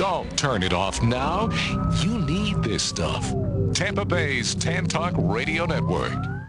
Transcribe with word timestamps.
Don't 0.00 0.34
turn 0.38 0.62
it 0.62 0.72
off 0.72 1.02
now. 1.02 1.50
You 2.02 2.20
need 2.20 2.62
this 2.62 2.82
stuff. 2.82 3.34
Tampa 3.74 4.06
Bay's 4.06 4.54
Tan 4.54 4.86
Talk 4.86 5.12
Radio 5.14 5.66
Network. 5.66 6.39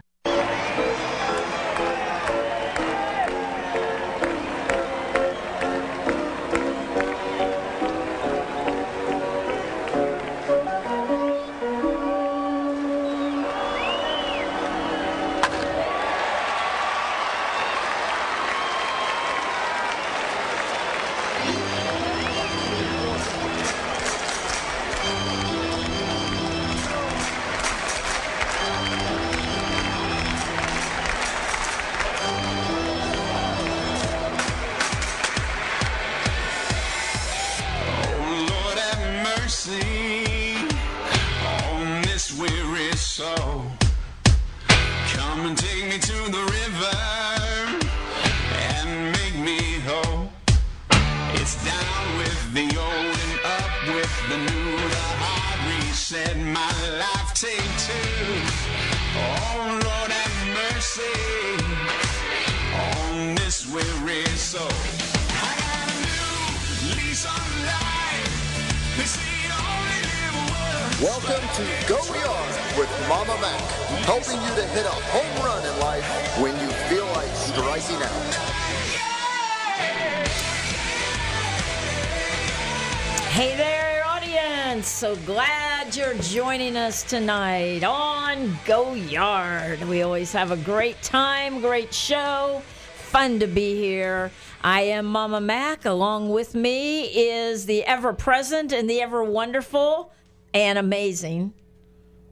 Tonight 87.12 87.84
on 87.84 88.58
Go 88.64 88.94
Yard. 88.94 89.84
We 89.84 90.00
always 90.00 90.32
have 90.32 90.50
a 90.50 90.56
great 90.56 91.02
time, 91.02 91.60
great 91.60 91.92
show. 91.92 92.62
Fun 92.94 93.38
to 93.40 93.46
be 93.46 93.76
here. 93.76 94.30
I 94.64 94.80
am 94.80 95.04
Mama 95.04 95.38
Mac. 95.38 95.84
Along 95.84 96.30
with 96.30 96.54
me 96.54 97.02
is 97.02 97.66
the 97.66 97.84
ever 97.84 98.14
present 98.14 98.72
and 98.72 98.88
the 98.88 99.02
ever 99.02 99.22
wonderful 99.22 100.10
and 100.54 100.78
amazing 100.78 101.52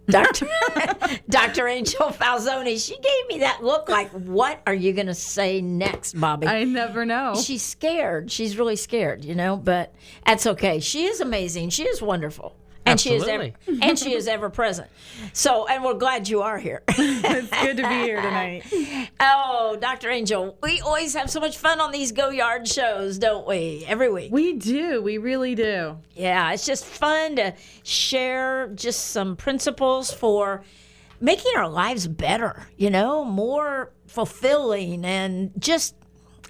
Dr. 0.09 0.48
Dr. 1.28 1.69
Angel 1.69 2.06
Falzoni. 2.06 2.83
She 2.83 2.94
gave 2.94 3.28
me 3.28 3.41
that 3.41 3.62
look 3.62 3.91
like, 3.91 4.11
what 4.12 4.62
are 4.67 4.72
you 4.72 4.94
going 4.94 5.09
to 5.09 5.15
say 5.15 5.61
next, 5.61 6.19
Bobby? 6.19 6.47
I 6.47 6.65
never 6.65 7.05
know. 7.05 7.34
She's 7.34 7.62
scared. 7.62 8.33
She's 8.33 8.56
really 8.56 8.77
scared, 8.77 9.27
you 9.27 9.34
know, 9.34 9.59
but 9.59 9.94
that's 10.25 10.47
okay. 10.47 10.81
She 10.81 11.05
is 11.05 11.20
amazing. 11.20 11.69
She 11.69 11.84
is 11.84 12.00
wonderful. 12.00 12.56
And 12.91 13.00
she 13.00 13.14
is 13.14 13.27
ever, 13.27 13.44
Absolutely. 13.44 13.83
and 13.88 13.98
she 13.98 14.14
is 14.14 14.27
ever 14.28 14.50
present. 14.50 14.88
So, 15.33 15.66
and 15.66 15.84
we're 15.84 15.94
glad 15.94 16.28
you 16.28 16.42
are 16.42 16.58
here. 16.58 16.83
it's 16.88 17.50
good 17.62 17.77
to 17.77 17.88
be 17.88 17.94
here 17.94 18.20
tonight. 18.22 18.64
oh, 19.20 19.76
Dr. 19.81 20.10
Angel, 20.10 20.56
we 20.62 20.81
always 20.81 21.15
have 21.15 21.31
so 21.31 21.41
much 21.41 21.56
fun 21.56 21.81
on 21.81 21.92
these 21.92 22.12
Go 22.12 22.31
Yard 22.31 22.66
shows, 22.66 23.19
don't 23.19 23.47
we? 23.47 23.84
Every 23.87 24.10
week. 24.10 24.32
We 24.32 24.54
do. 24.54 25.03
We 25.03 25.19
really 25.19 25.54
do. 25.54 25.98
Yeah, 26.15 26.53
it's 26.53 26.66
just 26.66 26.84
fun 26.84 27.37
to 27.37 27.54
share 27.82 28.69
just 28.75 29.09
some 29.09 29.36
principles 29.36 30.12
for 30.12 30.62
making 31.20 31.53
our 31.56 31.69
lives 31.69 32.06
better, 32.09 32.66
you 32.76 32.91
know, 32.91 33.25
more 33.25 33.92
fulfilling 34.06 35.04
and 35.04 35.53
just 35.59 35.94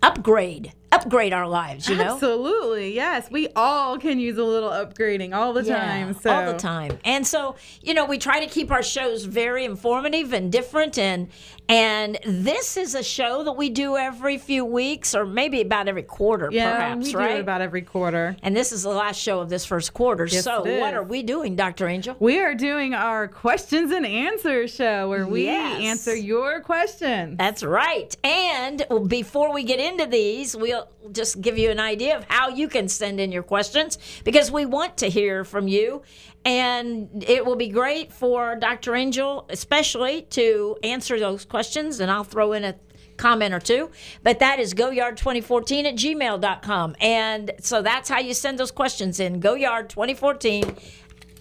upgrade, 0.03 0.72
upgrade 0.93 1.33
our 1.33 1.49
lives, 1.49 1.89
you 1.89 1.97
know? 1.97 2.15
Absolutely. 2.15 2.95
Yes. 2.95 3.31
We 3.31 3.49
all 3.55 3.99
can 3.99 4.19
use 4.19 4.39
a 4.39 4.45
little 4.45 4.71
upgrading 4.71 5.34
all 5.34 5.53
the 5.53 5.62
time. 5.62 6.15
So 6.15 6.31
all 6.31 6.53
the 6.53 6.59
time. 6.59 6.99
And 7.05 7.27
so, 7.27 7.56
you 7.83 7.95
know, 7.95 8.05
we 8.05 8.19
try 8.19 8.41
to 8.41 8.47
keep 8.47 8.71
our 8.71 8.83
shows 8.83 9.25
very 9.25 9.65
informative 9.65 10.33
and 10.33 10.51
different 10.51 10.99
and 10.99 11.28
and 11.70 12.19
this 12.25 12.76
is 12.76 12.94
a 12.94 13.03
show 13.03 13.44
that 13.44 13.53
we 13.53 13.70
do 13.70 13.97
every 13.97 14.38
few 14.38 14.64
weeks 14.64 15.14
or 15.14 15.25
maybe 15.25 15.60
about 15.60 15.88
every 15.88 16.03
quarter 16.03 16.48
Yeah, 16.53 16.75
perhaps, 16.75 17.06
we 17.06 17.12
do 17.12 17.19
right? 17.19 17.36
it 17.36 17.41
about 17.41 17.60
every 17.60 17.82
quarter. 17.82 18.36
and 18.42 18.56
this 18.56 18.72
is 18.72 18.82
the 18.82 18.91
last 18.91 19.20
show 19.20 19.41
of 19.41 19.48
this 19.48 19.64
first 19.64 19.94
quarter. 19.94 20.25
Yes, 20.26 20.44
so, 20.44 20.62
what 20.80 20.94
are 20.94 21.03
we 21.04 21.22
doing, 21.22 21.56
Dr. 21.56 21.86
Angel? 21.88 22.16
We 22.19 22.41
are 22.41 22.54
doing 22.54 22.94
our 22.94 23.28
questions 23.28 23.92
and 23.92 24.04
answers 24.04 24.75
show 24.75 25.09
where 25.09 25.26
we 25.26 25.44
Yes. 25.44 25.80
answer 25.82 26.14
your 26.16 26.60
questions. 26.60 27.36
That's 27.38 27.62
right. 27.62 28.14
And 28.25 28.84
before 29.06 29.53
we 29.53 29.62
get 29.64 29.78
into 29.80 30.06
these, 30.06 30.56
we'll 30.56 30.88
just 31.12 31.41
give 31.41 31.56
you 31.56 31.70
an 31.70 31.80
idea 31.80 32.16
of 32.19 32.25
how 32.28 32.48
you 32.48 32.69
can 32.69 32.88
send 32.88 33.20
in 33.20 33.32
your 33.32 33.42
questions 33.42 33.98
because 34.25 34.50
we 34.50 34.66
want 34.66 34.97
to 34.98 35.09
hear 35.09 35.44
from 35.44 35.69
you. 35.69 36.03
And 36.45 37.25
it 37.27 37.45
will 37.45 37.56
be 37.56 37.69
great 37.69 38.12
for 38.12 38.56
Dr. 38.56 38.95
Angel, 38.95 39.47
especially, 39.51 40.23
to 40.31 40.77
answer 40.83 41.19
those 41.19 41.45
questions. 41.45 42.01
And 42.01 42.11
I'll 42.11 42.25
throw 42.25 42.53
in 42.53 42.65
a 42.65 42.77
comment 43.21 43.53
or 43.53 43.61
two. 43.61 43.91
But 44.23 44.39
that 44.39 44.59
is 44.59 44.73
goyard2014 44.75 45.84
at 45.84 45.95
gmail.com. 45.95 46.97
And 47.01 47.53
so 47.61 47.83
that's 47.83 48.09
how 48.09 48.19
you 48.19 48.33
send 48.34 48.59
those 48.59 48.71
questions 48.71 49.21
in 49.21 49.41
goyard2014 49.41 50.78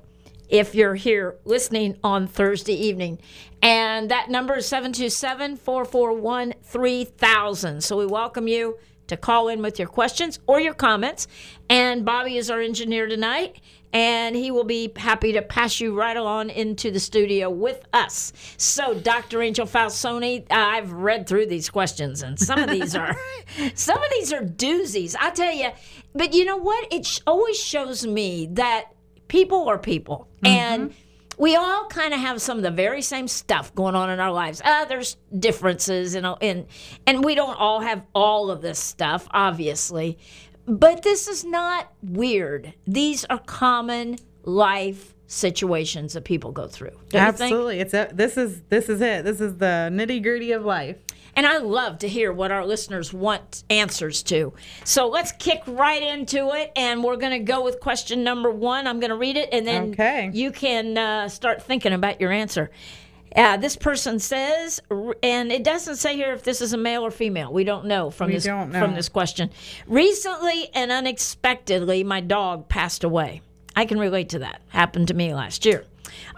if 0.49 0.73
you're 0.73 0.95
here 0.95 1.37
listening 1.43 1.97
on 2.03 2.27
Thursday 2.27 2.73
evening. 2.73 3.19
And 3.61 4.09
that 4.09 4.29
number 4.29 4.57
is 4.57 4.67
727 4.67 5.57
441 5.57 6.53
3000. 6.63 7.83
So 7.83 7.97
we 7.97 8.05
welcome 8.05 8.47
you 8.47 8.77
to 9.07 9.17
call 9.17 9.47
in 9.47 9.61
with 9.61 9.79
your 9.79 9.87
questions 9.87 10.39
or 10.47 10.59
your 10.59 10.73
comments. 10.73 11.27
And 11.69 12.05
Bobby 12.05 12.37
is 12.37 12.49
our 12.49 12.61
engineer 12.61 13.07
tonight, 13.07 13.59
and 13.93 14.35
he 14.35 14.51
will 14.51 14.63
be 14.63 14.91
happy 14.95 15.33
to 15.33 15.41
pass 15.41 15.79
you 15.79 15.97
right 15.97 16.17
along 16.17 16.49
into 16.49 16.91
the 16.91 16.99
studio 16.99 17.49
with 17.49 17.83
us. 17.93 18.33
So, 18.57 18.93
Dr. 18.93 19.41
Angel 19.41 19.65
Falsoni, 19.65 20.45
I've 20.51 20.91
read 20.91 21.27
through 21.27 21.47
these 21.47 21.69
questions, 21.69 22.21
and 22.21 22.39
some 22.39 22.59
of 22.59 22.69
these 22.69 22.95
are 22.95 23.15
some 23.75 23.97
of 23.97 24.09
these 24.11 24.33
are 24.33 24.41
doozies. 24.41 25.15
I 25.19 25.31
tell 25.31 25.53
you, 25.53 25.69
but 26.13 26.33
you 26.33 26.45
know 26.45 26.57
what? 26.57 26.91
It 26.91 27.05
sh- 27.05 27.19
always 27.25 27.59
shows 27.59 28.05
me 28.05 28.47
that 28.53 28.85
people 29.27 29.67
are 29.67 29.77
people, 29.77 30.27
and 30.43 30.93
we 31.37 31.55
all 31.55 31.85
kind 31.87 32.13
of 32.13 32.19
have 32.19 32.41
some 32.41 32.57
of 32.57 32.63
the 32.63 32.71
very 32.71 33.01
same 33.01 33.27
stuff 33.27 33.73
going 33.75 33.95
on 33.95 34.09
in 34.09 34.19
our 34.19 34.31
lives. 34.31 34.61
Uh, 34.63 34.85
there's 34.85 35.17
differences, 35.37 36.15
and 36.15 36.27
and 36.41 36.65
and 37.05 37.23
we 37.23 37.35
don't 37.35 37.57
all 37.59 37.79
have 37.79 38.03
all 38.13 38.49
of 38.49 38.61
this 38.61 38.79
stuff, 38.79 39.27
obviously. 39.31 40.17
But 40.67 41.03
this 41.03 41.27
is 41.27 41.43
not 41.45 41.93
weird. 42.03 42.73
These 42.85 43.25
are 43.25 43.39
common 43.39 44.17
life 44.43 45.13
situations 45.27 46.13
that 46.13 46.23
people 46.23 46.51
go 46.51 46.67
through. 46.67 46.89
Don't 47.09 47.25
you 47.25 47.31
think? 47.31 47.51
Absolutely. 47.53 47.79
It's 47.79 47.93
a, 47.93 48.09
this 48.13 48.37
is 48.37 48.61
this 48.69 48.89
is 48.89 49.01
it. 49.01 49.23
This 49.25 49.41
is 49.41 49.57
the 49.57 49.89
nitty 49.91 50.21
gritty 50.23 50.51
of 50.51 50.63
life. 50.65 50.97
And 51.35 51.45
I 51.45 51.57
love 51.59 51.99
to 51.99 52.07
hear 52.07 52.33
what 52.33 52.51
our 52.51 52.65
listeners 52.65 53.13
want 53.13 53.63
answers 53.69 54.23
to. 54.23 54.53
So 54.85 55.07
let's 55.07 55.31
kick 55.33 55.61
right 55.67 56.01
into 56.01 56.49
it. 56.55 56.71
And 56.75 57.03
we're 57.03 57.17
going 57.17 57.33
to 57.33 57.39
go 57.51 57.63
with 57.63 57.79
question 57.79 58.23
number 58.23 58.49
one. 58.49 58.87
I'm 58.87 58.99
going 58.99 59.11
to 59.11 59.15
read 59.17 59.37
it, 59.37 59.49
and 59.51 59.67
then 59.67 59.91
Okay. 59.91 60.31
you 60.33 60.51
can 60.51 60.97
uh, 60.97 61.29
start 61.29 61.61
thinking 61.61 61.93
about 61.93 62.19
your 62.19 62.31
answer. 62.31 62.71
Uh, 63.35 63.57
this 63.57 63.75
person 63.75 64.19
says, 64.19 64.79
and 65.21 65.51
it 65.51 65.63
doesn't 65.63 65.97
say 65.97 66.15
here 66.15 66.33
if 66.33 66.43
this 66.43 66.61
is 66.61 66.73
a 66.73 66.77
male 66.77 67.03
or 67.05 67.11
female. 67.11 67.51
We 67.51 67.63
don't 67.63 67.85
know 67.85 68.09
from 68.09 68.27
We 68.27 68.33
this 68.35 68.45
don't 68.45 68.71
know. 68.71 68.79
from 68.79 68.95
this 68.95 69.09
question. 69.09 69.51
Recently 69.87 70.69
and 70.73 70.91
unexpectedly, 70.91 72.03
my 72.03 72.21
dog 72.21 72.67
passed 72.69 73.03
away. 73.03 73.41
I 73.75 73.85
can 73.85 73.99
relate 73.99 74.29
to 74.29 74.39
that. 74.39 74.61
Happened 74.69 75.09
to 75.09 75.13
me 75.13 75.33
last 75.33 75.65
year. 75.65 75.85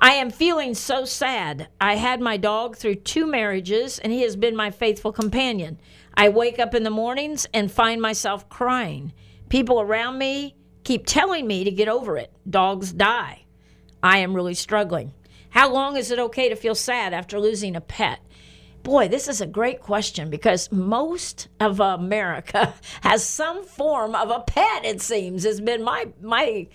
I 0.01 0.13
am 0.13 0.29
feeling 0.31 0.73
so 0.73 1.05
sad. 1.05 1.67
I 1.79 1.95
had 1.95 2.19
my 2.19 2.37
dog 2.37 2.75
through 2.75 2.95
two 2.95 3.25
marriages, 3.27 3.99
and 3.99 4.11
he 4.11 4.23
has 4.23 4.35
been 4.35 4.55
my 4.55 4.71
faithful 4.71 5.11
companion. 5.13 5.79
I 6.15 6.29
wake 6.29 6.59
up 6.59 6.73
in 6.75 6.83
the 6.83 6.89
mornings 6.89 7.47
and 7.53 7.71
find 7.71 8.01
myself 8.01 8.49
crying. 8.49 9.13
People 9.47 9.79
around 9.79 10.17
me 10.17 10.55
keep 10.83 11.05
telling 11.05 11.47
me 11.47 11.63
to 11.63 11.71
get 11.71 11.87
over 11.87 12.17
it. 12.17 12.31
Dogs 12.49 12.91
die. 12.91 13.43
I 14.03 14.17
am 14.19 14.33
really 14.33 14.53
struggling. 14.53 15.13
How 15.51 15.71
long 15.71 15.97
is 15.97 16.11
it 16.11 16.19
okay 16.19 16.49
to 16.49 16.55
feel 16.55 16.75
sad 16.75 17.13
after 17.13 17.39
losing 17.39 17.75
a 17.75 17.81
pet? 17.81 18.19
Boy, 18.83 19.07
this 19.07 19.27
is 19.27 19.41
a 19.41 19.45
great 19.47 19.81
question 19.81 20.29
because 20.29 20.71
most 20.71 21.47
of 21.59 21.79
America 21.79 22.73
has 23.01 23.23
some 23.25 23.63
form 23.65 24.15
of 24.15 24.29
a 24.29 24.39
pet. 24.39 24.85
It 24.85 25.01
seems 25.01 25.43
has 25.43 25.59
been 25.59 25.83
my 25.83 26.07
my 26.21 26.67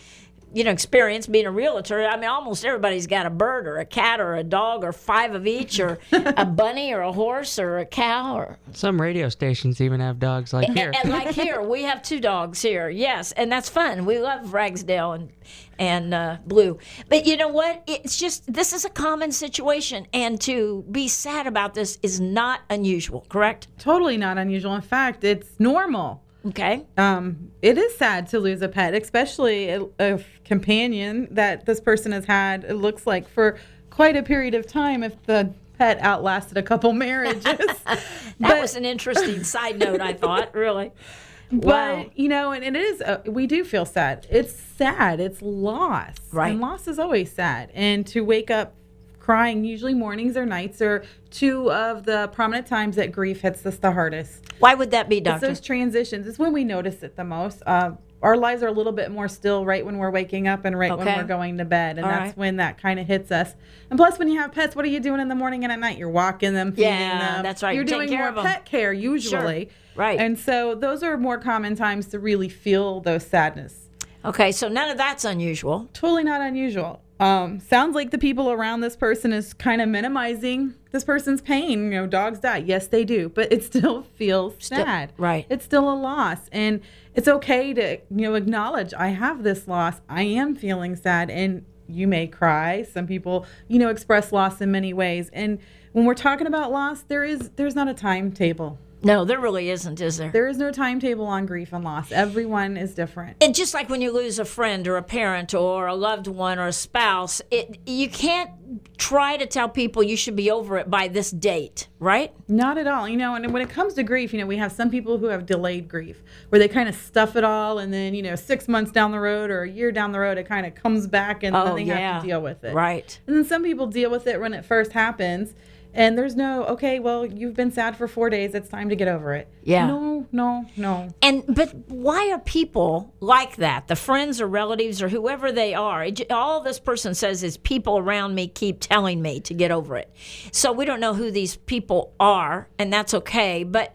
you 0.52 0.62
know 0.62 0.70
experience 0.70 1.26
being 1.26 1.46
a 1.46 1.50
realtor. 1.50 2.06
I 2.06 2.16
mean, 2.16 2.28
almost 2.28 2.64
everybody's 2.64 3.06
got 3.06 3.24
a 3.26 3.30
bird 3.30 3.66
or 3.66 3.78
a 3.78 3.84
cat 3.86 4.20
or 4.20 4.34
a 4.36 4.44
dog 4.44 4.84
or 4.84 4.92
five 4.92 5.34
of 5.34 5.46
each 5.46 5.80
or 5.80 5.98
a 6.12 6.44
bunny 6.44 6.92
or 6.92 7.00
a 7.00 7.10
horse 7.10 7.58
or 7.58 7.78
a 7.78 7.86
cow 7.86 8.36
or 8.36 8.58
Some 8.72 9.00
radio 9.00 9.30
stations 9.30 9.80
even 9.80 9.98
have 10.00 10.18
dogs 10.20 10.52
like 10.52 10.68
here. 10.70 10.92
and, 10.94 10.96
and 10.96 11.10
like 11.10 11.34
here, 11.34 11.62
we 11.62 11.82
have 11.84 12.02
two 12.02 12.20
dogs 12.20 12.60
here. 12.62 12.88
Yes, 12.90 13.32
and 13.32 13.50
that's 13.50 13.68
fun. 13.70 14.04
We 14.04 14.20
love 14.20 14.52
Ragsdale 14.52 15.12
and 15.12 15.30
and 15.78 16.14
uh, 16.14 16.38
Blue. 16.46 16.78
But 17.08 17.26
you 17.26 17.36
know 17.36 17.48
what? 17.48 17.82
It's 17.86 18.16
just 18.16 18.52
this 18.52 18.72
is 18.72 18.84
a 18.84 18.90
common 18.90 19.32
situation, 19.32 20.06
and 20.12 20.40
to 20.42 20.84
be 20.90 21.08
sad 21.08 21.46
about 21.46 21.74
this 21.74 21.98
is 22.02 22.20
not 22.20 22.60
unusual. 22.70 23.26
Correct? 23.28 23.68
Totally 23.78 24.16
not 24.16 24.38
unusual. 24.38 24.74
In 24.74 24.82
fact, 24.82 25.24
it's 25.24 25.58
normal. 25.58 26.22
Okay. 26.46 26.84
Um, 26.98 27.50
it 27.62 27.78
is 27.78 27.96
sad 27.96 28.26
to 28.28 28.38
lose 28.38 28.60
a 28.60 28.68
pet, 28.68 28.94
especially 28.94 29.70
a, 29.70 29.86
a 29.98 30.22
companion 30.44 31.28
that 31.30 31.64
this 31.64 31.80
person 31.80 32.12
has 32.12 32.26
had. 32.26 32.64
It 32.64 32.74
looks 32.74 33.06
like 33.06 33.26
for 33.28 33.58
quite 33.88 34.16
a 34.16 34.22
period 34.22 34.54
of 34.54 34.66
time. 34.66 35.02
If 35.02 35.22
the 35.22 35.54
pet 35.78 35.98
outlasted 36.00 36.58
a 36.58 36.62
couple 36.62 36.92
marriages, 37.06 37.44
That 38.40 38.60
was 38.60 38.76
an 38.76 38.84
interesting 38.84 39.44
side 39.44 39.78
note. 39.78 40.00
I 40.00 40.12
thought 40.12 40.54
really. 40.54 40.92
But 41.50 41.66
Wow. 41.66 42.06
you 42.14 42.28
know, 42.28 42.52
and 42.52 42.64
it 42.64 42.76
is. 42.76 43.00
Uh, 43.00 43.20
we 43.26 43.46
do 43.46 43.64
feel 43.64 43.84
sad. 43.84 44.26
It's 44.30 44.52
sad. 44.52 45.20
It's 45.20 45.40
loss. 45.42 46.14
Right. 46.32 46.52
And 46.52 46.60
loss 46.60 46.88
is 46.88 46.98
always 46.98 47.30
sad. 47.32 47.70
And 47.74 48.06
to 48.08 48.22
wake 48.22 48.50
up 48.50 48.74
crying, 49.20 49.64
usually 49.64 49.94
mornings 49.94 50.36
or 50.36 50.44
nights, 50.44 50.82
are 50.82 51.04
two 51.30 51.70
of 51.72 52.04
the 52.04 52.28
prominent 52.32 52.66
times 52.66 52.96
that 52.96 53.10
grief 53.12 53.40
hits 53.40 53.64
us 53.64 53.76
the 53.76 53.92
hardest. 53.92 54.44
Why 54.58 54.74
would 54.74 54.90
that 54.90 55.08
be, 55.08 55.20
doctor 55.20 55.46
It's 55.46 55.60
those 55.60 55.66
transitions. 55.66 56.26
It's 56.26 56.38
when 56.38 56.52
we 56.52 56.64
notice 56.64 57.02
it 57.02 57.16
the 57.16 57.24
most. 57.24 57.62
Uh, 57.66 57.92
our 58.24 58.36
lives 58.36 58.62
are 58.62 58.68
a 58.68 58.72
little 58.72 58.92
bit 58.92 59.10
more 59.12 59.28
still 59.28 59.64
right 59.64 59.84
when 59.84 59.98
we're 59.98 60.10
waking 60.10 60.48
up 60.48 60.64
and 60.64 60.76
right 60.78 60.96
when 60.96 61.06
we're 61.06 61.22
going 61.24 61.58
to 61.58 61.64
bed. 61.64 61.98
And 61.98 62.04
All 62.06 62.10
that's 62.10 62.28
right. 62.30 62.36
when 62.36 62.56
that 62.56 62.80
kind 62.80 62.98
of 62.98 63.06
hits 63.06 63.30
us. 63.30 63.54
And 63.90 63.98
plus, 63.98 64.18
when 64.18 64.28
you 64.28 64.40
have 64.40 64.50
pets, 64.52 64.74
what 64.74 64.84
are 64.84 64.88
you 64.88 64.98
doing 64.98 65.20
in 65.20 65.28
the 65.28 65.34
morning 65.34 65.62
and 65.62 65.72
at 65.72 65.78
night? 65.78 65.98
You're 65.98 66.08
walking 66.08 66.54
them, 66.54 66.72
feeding 66.72 66.90
Yeah, 66.90 67.34
them. 67.34 67.42
that's 67.44 67.62
right. 67.62 67.74
You're 67.74 67.84
You're 67.84 68.06
doing 68.06 68.18
more 68.18 68.32
pet 68.42 68.64
care 68.64 68.92
usually. 68.92 69.68
Right. 69.94 70.18
And 70.18 70.38
so 70.38 70.74
those 70.74 71.02
are 71.04 71.16
more 71.16 71.38
common 71.38 71.76
times 71.76 72.06
to 72.08 72.18
really 72.18 72.48
feel 72.48 73.00
those 73.00 73.24
sadness. 73.26 73.88
okay, 74.24 74.50
so 74.52 74.68
none 74.68 74.88
of 74.90 74.96
that's 74.96 75.24
unusual. 75.24 75.88
Totally 75.92 76.24
not 76.24 76.40
unusual. 76.40 77.00
Um, 77.20 77.60
sounds 77.60 77.94
like 77.94 78.10
the 78.10 78.18
people 78.18 78.50
around 78.50 78.80
this 78.80 78.96
person 78.96 79.32
is 79.32 79.54
kind 79.54 79.80
of 79.80 79.88
minimizing 79.88 80.74
this 80.90 81.04
person's 81.04 81.40
pain. 81.40 81.84
You 81.84 81.90
know, 82.00 82.06
dogs 82.08 82.40
die. 82.40 82.56
Yes, 82.56 82.88
they 82.88 83.04
do, 83.04 83.28
but 83.28 83.52
it 83.52 83.62
still 83.70 84.02
feels 84.16 84.54
sad. 84.58 85.12
right. 85.16 85.46
It's 85.48 85.64
still 85.64 85.88
a 85.88 85.94
loss, 85.94 86.48
and 86.50 86.80
it's 87.14 87.28
okay 87.28 87.72
to 87.74 87.96
you 87.96 88.22
know 88.22 88.34
acknowledge 88.34 88.92
I 88.94 89.08
have 89.08 89.42
this 89.42 89.68
loss. 89.68 90.00
I 90.08 90.22
am 90.22 90.54
feeling 90.54 90.96
sad, 90.96 91.30
and 91.30 91.64
you 91.86 92.06
may 92.06 92.26
cry. 92.26 92.82
Some 92.82 93.06
people, 93.06 93.46
you 93.68 93.78
know, 93.78 93.88
express 93.88 94.32
loss 94.32 94.60
in 94.60 94.70
many 94.70 94.92
ways. 94.92 95.30
And 95.32 95.58
when 95.92 96.04
we're 96.04 96.14
talking 96.14 96.46
about 96.46 96.72
loss, 96.72 97.02
there 97.02 97.24
is 97.24 97.50
there's 97.56 97.74
not 97.74 97.88
a 97.88 97.94
timetable. 97.94 98.78
No, 99.04 99.24
there 99.24 99.40
really 99.40 99.70
isn't, 99.70 100.00
is 100.00 100.16
there? 100.16 100.30
There 100.30 100.48
is 100.48 100.56
no 100.56 100.72
timetable 100.72 101.26
on 101.26 101.46
grief 101.46 101.72
and 101.72 101.84
loss. 101.84 102.10
Everyone 102.12 102.76
is 102.76 102.94
different. 102.94 103.36
And 103.42 103.54
just 103.54 103.74
like 103.74 103.88
when 103.88 104.00
you 104.00 104.12
lose 104.12 104.38
a 104.38 104.44
friend 104.44 104.86
or 104.88 104.96
a 104.96 105.02
parent 105.02 105.54
or 105.54 105.86
a 105.86 105.94
loved 105.94 106.26
one 106.26 106.58
or 106.58 106.66
a 106.66 106.72
spouse, 106.72 107.42
it 107.50 107.78
you 107.86 108.08
can't 108.08 108.50
try 108.96 109.36
to 109.36 109.46
tell 109.46 109.68
people 109.68 110.02
you 110.02 110.16
should 110.16 110.36
be 110.36 110.50
over 110.50 110.78
it 110.78 110.90
by 110.90 111.08
this 111.08 111.30
date, 111.30 111.88
right? 111.98 112.32
Not 112.48 112.78
at 112.78 112.86
all. 112.86 113.08
You 113.08 113.16
know, 113.16 113.34
and 113.34 113.52
when 113.52 113.62
it 113.62 113.68
comes 113.70 113.94
to 113.94 114.02
grief, 114.02 114.32
you 114.32 114.40
know, 114.40 114.46
we 114.46 114.56
have 114.56 114.72
some 114.72 114.90
people 114.90 115.18
who 115.18 115.26
have 115.26 115.46
delayed 115.46 115.88
grief 115.88 116.22
where 116.48 116.58
they 116.58 116.68
kind 116.68 116.88
of 116.88 116.94
stuff 116.94 117.36
it 117.36 117.44
all 117.44 117.78
and 117.78 117.92
then, 117.92 118.14
you 118.14 118.22
know, 118.22 118.36
six 118.36 118.68
months 118.68 118.90
down 118.90 119.10
the 119.10 119.20
road 119.20 119.50
or 119.50 119.62
a 119.62 119.70
year 119.70 119.92
down 119.92 120.12
the 120.12 120.18
road, 120.18 120.38
it 120.38 120.48
kind 120.48 120.66
of 120.66 120.74
comes 120.74 121.06
back 121.06 121.42
and 121.42 121.54
then 121.54 121.68
oh, 121.68 121.76
they 121.76 121.84
have 121.84 122.22
to 122.22 122.28
deal 122.28 122.40
with 122.40 122.64
it. 122.64 122.74
Right. 122.74 123.18
And 123.26 123.36
then 123.36 123.44
some 123.44 123.62
people 123.62 123.86
deal 123.86 124.10
with 124.10 124.26
it 124.26 124.40
when 124.40 124.54
it 124.54 124.64
first 124.64 124.92
happens. 124.92 125.54
And 125.96 126.18
there's 126.18 126.34
no, 126.34 126.64
okay, 126.64 126.98
well, 126.98 127.24
you've 127.24 127.54
been 127.54 127.70
sad 127.70 127.96
for 127.96 128.08
four 128.08 128.28
days. 128.28 128.52
It's 128.52 128.68
time 128.68 128.88
to 128.88 128.96
get 128.96 129.06
over 129.06 129.32
it. 129.34 129.48
Yeah. 129.62 129.86
No, 129.86 130.26
no, 130.32 130.66
no. 130.76 131.08
And 131.22 131.44
but 131.46 131.72
why 131.86 132.32
are 132.32 132.40
people 132.40 133.14
like 133.20 133.56
that? 133.56 133.86
The 133.86 133.94
friends 133.94 134.40
or 134.40 134.48
relatives 134.48 135.00
or 135.00 135.08
whoever 135.08 135.52
they 135.52 135.72
are. 135.72 136.04
It, 136.04 136.32
all 136.32 136.60
this 136.62 136.80
person 136.80 137.14
says 137.14 137.44
is 137.44 137.56
people 137.58 137.96
around 137.96 138.34
me 138.34 138.48
keep 138.48 138.80
telling 138.80 139.22
me 139.22 139.38
to 139.42 139.54
get 139.54 139.70
over 139.70 139.96
it. 139.96 140.12
So 140.50 140.72
we 140.72 140.84
don't 140.84 140.98
know 140.98 141.14
who 141.14 141.30
these 141.30 141.56
people 141.58 142.12
are, 142.18 142.68
and 142.76 142.92
that's 142.92 143.14
okay. 143.14 143.62
But 143.62 143.94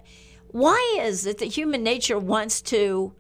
why 0.51 0.99
is 1.01 1.25
it 1.25 1.39
that 1.39 1.45
human 1.47 1.83
nature 1.83 2.17
wants 2.17 2.61
to 2.61 3.13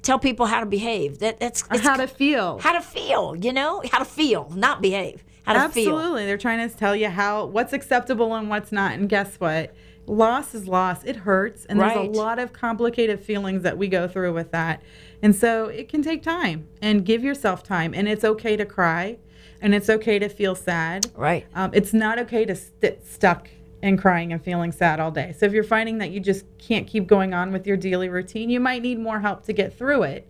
tell 0.00 0.18
people 0.18 0.46
how 0.46 0.60
to 0.60 0.66
behave? 0.66 1.18
That 1.18 1.38
that's 1.38 1.62
it's 1.70 1.80
How 1.82 1.96
to 1.96 2.06
feel. 2.06 2.58
how 2.60 2.72
to 2.72 2.80
feel. 2.80 3.36
You 3.36 3.52
know, 3.52 3.82
how 3.92 3.98
to 3.98 4.06
feel, 4.06 4.50
not 4.56 4.80
behave. 4.80 5.22
How 5.46 5.52
to 5.66 5.72
feel. 5.72 5.96
Absolutely. 5.96 6.26
They're 6.26 6.36
trying 6.38 6.68
to 6.68 6.76
tell 6.76 6.94
you 6.96 7.08
how 7.08 7.46
what's 7.46 7.72
acceptable 7.72 8.34
and 8.34 8.48
what's 8.50 8.72
not. 8.72 8.92
And 8.92 9.08
guess 9.08 9.36
what? 9.36 9.74
Loss 10.06 10.54
is 10.54 10.68
loss. 10.68 11.04
It 11.04 11.16
hurts. 11.16 11.64
And 11.66 11.78
Right. 11.78 11.94
there's 11.94 12.08
a 12.16 12.20
lot 12.20 12.38
of 12.38 12.52
complicated 12.52 13.20
feelings 13.20 13.62
that 13.62 13.78
we 13.78 13.88
go 13.88 14.06
through 14.08 14.32
with 14.34 14.50
that. 14.52 14.82
And 15.22 15.34
so 15.34 15.66
it 15.66 15.88
can 15.88 16.02
take 16.02 16.22
time 16.22 16.66
and 16.82 17.04
give 17.04 17.24
yourself 17.24 17.62
time. 17.62 17.94
And 17.94 18.08
it's 18.08 18.24
okay 18.24 18.56
to 18.56 18.64
cry 18.64 19.18
and 19.60 19.74
it's 19.74 19.88
okay 19.88 20.18
to 20.18 20.28
feel 20.28 20.54
sad. 20.54 21.06
Right. 21.16 21.46
Um, 21.54 21.70
it's 21.72 21.92
not 21.94 22.18
okay 22.20 22.44
to 22.44 22.54
sit 22.54 23.06
stuck 23.06 23.48
and 23.82 23.98
crying 24.00 24.32
and 24.32 24.42
feeling 24.42 24.72
sad 24.72 25.00
all 25.00 25.10
day. 25.10 25.34
So 25.38 25.46
if 25.46 25.52
you're 25.52 25.62
finding 25.64 25.98
that 25.98 26.10
you 26.10 26.20
just 26.20 26.44
can't 26.58 26.86
keep 26.86 27.06
going 27.06 27.34
on 27.34 27.52
with 27.52 27.66
your 27.66 27.76
daily 27.76 28.08
routine, 28.08 28.50
you 28.50 28.58
might 28.60 28.82
need 28.82 28.98
more 28.98 29.20
help 29.20 29.44
to 29.44 29.52
get 29.52 29.76
through 29.76 30.02
it. 30.04 30.26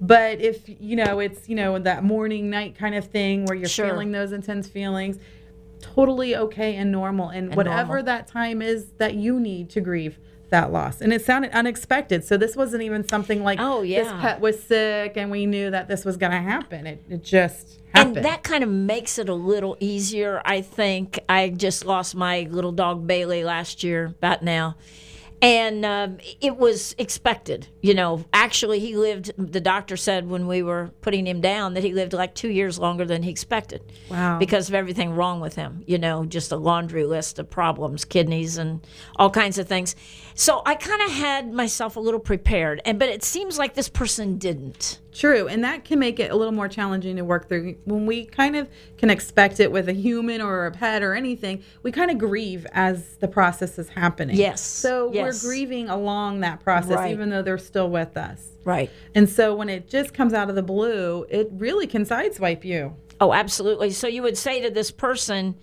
But 0.00 0.40
if 0.40 0.62
you 0.66 0.96
know 0.96 1.20
it's 1.20 1.48
you 1.48 1.54
know 1.54 1.78
that 1.78 2.02
morning 2.04 2.50
night 2.50 2.76
kind 2.76 2.94
of 2.94 3.06
thing 3.06 3.44
where 3.46 3.56
you're 3.56 3.68
Sure. 3.68 3.88
feeling 3.88 4.10
those 4.12 4.32
intense 4.32 4.66
feelings, 4.68 5.18
totally 5.80 6.34
okay 6.36 6.76
and 6.76 6.90
normal. 6.90 7.28
And, 7.28 7.54
whatever 7.54 7.94
normal. 7.94 8.04
that 8.04 8.26
time 8.26 8.62
is 8.62 8.86
that 8.98 9.14
you 9.14 9.38
need 9.38 9.70
to 9.70 9.80
grieve 9.80 10.18
that 10.50 10.70
loss. 10.72 11.00
And 11.00 11.12
it 11.14 11.24
sounded 11.24 11.50
unexpected. 11.52 12.24
So 12.24 12.36
this 12.36 12.54
wasn't 12.56 12.82
even 12.82 13.08
something 13.08 13.42
like 13.42 13.58
Oh, 13.60 13.82
yeah. 13.82 14.02
this 14.02 14.12
pet 14.20 14.40
was 14.40 14.62
sick 14.62 15.16
and 15.16 15.30
we 15.30 15.46
knew 15.46 15.70
that 15.70 15.88
this 15.88 16.04
was 16.04 16.16
going 16.18 16.32
to 16.32 16.38
happen. 16.40 16.86
It, 16.86 17.02
it 17.08 17.24
just 17.24 17.80
happened. 17.94 18.18
And 18.18 18.26
that 18.26 18.42
kind 18.42 18.62
of 18.62 18.68
makes 18.68 19.18
it 19.18 19.28
a 19.30 19.34
little 19.34 19.76
easier, 19.80 20.42
I 20.44 20.60
think. 20.60 21.20
I 21.28 21.48
just 21.48 21.86
lost 21.86 22.14
my 22.14 22.46
little 22.50 22.72
dog 22.72 23.06
Bailey 23.06 23.44
last 23.44 23.82
year, 23.82 24.06
about 24.06 24.42
now. 24.42 24.76
And 25.42 25.84
um, 25.84 26.18
it 26.40 26.56
was 26.56 26.94
expected. 26.98 27.66
You 27.80 27.94
know, 27.94 28.24
actually, 28.32 28.78
he 28.78 28.96
lived, 28.96 29.32
the 29.36 29.60
doctor 29.60 29.96
said 29.96 30.28
when 30.28 30.46
we 30.46 30.62
were 30.62 30.92
putting 31.00 31.26
him 31.26 31.40
down 31.40 31.74
that 31.74 31.82
he 31.82 31.92
lived 31.92 32.12
like 32.12 32.34
two 32.36 32.48
years 32.48 32.78
longer 32.78 33.04
than 33.04 33.24
he 33.24 33.30
expected. 33.30 33.82
Wow. 34.08 34.38
Because 34.38 34.68
of 34.68 34.74
everything 34.76 35.14
wrong 35.14 35.40
with 35.40 35.56
him. 35.56 35.82
You 35.84 35.98
know, 35.98 36.24
just 36.24 36.52
a 36.52 36.56
laundry 36.56 37.04
list 37.04 37.40
of 37.40 37.50
problems, 37.50 38.04
kidneys, 38.04 38.56
and 38.56 38.86
all 39.16 39.30
kinds 39.30 39.58
of 39.58 39.66
things. 39.66 39.96
So 40.34 40.62
I 40.64 40.74
kind 40.74 41.02
of 41.02 41.10
had 41.12 41.52
myself 41.52 41.96
a 41.96 42.00
little 42.00 42.20
prepared. 42.20 42.80
And 42.84 42.98
But 42.98 43.08
it 43.08 43.22
seems 43.22 43.58
like 43.58 43.74
this 43.74 43.88
person 43.88 44.38
didn't. 44.38 44.98
True, 45.12 45.46
and 45.46 45.62
that 45.64 45.84
can 45.84 45.98
make 45.98 46.18
it 46.18 46.30
a 46.30 46.36
little 46.36 46.54
more 46.54 46.68
challenging 46.68 47.16
to 47.16 47.22
work 47.24 47.48
through. 47.48 47.76
When 47.84 48.06
we 48.06 48.24
kind 48.24 48.56
of 48.56 48.66
can 48.96 49.10
expect 49.10 49.60
it 49.60 49.70
with 49.70 49.88
a 49.90 49.92
human 49.92 50.40
or 50.40 50.64
a 50.66 50.70
pet 50.70 51.02
or 51.02 51.14
anything, 51.14 51.62
we 51.82 51.92
kind 51.92 52.10
of 52.10 52.16
grieve 52.16 52.66
as 52.72 53.16
the 53.18 53.28
process 53.28 53.78
is 53.78 53.90
happening. 53.90 54.36
Yes, 54.36 54.62
So 54.62 55.12
yes. 55.12 55.42
we're 55.44 55.48
grieving 55.50 55.90
along 55.90 56.40
that 56.40 56.60
process, 56.60 56.96
Right. 56.96 57.12
even 57.12 57.28
though 57.28 57.42
they're 57.42 57.58
still 57.58 57.90
with 57.90 58.16
us. 58.16 58.40
Right. 58.64 58.90
And 59.14 59.28
so 59.28 59.54
when 59.54 59.68
it 59.68 59.88
just 59.88 60.14
comes 60.14 60.32
out 60.32 60.48
of 60.48 60.54
the 60.54 60.62
blue, 60.62 61.26
it 61.28 61.50
really 61.52 61.86
can 61.86 62.04
sideswipe 62.06 62.64
you. 62.64 62.94
Oh, 63.20 63.34
absolutely. 63.34 63.90
So 63.90 64.08
you 64.08 64.22
would 64.22 64.38
say 64.38 64.62
to 64.62 64.70
this 64.70 64.90
person, 64.90 65.56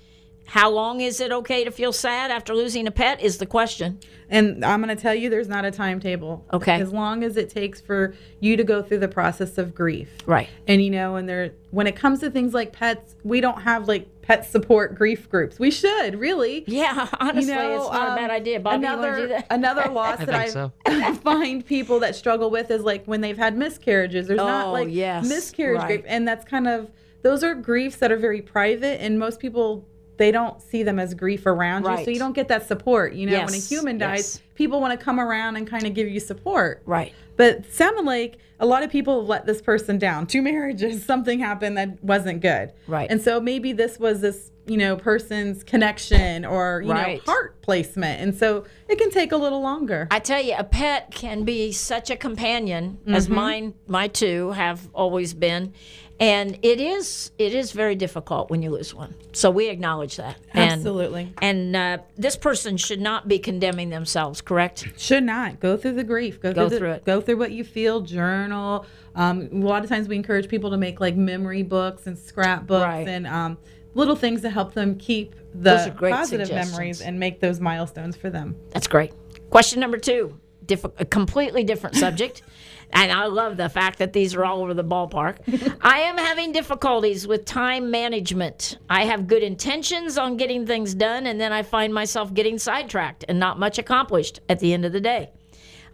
How 0.50 0.72
long 0.72 1.02
is 1.02 1.22
it 1.22 1.32
okay 1.32 1.64
to 1.64 1.70
feel 1.70 1.94
sad 1.94 2.32
after 2.32 2.56
losing 2.56 2.88
a 2.88 2.92
pet? 2.92 3.22
Is 3.22 3.38
the 3.38 3.46
question. 3.46 4.00
And 4.32 4.66
I'm 4.66 4.82
going 4.82 4.96
to 4.96 5.02
tell 5.02 5.14
you, 5.14 5.30
there's 5.30 5.48
not 5.48 5.64
a 5.64 5.70
timetable. 5.70 6.44
Okay. 6.52 6.82
As 6.82 6.92
long 6.92 7.24
as 7.24 7.38
it 7.38 7.50
takes 7.50 7.80
for 7.80 8.16
you 8.40 8.58
to 8.58 8.64
go 8.64 8.82
through 8.82 8.98
the 9.00 9.08
process 9.08 9.60
of 9.60 9.76
grief. 9.76 10.10
Right. 10.26 10.50
And 10.68 10.84
you 10.84 10.90
know, 10.90 11.18
and 11.18 11.30
there, 11.30 11.52
when 11.70 11.86
it 11.86 11.96
comes 11.96 12.20
to 12.22 12.32
things 12.32 12.54
like 12.54 12.74
pets, 12.74 13.16
we 13.24 13.42
don't 13.42 13.62
have 13.62 13.88
like 13.88 14.08
pet 14.24 14.44
support 14.44 14.96
grief 14.96 15.30
groups. 15.30 15.60
We 15.60 15.70
should 15.70 16.20
really. 16.20 16.64
Yeah, 16.68 17.08
honestly, 17.20 17.52
it's 17.54 17.92
not 17.92 18.14
a 18.14 18.16
bad 18.16 18.32
um, 18.32 18.36
idea. 18.36 18.60
Bobby, 18.60 18.86
another 18.86 19.08
want 19.12 19.22
do 19.22 19.28
that? 19.30 19.48
another 19.52 19.90
loss 19.92 20.20
I 20.20 20.26
that 20.26 20.36
I 20.36 20.48
so. 20.50 20.72
find 21.24 21.64
people 21.66 22.00
that 22.00 22.16
struggle 22.16 22.50
with 22.50 22.72
is 22.72 22.82
like 22.82 23.06
when 23.06 23.22
they've 23.22 23.38
had 23.38 23.56
miscarriages. 23.56 24.28
There's 24.28 24.38
not 24.38 24.68
Oh, 24.68 24.72
like 24.72 24.90
yes, 24.92 25.28
miscarriage 25.28 25.80
right. 25.82 25.88
grief, 25.88 26.06
and 26.08 26.28
that's 26.28 26.44
kind 26.46 26.68
of 26.68 26.90
those 27.22 27.44
are 27.44 27.54
griefs 27.54 27.98
that 27.98 28.12
are 28.12 28.18
very 28.18 28.42
private, 28.42 29.02
and 29.02 29.20
most 29.20 29.40
people 29.40 29.88
they 30.20 30.32
don't 30.32 30.62
see 30.62 30.84
them 30.84 31.00
as 31.00 31.16
grief 31.16 31.46
around 31.48 31.86
you, 31.86 32.06
so 32.06 32.12
you 32.12 32.20
don't 32.20 32.34
get 32.36 32.50
that 32.50 32.68
support. 32.68 33.14
You 33.14 33.26
know, 33.28 33.40
when 33.40 33.54
a 33.54 33.58
human 33.58 33.98
dies, 33.98 34.36
yes. 34.36 34.42
people 34.54 34.80
want 34.80 34.98
to 35.00 35.04
come 35.04 35.20
around 35.20 35.56
and 35.56 35.66
kind 35.68 35.88
of 35.88 35.94
give 35.96 36.08
you 36.08 36.20
support. 36.20 36.84
Right. 36.86 37.14
But 37.38 37.66
sounded 37.74 38.04
like 38.06 38.38
a 38.60 38.66
lot 38.66 38.84
of 38.84 38.92
people 38.92 39.22
have 39.22 39.30
let 39.30 39.46
this 39.46 39.62
person 39.62 39.98
down. 39.98 40.28
Two 40.28 40.42
marriages, 40.52 41.04
something 41.06 41.40
happened 41.40 41.78
that 41.78 42.04
wasn't 42.04 42.42
good. 42.42 42.74
Right. 42.86 43.10
And 43.10 43.22
so 43.22 43.40
maybe 43.40 43.72
this 43.72 43.98
was 43.98 44.20
this, 44.20 44.52
you 44.68 44.76
know, 44.76 44.98
person's 44.98 45.64
connection 45.64 46.44
or, 46.46 46.82
you 46.86 46.92
Right. 46.92 47.26
know, 47.26 47.32
heart 47.32 47.62
placement. 47.62 48.22
And 48.22 48.36
so 48.36 48.66
it 48.90 48.98
can 48.98 49.10
take 49.12 49.32
a 49.32 49.38
little 49.38 49.62
longer. 49.62 50.10
I 50.12 50.20
tell 50.20 50.42
you, 50.44 50.54
a 50.58 50.66
pet 50.66 51.12
can 51.12 51.46
be 51.46 51.72
such 51.72 52.10
a 52.10 52.18
companion, 52.18 53.00
as 53.08 53.28
Mm-hmm. 53.28 53.36
mine, 53.36 53.74
my 53.88 54.10
two 54.10 54.52
have 54.52 54.90
always 54.94 55.34
been, 55.34 55.74
and 56.20 56.58
it 56.62 56.80
is 56.82 57.32
it 57.38 57.54
is 57.54 57.72
very 57.72 57.96
difficult 57.96 58.50
when 58.50 58.62
you 58.62 58.72
lose 58.72 58.94
one. 58.94 59.14
So 59.32 59.50
we 59.52 59.70
acknowledge 59.70 60.18
that. 60.18 60.38
And- 60.54 60.72
Absolutely. 60.72 61.34
And 61.42 61.76
uh, 61.76 61.98
this 62.18 62.36
person 62.36 62.78
should 62.78 63.00
not 63.02 63.28
be 63.28 63.40
condemning 63.40 63.90
themselves, 63.90 64.42
correct? 64.42 64.88
Should 64.98 65.24
not 65.24 65.60
go 65.60 65.78
through 65.78 65.94
the 65.94 66.04
grief. 66.04 66.42
Go, 66.42 66.52
Go 66.54 66.68
through, 66.68 66.70
the- 66.70 66.78
through 66.78 66.92
it. 66.92 67.06
Go 67.06 67.22
through 67.22 67.38
what 67.38 67.52
you 67.52 67.64
feel. 67.64 68.02
Journal. 68.02 68.86
Um, 69.16 69.50
a 69.52 69.56
lot 69.66 69.84
of 69.84 69.90
times 69.90 70.08
we 70.08 70.16
encourage 70.16 70.48
people 70.50 70.70
to 70.72 70.78
make 70.78 71.00
like 71.00 71.16
memory 71.16 71.64
books 71.64 72.08
and 72.08 72.18
scrapbooks 72.18 72.84
Right. 72.84 73.08
and 73.08 73.26
um, 73.28 73.58
little 73.96 74.16
things 74.16 74.42
to 74.42 74.50
help 74.50 74.74
them 74.74 74.98
keep 74.98 75.36
the 75.54 75.94
great 75.98 76.14
positive 76.14 76.50
memories 76.52 77.02
and 77.02 77.20
make 77.20 77.40
those 77.40 77.60
milestones 77.60 78.16
for 78.16 78.30
them. 78.30 78.56
That's 78.72 78.88
great. 78.88 79.14
Question 79.50 79.80
number 79.80 79.98
two, 79.98 80.40
diff- 80.66 80.86
a 80.86 81.06
completely 81.06 81.64
different 81.64 81.96
subject. 81.96 82.44
And 82.92 83.12
I 83.12 83.26
love 83.28 83.56
the 83.58 83.70
fact 83.70 84.00
that 84.00 84.14
these 84.14 84.34
are 84.36 84.44
all 84.44 84.62
over 84.62 84.74
the 84.74 84.84
ballpark. 84.84 85.38
I 85.82 86.00
am 86.02 86.18
having 86.18 86.52
difficulties 86.52 87.28
with 87.28 87.46
time 87.46 87.92
management. 87.92 88.78
I 88.90 89.06
have 89.06 89.28
good 89.28 89.44
intentions 89.44 90.18
on 90.18 90.38
getting 90.38 90.66
things 90.66 90.94
done, 90.96 91.28
and 91.28 91.40
then 91.40 91.54
I 91.54 91.62
find 91.64 91.94
myself 91.94 92.34
getting 92.34 92.58
sidetracked 92.58 93.26
and 93.30 93.40
not 93.40 93.60
much 93.60 93.78
accomplished 93.78 94.40
at 94.50 94.60
the 94.60 94.74
end 94.74 94.86
of 94.86 94.92
the 94.92 95.00
day. 95.02 95.30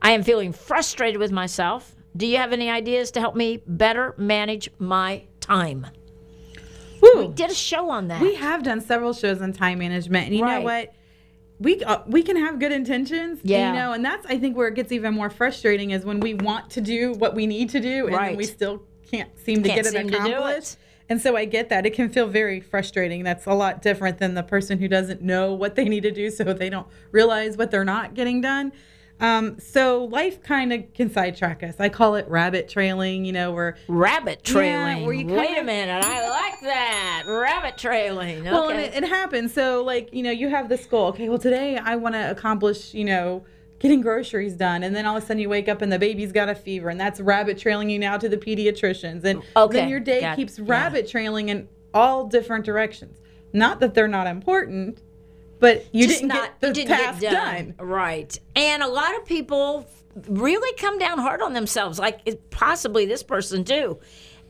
I 0.02 0.12
am 0.12 0.24
feeling 0.24 0.54
frustrated 0.54 1.20
with 1.20 1.32
myself. 1.32 1.96
Do 2.16 2.26
you 2.26 2.38
have 2.38 2.54
any 2.54 2.70
ideas 2.70 3.12
to 3.12 3.20
help 3.20 3.36
me 3.36 3.62
better 3.68 4.16
manage 4.18 4.70
my 4.80 5.24
time? 5.42 5.86
Woo. 7.02 7.34
Did 7.34 7.52
a 7.52 7.54
show 7.54 7.90
on 7.90 8.08
that. 8.08 8.22
We 8.22 8.36
have 8.36 8.64
done 8.64 8.80
several 8.82 9.14
shows 9.14 9.42
on 9.42 9.52
time 9.54 9.80
management, 9.80 10.28
and 10.28 10.36
you 10.36 10.44
Right. 10.44 10.60
know 10.60 10.64
what? 10.66 10.94
We 11.60 11.82
uh, 11.84 12.00
we 12.08 12.22
can 12.24 12.36
have 12.36 12.60
good 12.60 12.72
intentions, 12.72 13.40
Yeah. 13.44 13.70
You 13.70 13.80
know, 13.80 13.94
and 13.94 14.04
that's 14.04 14.26
I 14.26 14.38
think 14.38 14.58
where 14.58 14.68
it 14.68 14.76
gets 14.76 14.92
even 14.92 15.14
more 15.14 15.30
frustrating 15.30 15.92
is 15.92 16.04
when 16.06 16.20
we 16.20 16.34
want 16.34 16.70
to 16.72 16.82
do 16.82 17.14
what 17.14 17.34
we 17.34 17.48
need 17.48 17.70
to 17.70 17.80
do, 17.80 18.08
and 18.08 18.16
Right. 18.16 18.36
we 18.36 18.44
still 18.44 18.84
can't 19.10 19.30
seem 19.40 19.64
to 19.64 19.70
Can't 19.70 19.84
get 19.84 19.94
it 19.94 19.98
to 19.98 20.04
do 20.04 20.16
it. 20.16 20.20
accomplished. 20.32 20.78
And 21.08 21.22
so 21.22 21.38
I 21.38 21.46
get 21.46 21.70
that 21.70 21.86
it 21.86 21.92
can 21.94 22.10
feel 22.10 22.28
very 22.28 22.60
frustrating. 22.60 23.24
That's 23.24 23.46
a 23.46 23.54
lot 23.54 23.82
different 23.84 24.18
than 24.18 24.34
the 24.34 24.42
person 24.42 24.80
who 24.80 24.88
doesn't 24.88 25.22
know 25.22 25.54
what 25.54 25.76
they 25.76 25.86
need 25.86 26.02
to 26.04 26.12
do, 26.12 26.30
so 26.32 26.44
they 26.46 26.70
don't 26.70 26.88
realize 27.12 27.58
what 27.58 27.70
they're 27.72 27.86
not 27.86 28.16
getting 28.16 28.42
done. 28.42 28.72
Um, 29.20 29.60
so 29.60 30.06
life 30.06 30.44
kind 30.44 30.74
of 30.74 30.94
can 30.94 31.10
sidetrack 31.10 31.64
us. 31.64 31.76
I 31.80 31.88
call 31.90 32.16
it 32.16 32.28
rabbit 32.28 32.68
trailing. 32.68 33.24
You 33.26 33.32
know, 33.32 33.52
where 33.54 33.78
Rabbit 33.88 34.44
trailing. 34.44 35.06
where 35.06 35.14
you 35.14 35.26
Wait 35.28 35.58
a 35.58 35.64
minute. 35.64 36.04
I 36.06 36.30
like 36.30 36.60
that. 36.62 37.24
Rabbit 37.26 37.78
trailing. 37.78 38.40
Okay. 38.42 38.52
Well, 38.52 38.70
and 38.70 38.80
it, 38.80 38.94
it 38.94 39.08
happens. 39.08 39.54
So, 39.54 39.84
like, 39.84 40.10
you 40.14 40.22
know, 40.24 40.32
you 40.32 40.50
have 40.50 40.68
this 40.70 40.86
goal. 40.86 41.08
Okay, 41.08 41.30
well, 41.30 41.38
today 41.40 41.78
I 41.78 41.96
want 41.96 42.16
to 42.16 42.30
accomplish, 42.30 42.94
you 42.94 43.06
know, 43.06 43.46
getting 43.80 44.02
groceries 44.02 44.56
done. 44.56 44.84
And 44.84 44.96
then 44.96 45.06
all 45.06 45.16
of 45.18 45.24
a 45.24 45.26
sudden 45.26 45.40
you 45.40 45.50
wake 45.50 45.70
up 45.70 45.82
and 45.82 45.92
the 45.92 46.00
baby's 46.00 46.32
got 46.32 46.50
a 46.50 46.56
fever, 46.56 46.90
and 46.90 47.00
that's 47.00 47.20
rabbit 47.22 47.58
trailing 47.58 47.90
you 47.90 48.00
now 48.00 48.18
to 48.18 48.28
the 48.28 48.38
pediatricians. 48.38 49.24
And 49.24 49.42
Okay, 49.56 49.78
then 49.80 49.90
your 49.90 50.00
day 50.02 50.22
got- 50.22 50.36
keeps 50.36 50.60
yeah. 50.60 50.66
rabbit 50.68 51.08
trailing 51.10 51.50
in 51.50 51.68
all 51.94 52.28
different 52.28 52.66
directions. 52.66 53.20
Not 53.54 53.80
that 53.80 53.94
they're 53.94 54.08
not 54.10 54.28
important, 54.28 55.02
but 55.60 55.86
you 55.92 56.06
Just 56.08 56.20
didn't 56.20 56.30
not- 56.30 56.44
get 56.44 56.62
the 56.62 56.74
didn't 56.74 56.90
task 56.98 57.22
get 57.22 57.32
done. 57.32 57.76
Right. 57.80 58.38
And 58.56 58.84
a 58.84 58.88
lot 58.88 59.16
of 59.18 59.26
people 59.26 59.88
really 60.28 60.76
come 60.78 60.98
down 60.98 61.20
hard 61.20 61.42
on 61.42 61.54
themselves, 61.54 62.00
like 62.00 62.20
it- 62.26 62.50
possibly 62.50 63.06
this 63.06 63.24
person 63.24 63.64
too. 63.64 64.00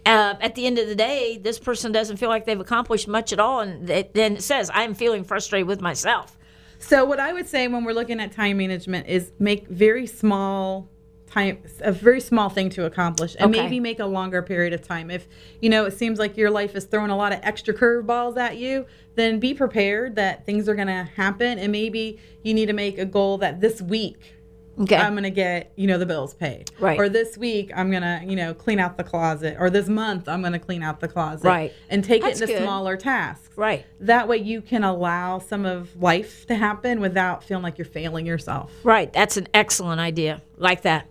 Uh, 0.06 0.36
at 0.40 0.54
the 0.54 0.68
end 0.68 0.78
of 0.78 0.88
the 0.88 0.96
day, 0.96 1.40
this 1.42 1.58
person 1.58 1.92
doesn't 1.92 2.18
feel 2.18 2.30
like 2.30 2.46
they've 2.46 2.60
accomplished 2.60 3.08
much 3.08 3.34
at 3.34 3.40
all, 3.40 3.62
and 3.62 3.88
then 3.88 4.36
it 4.36 4.44
says, 4.44 4.70
"I'm 4.74 4.94
feeling 4.94 5.24
frustrated 5.24 5.68
with 5.68 5.82
myself." 5.82 6.38
So 6.78 7.06
what 7.06 7.20
I 7.20 7.34
would 7.34 7.48
say 7.48 7.68
when 7.68 7.84
we're 7.86 7.94
looking 7.94 8.20
at 8.20 8.32
time 8.32 8.58
management 8.58 9.08
is 9.08 9.32
make 9.40 9.68
very 9.68 10.06
small 10.06 10.88
time 11.36 11.60
a 11.82 11.92
very 11.92 12.22
small 12.22 12.50
thing 12.50 12.70
to 12.70 12.86
accomplish 12.86 13.36
and 13.40 13.54
Okay. 13.54 13.64
maybe 13.64 13.80
make 13.80 14.00
a 14.00 14.06
longer 14.06 14.42
period 14.42 14.74
of 14.74 14.82
time. 14.82 15.12
If 15.12 15.28
you 15.62 15.70
know 15.70 15.86
it 15.86 15.92
seems 15.92 16.18
like 16.18 16.38
your 16.38 16.50
life 16.50 16.76
is 16.76 16.86
throwing 16.86 17.12
a 17.12 17.18
lot 17.18 17.34
of 17.34 17.40
extra 17.44 17.74
curveballs 17.74 18.38
at 18.38 18.58
you, 18.58 18.86
then 19.16 19.40
be 19.40 19.54
prepared 19.54 20.16
that 20.16 20.46
things 20.46 20.68
are 20.70 20.76
going 20.76 20.88
to 20.88 21.10
happen 21.16 21.60
and 21.60 21.72
maybe 21.72 22.20
you 22.44 22.54
need 22.54 22.68
to 22.68 22.74
make 22.74 22.98
a 22.98 23.06
goal 23.06 23.38
that 23.40 23.60
this 23.62 23.82
week 23.82 24.32
Okay. 24.78 24.98
I'm 24.98 25.14
going 25.14 25.24
to 25.24 25.30
get, 25.30 25.72
you 25.78 25.88
know, 25.88 25.98
the 25.98 26.06
bills 26.06 26.34
paid. 26.34 26.70
Right. 26.82 27.00
Or 27.00 27.08
this 27.08 27.38
week 27.38 27.72
I'm 27.74 27.90
going 27.92 28.04
to, 28.04 28.20
you 28.28 28.36
know, 28.36 28.54
clean 28.54 28.78
out 28.78 28.98
the 28.98 29.06
closet 29.06 29.56
or 29.58 29.70
this 29.70 29.88
month 29.88 30.28
I'm 30.28 30.42
going 30.42 30.52
to 30.52 30.60
clean 30.60 30.84
out 30.84 31.00
the 31.00 31.08
closet. 31.08 31.48
Right. 31.48 31.74
And 31.90 32.04
take 32.04 32.22
That's 32.22 32.42
it 32.42 32.50
into 32.50 32.56
good. 32.56 32.64
smaller 32.64 32.98
tasks. 32.98 33.56
right. 33.56 33.86
That 34.02 34.28
way 34.28 34.36
you 34.36 34.62
can 34.62 34.84
allow 34.84 35.40
some 35.40 35.66
of 35.66 35.96
life 36.02 36.46
to 36.48 36.56
happen 36.56 37.00
without 37.00 37.42
feeling 37.42 37.64
like 37.64 37.78
you're 37.78 37.86
failing 37.86 38.26
yourself. 38.26 38.70
Right. 38.84 39.14
That's 39.14 39.38
an 39.38 39.48
excellent 39.54 40.02
idea. 40.02 40.42
Like 40.58 40.82
that. 40.82 41.08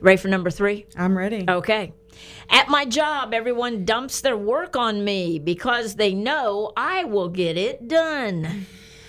Ready 0.00 0.16
for 0.16 0.28
number 0.28 0.50
three? 0.50 0.86
I'm 0.96 1.16
ready. 1.16 1.44
Okay. 1.48 1.92
At 2.48 2.68
my 2.68 2.84
job, 2.84 3.34
everyone 3.34 3.84
dumps 3.84 4.20
their 4.20 4.36
work 4.36 4.76
on 4.76 5.04
me 5.04 5.38
because 5.38 5.94
they 5.94 6.14
know 6.14 6.72
I 6.76 7.04
will 7.04 7.28
get 7.28 7.56
it 7.56 7.86
done. 7.86 8.66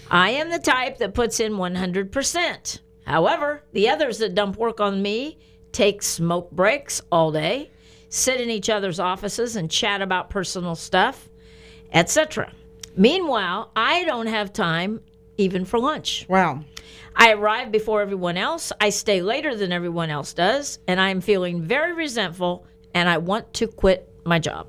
I 0.09 0.31
am 0.31 0.49
the 0.49 0.59
type 0.59 0.97
that 0.97 1.13
puts 1.13 1.39
in 1.39 1.53
100%. 1.53 2.79
However, 3.05 3.63
the 3.71 3.89
others 3.89 4.19
that 4.19 4.35
dump 4.35 4.57
work 4.57 4.79
on 4.79 5.01
me 5.01 5.39
take 5.71 6.03
smoke 6.03 6.51
breaks 6.51 7.01
all 7.11 7.31
day, 7.31 7.71
sit 8.09 8.41
in 8.41 8.49
each 8.49 8.69
other's 8.69 8.99
offices 8.99 9.55
and 9.55 9.71
chat 9.71 10.01
about 10.01 10.29
personal 10.29 10.75
stuff, 10.75 11.29
etc. 11.93 12.51
Meanwhile, 12.95 13.71
I 13.75 14.03
don't 14.03 14.27
have 14.27 14.51
time 14.51 15.01
even 15.37 15.65
for 15.65 15.79
lunch. 15.79 16.25
Wow. 16.29 16.63
I 17.15 17.33
arrive 17.33 17.71
before 17.71 18.01
everyone 18.01 18.37
else. 18.37 18.71
I 18.79 18.89
stay 18.89 19.21
later 19.21 19.55
than 19.55 19.71
everyone 19.71 20.09
else 20.09 20.33
does, 20.33 20.79
and 20.87 20.99
I 20.99 21.09
am 21.09 21.21
feeling 21.21 21.61
very 21.61 21.93
resentful 21.93 22.65
and 22.93 23.07
I 23.07 23.17
want 23.17 23.53
to 23.55 23.67
quit 23.67 24.09
my 24.25 24.39
job. 24.39 24.67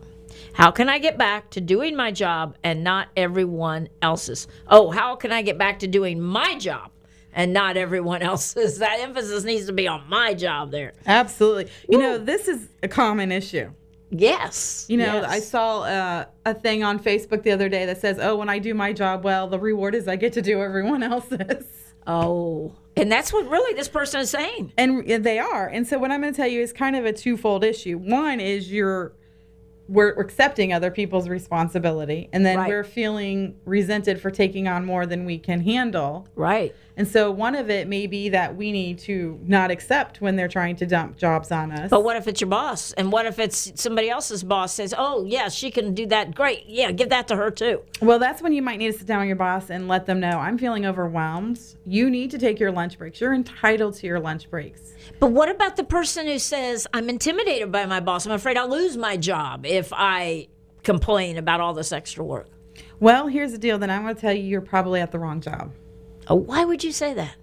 How 0.53 0.71
can 0.71 0.89
I 0.89 0.99
get 0.99 1.17
back 1.17 1.51
to 1.51 1.61
doing 1.61 1.97
my 1.97 2.11
job 2.11 2.57
and 2.63 2.85
not 2.85 3.09
everyone 3.17 3.89
else's? 4.03 4.47
Oh, 4.69 4.91
how 4.91 5.17
can 5.17 5.33
I 5.33 5.43
get 5.43 5.57
back 5.57 5.79
to 5.81 5.87
doing 5.87 6.21
my 6.21 6.59
job 6.59 6.91
and 7.33 7.53
not 7.53 7.77
everyone 7.77 8.23
else's? 8.33 8.79
That 8.79 9.01
emphasis 9.01 9.45
needs 9.45 9.67
to 9.67 9.73
be 9.73 9.89
on 9.89 10.09
my 10.09 10.35
job 10.35 10.71
there. 10.71 10.93
Absolutely. 11.07 11.71
You 11.89 11.99
know, 11.99 12.19
this 12.19 12.49
is 12.49 12.69
a 12.83 12.89
common 12.89 13.33
issue. 13.33 13.71
Yes. 14.11 14.85
You 14.89 14.99
know, 14.99 15.23
yes. 15.23 15.31
I 15.31 15.39
saw 15.41 15.81
uh, 15.83 16.25
a 16.45 16.53
thing 16.53 16.85
on 16.85 16.99
Facebook 16.99 17.43
the 17.43 17.53
other 17.53 17.71
day 17.71 17.87
that 17.87 17.99
says, 17.99 18.19
"Oh, 18.21 18.37
when 18.37 18.51
I 18.51 18.59
do 18.59 18.75
my 18.75 18.93
job 18.93 19.25
well, 19.25 19.49
the 19.49 19.59
reward 19.59 19.95
is 19.95 20.07
I 20.07 20.17
get 20.17 20.35
to 20.35 20.43
do 20.43 20.61
everyone 20.61 21.03
else's." 21.13 21.65
Oh, 22.07 22.73
and 22.97 23.11
that's 23.11 23.33
what 23.33 23.49
really 23.49 23.75
this 23.75 23.89
person 23.89 24.21
is 24.21 24.31
saying. 24.31 24.73
And 24.77 25.07
they 25.07 25.39
are. 25.39 25.67
And 25.67 25.87
so 25.87 25.99
what 25.99 26.11
I'm 26.11 26.21
going 26.21 26.33
to 26.33 26.37
tell 26.37 26.49
you 26.49 26.61
is 26.61 26.73
kind 26.73 26.95
of 26.97 27.05
a 27.05 27.13
twofold 27.13 27.65
issue. 27.65 27.97
One 27.99 28.41
is 28.41 28.71
you're 28.71 29.13
we're 29.89 30.11
accepting 30.21 30.73
other 30.73 30.91
people's 30.91 31.29
responsibility, 31.29 32.29
and 32.33 32.47
then 32.47 32.57
Right. 32.57 32.69
we're 32.69 32.85
feeling 32.85 33.57
resented 33.65 34.21
for 34.21 34.31
taking 34.31 34.67
on 34.69 34.87
more 34.87 35.07
than 35.07 35.25
we 35.27 35.39
can 35.39 35.61
handle. 35.61 36.29
Right. 36.35 36.75
And 36.97 37.09
so 37.09 37.31
one 37.31 37.55
of 37.55 37.71
it 37.71 37.89
may 37.89 38.07
be 38.07 38.29
that 38.29 38.55
we 38.55 38.71
need 38.71 38.99
to 39.01 39.41
not 39.45 39.71
accept 39.71 40.21
when 40.21 40.37
they're 40.37 40.47
trying 40.47 40.77
to 40.77 40.87
dump 40.87 41.17
jobs 41.17 41.51
on 41.51 41.73
us. 41.73 41.89
But 41.89 42.05
what 42.05 42.17
if 42.17 42.29
it's 42.29 42.41
your 42.43 42.51
boss? 42.51 42.93
And 42.93 43.11
what 43.11 43.25
if 43.25 43.39
it's 43.39 43.73
somebody 43.81 44.11
else's 44.11 44.45
boss 44.45 44.75
says, 44.75 44.95
"Oh, 44.97 45.25
yeah, 45.25 45.49
she 45.49 45.71
can 45.71 45.95
do 45.95 46.05
that. 46.09 46.35
Great. 46.35 46.65
Yeah, 46.67 46.93
give 46.93 47.09
that 47.09 47.29
to 47.29 47.37
her 47.37 47.51
too." 47.51 47.81
Well, 48.03 48.19
that's 48.19 48.43
when 48.43 48.53
you 48.53 48.61
might 48.61 48.77
need 48.77 48.93
to 48.93 48.99
sit 48.99 49.07
down 49.07 49.21
with 49.21 49.29
your 49.29 49.37
boss 49.37 49.71
and 49.71 49.89
let 49.89 50.05
them 50.05 50.21
know 50.21 50.39
I'm 50.39 50.59
feeling 50.59 50.85
overwhelmed. 50.85 51.59
You 51.87 52.11
need 52.11 52.31
to 52.33 52.39
take 52.39 52.61
your 52.61 52.71
lunch 52.71 52.99
breaks. 52.99 53.21
You're 53.23 53.33
entitled 53.33 53.95
to 53.95 54.07
your 54.07 54.21
lunch 54.21 54.51
breaks. 54.51 54.93
But 55.19 55.29
what 55.29 55.49
about 55.49 55.77
the 55.77 55.85
person 55.85 56.27
who 56.27 56.39
says, 56.39 56.87
"I'm 56.93 57.09
intimidated 57.09 57.73
by 57.73 57.87
my 57.87 58.01
boss. 58.01 58.27
I'm 58.27 58.33
afraid 58.33 58.59
I'll 58.59 58.69
lose 58.69 58.99
my 58.99 59.17
job 59.17 59.65
if 59.65 59.93
I 59.95 60.49
complain 60.83 61.39
about 61.39 61.61
all 61.61 61.73
this 61.73 61.91
extra 61.91 62.23
work." 62.23 62.49
Well, 63.01 63.29
here's 63.29 63.53
the 63.53 63.59
deal. 63.59 63.79
Then 63.79 63.91
I'm 63.91 64.03
going 64.03 64.15
to 64.15 64.21
tell 64.21 64.33
you, 64.33 64.43
you're 64.43 64.61
probably 64.61 65.01
at 65.01 65.11
the 65.11 65.19
wrong 65.19 65.41
job. 65.41 65.73
Oh, 66.29 66.35
why 66.37 66.65
would 66.65 66.83
you 66.85 66.93
say 66.93 67.15
that? 67.15 67.35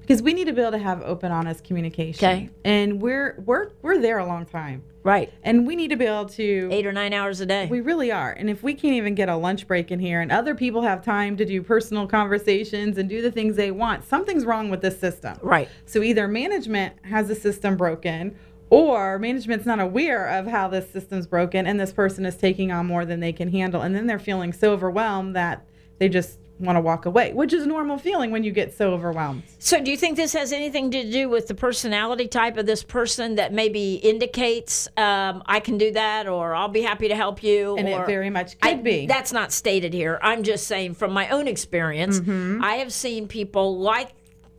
because 0.00 0.22
we 0.22 0.32
need 0.32 0.46
to 0.46 0.54
be 0.54 0.62
able 0.62 0.70
to 0.70 0.78
have 0.78 1.02
open 1.02 1.30
honest 1.30 1.62
communication 1.64 2.24
Okay. 2.26 2.48
and 2.64 3.02
we're 3.02 3.34
we're 3.44 3.68
we're 3.82 3.98
there 4.00 4.16
a 4.16 4.24
long 4.26 4.46
time 4.46 4.82
Right. 5.02 5.30
and 5.42 5.66
we 5.66 5.76
need 5.76 5.88
to 5.90 5.96
be 5.96 6.06
able 6.06 6.24
to 6.30 6.70
Eight 6.72 6.86
or 6.86 6.92
nine 6.92 7.12
hours 7.12 7.42
a 7.42 7.46
day. 7.46 7.66
we 7.66 7.82
really 7.82 8.10
are 8.10 8.30
and 8.32 8.48
if 8.48 8.62
we 8.62 8.72
can't 8.72 8.94
even 8.94 9.14
get 9.14 9.28
a 9.28 9.36
lunch 9.36 9.66
break 9.66 9.90
in 9.90 9.98
here 9.98 10.22
and 10.22 10.32
other 10.32 10.54
people 10.54 10.80
have 10.80 11.04
time 11.04 11.36
to 11.36 11.44
do 11.44 11.62
personal 11.62 12.06
conversations 12.06 12.96
and 12.96 13.06
do 13.10 13.20
the 13.20 13.30
things 13.30 13.56
they 13.56 13.70
want 13.70 14.02
something's 14.02 14.46
wrong 14.46 14.70
with 14.70 14.80
this 14.80 14.98
system 14.98 15.36
right. 15.42 15.68
so 15.84 16.02
either 16.02 16.26
management 16.26 16.94
has 17.02 17.28
the 17.28 17.34
system 17.34 17.76
broken 17.76 18.34
or 18.70 19.18
management's 19.18 19.66
not 19.66 19.78
aware 19.78 20.26
of 20.26 20.46
how 20.46 20.68
this 20.68 20.90
system's 20.90 21.26
broken 21.26 21.66
and 21.66 21.78
this 21.78 21.92
person 21.92 22.24
is 22.24 22.34
taking 22.38 22.72
on 22.72 22.86
more 22.86 23.04
than 23.04 23.20
they 23.20 23.32
can 23.34 23.50
handle 23.50 23.82
and 23.82 23.94
then 23.94 24.06
they're 24.06 24.18
feeling 24.18 24.54
so 24.54 24.72
overwhelmed 24.72 25.36
that 25.36 25.66
they 25.98 26.08
just 26.08 26.38
want 26.60 26.76
to 26.76 26.80
walk 26.80 27.06
away 27.06 27.32
which 27.32 27.52
is 27.52 27.62
a 27.64 27.66
normal 27.66 27.98
feeling 27.98 28.30
when 28.30 28.42
you 28.42 28.50
get 28.50 28.74
so 28.76 28.92
overwhelmed 28.92 29.42
So, 29.58 29.80
do 29.80 29.90
you 29.90 29.96
think 29.96 30.16
this 30.16 30.32
has 30.32 30.52
anything 30.52 30.90
to 30.92 31.10
do 31.10 31.28
with 31.28 31.46
the 31.48 31.54
personality 31.54 32.26
type 32.28 32.56
of 32.56 32.66
this 32.66 32.82
person 32.82 33.36
that 33.36 33.52
maybe 33.52 33.94
indicates 33.94 34.88
um, 34.96 35.42
I 35.46 35.60
can 35.60 35.78
do 35.78 35.92
that 35.92 36.26
or 36.28 36.54
I'll 36.54 36.68
be 36.68 36.82
happy 36.82 37.08
to 37.08 37.14
help 37.16 37.42
you? 37.42 37.76
And 37.76 37.88
it 37.88 38.06
very 38.06 38.30
much 38.30 38.58
could 38.60 38.70
I- 38.70 38.74
be. 38.82 39.06
That's 39.06 39.32
not 39.32 39.52
stated 39.52 39.92
here. 39.94 40.18
I'm 40.22 40.42
just 40.42 40.66
saying 40.66 40.94
from 40.94 41.12
my 41.12 41.28
own 41.28 41.46
experience, 41.48 42.20
Mm-hmm. 42.20 42.62
I 42.64 42.74
have 42.76 42.92
seen 42.92 43.28
people 43.28 43.78
like 43.78 44.10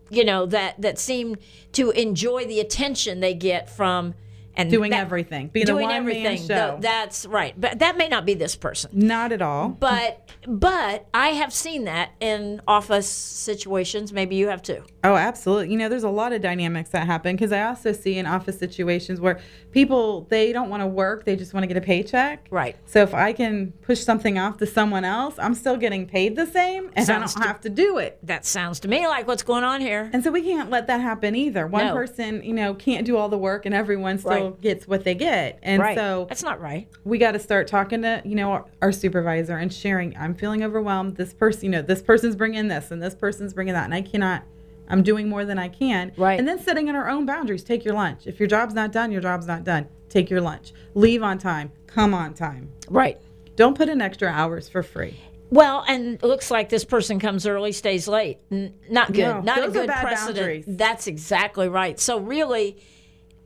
you 0.10 0.25
know 0.25 0.46
that 0.48 0.82
that 0.82 0.98
seem 0.98 1.36
to 1.74 1.91
enjoy 1.91 2.46
the 2.46 2.60
attention 2.60 3.20
they 3.20 3.34
get 3.36 3.70
from 3.70 4.15
and 4.56 4.70
doing 4.70 4.91
that- 4.91 5.00
everything 5.01 5.48
being 5.48 5.63
a 5.63 5.68
doing 5.68 5.89
everything. 5.89 6.38
show 6.38 6.72
Th- 6.72 6.82
that's 6.82 7.25
right, 7.25 7.53
but 7.60 7.79
that 7.79 7.98
may 7.98 8.08
not 8.08 8.25
be 8.25 8.34
this 8.34 8.56
person. 8.56 8.89
not 8.94 9.32
at 9.32 9.41
all 9.41 9.70
But 9.70 10.29
but 10.48 11.06
I 11.13 11.29
have 11.29 11.53
seen 11.53 11.86
that 11.86 12.12
in 12.20 12.62
office 12.68 13.08
situations. 13.10 14.12
Maybe 14.13 14.36
you 14.36 14.48
have 14.48 14.62
too. 14.62 14.84
Oh, 15.03 15.15
absolutely. 15.15 15.72
You 15.72 15.77
know, 15.77 15.89
there's 15.89 16.03
a 16.03 16.10
lot 16.10 16.34
of 16.34 16.41
dynamics 16.41 16.89
that 16.91 17.06
happen 17.08 17.36
because 17.36 17.51
I 17.51 17.63
also 17.63 17.91
see 17.94 18.18
in 18.18 18.25
office 18.25 18.58
situations 18.60 19.20
where 19.22 19.39
people 19.72 20.25
they 20.29 20.51
don't 20.51 20.70
want 20.70 20.82
to 20.82 20.88
work, 20.88 21.25
they 21.25 21.36
just 21.36 21.53
want 21.53 21.63
to 21.63 21.68
get 21.68 21.77
a 21.77 21.82
paycheck. 21.82 22.48
Right. 22.50 22.75
So 22.86 23.01
if 23.01 23.13
I 23.13 23.34
can 23.34 23.72
push 23.82 24.00
something 24.01 24.38
off 24.38 24.58
to 24.58 24.65
someone 24.65 25.06
else, 25.06 25.36
I'm 25.38 25.53
still 25.53 25.77
getting 25.77 26.06
paid 26.06 26.36
the 26.36 26.46
same 26.46 26.89
and 26.96 27.06
Sounds 27.06 27.36
I 27.36 27.39
don't 27.39 27.44
to- 27.44 27.48
have 27.48 27.62
to 27.62 27.70
do 27.70 27.98
it. 27.98 28.18
That 28.24 28.46
sounds 28.46 28.79
to 28.82 28.88
me 28.88 29.08
like 29.08 29.27
what's 29.27 29.44
going 29.44 29.63
on 29.63 29.82
here. 29.82 30.10
And 30.13 30.24
so 30.24 30.32
we 30.32 30.41
can't 30.41 30.70
let 30.70 30.88
that 30.88 31.01
happen 31.01 31.36
either. 31.36 31.68
One 31.68 31.88
No. 31.88 31.94
person, 31.94 32.44
you 32.44 32.53
know, 32.53 32.74
can't 32.74 33.06
do 33.06 33.18
all 33.18 33.29
the 33.29 33.38
work 33.38 33.65
and 33.65 33.74
everyone's 33.75 34.22
still 34.22 34.32
Right. 34.32 34.38
Gets 34.62 34.88
what 34.88 35.03
they 35.03 35.15
get. 35.15 35.60
And 35.62 35.81
right. 35.81 35.98
so 35.98 36.25
that's 36.29 36.43
not 36.43 36.60
right. 36.62 36.88
we 37.03 37.17
got 37.17 37.31
to 37.34 37.39
start 37.39 37.67
talking 37.67 38.01
to 38.03 38.22
you 38.25 38.36
know 38.36 38.51
our, 38.51 38.65
our 38.81 38.91
supervisor 38.91 39.58
and 39.58 39.72
sharing 39.72 40.15
i'm 40.17 40.34
feeling 40.34 40.63
overwhelmed 40.63 41.15
this 41.15 41.34
person 41.34 41.65
you 41.65 41.69
know 41.69 41.81
this 41.81 42.01
person's 42.01 42.36
bringing 42.36 42.67
this 42.67 42.91
and 42.91 43.01
this 43.01 43.15
person's 43.15 43.53
bringing 43.53 43.74
that 43.74 43.86
and 43.86 43.93
i 43.93 44.01
cannot 44.01 44.43
i'm 44.89 45.03
doing 45.03 45.29
more 45.29 45.46
than 45.46 45.58
i 45.60 45.67
can 45.67 46.12
Right. 46.17 46.39
and 46.39 46.48
then 46.48 46.60
setting 46.60 46.88
in 46.88 46.96
our 46.96 47.10
own 47.10 47.25
boundaries 47.25 47.63
take 47.63 47.84
your 47.86 47.93
lunch 47.93 48.27
if 48.27 48.39
your 48.39 48.48
job's 48.48 48.74
not 48.74 48.91
done 48.91 49.12
your 49.12 49.22
job's 49.22 49.48
not 49.48 49.63
done 49.63 49.88
take 50.10 50.29
your 50.29 50.41
lunch 50.41 50.74
leave 50.96 51.22
on 51.24 51.38
time 51.38 51.72
come 51.88 52.13
on 52.13 52.34
time 52.34 52.69
Right. 52.89 53.17
don't 53.55 53.77
put 53.77 53.89
in 53.89 54.01
extra 54.01 54.27
hours 54.29 54.67
for 54.69 54.84
free 54.84 55.19
Well, 55.51 55.84
and 55.88 56.15
it 56.15 56.24
looks 56.24 56.51
like 56.51 56.69
this 56.69 56.86
person 56.86 57.19
comes 57.19 57.48
early, 57.48 57.72
stays 57.72 58.08
late. 58.08 58.38
N- 58.51 58.72
not 58.88 59.08
good. 59.12 59.24
No, 59.24 59.41
not 59.41 59.58
a 59.67 59.72
good 59.72 59.89
precedent. 59.89 60.38
boundaries. 60.38 60.65
That's 60.67 61.08
exactly 61.08 61.67
right. 61.67 62.00
So 62.00 62.19
really, 62.19 62.77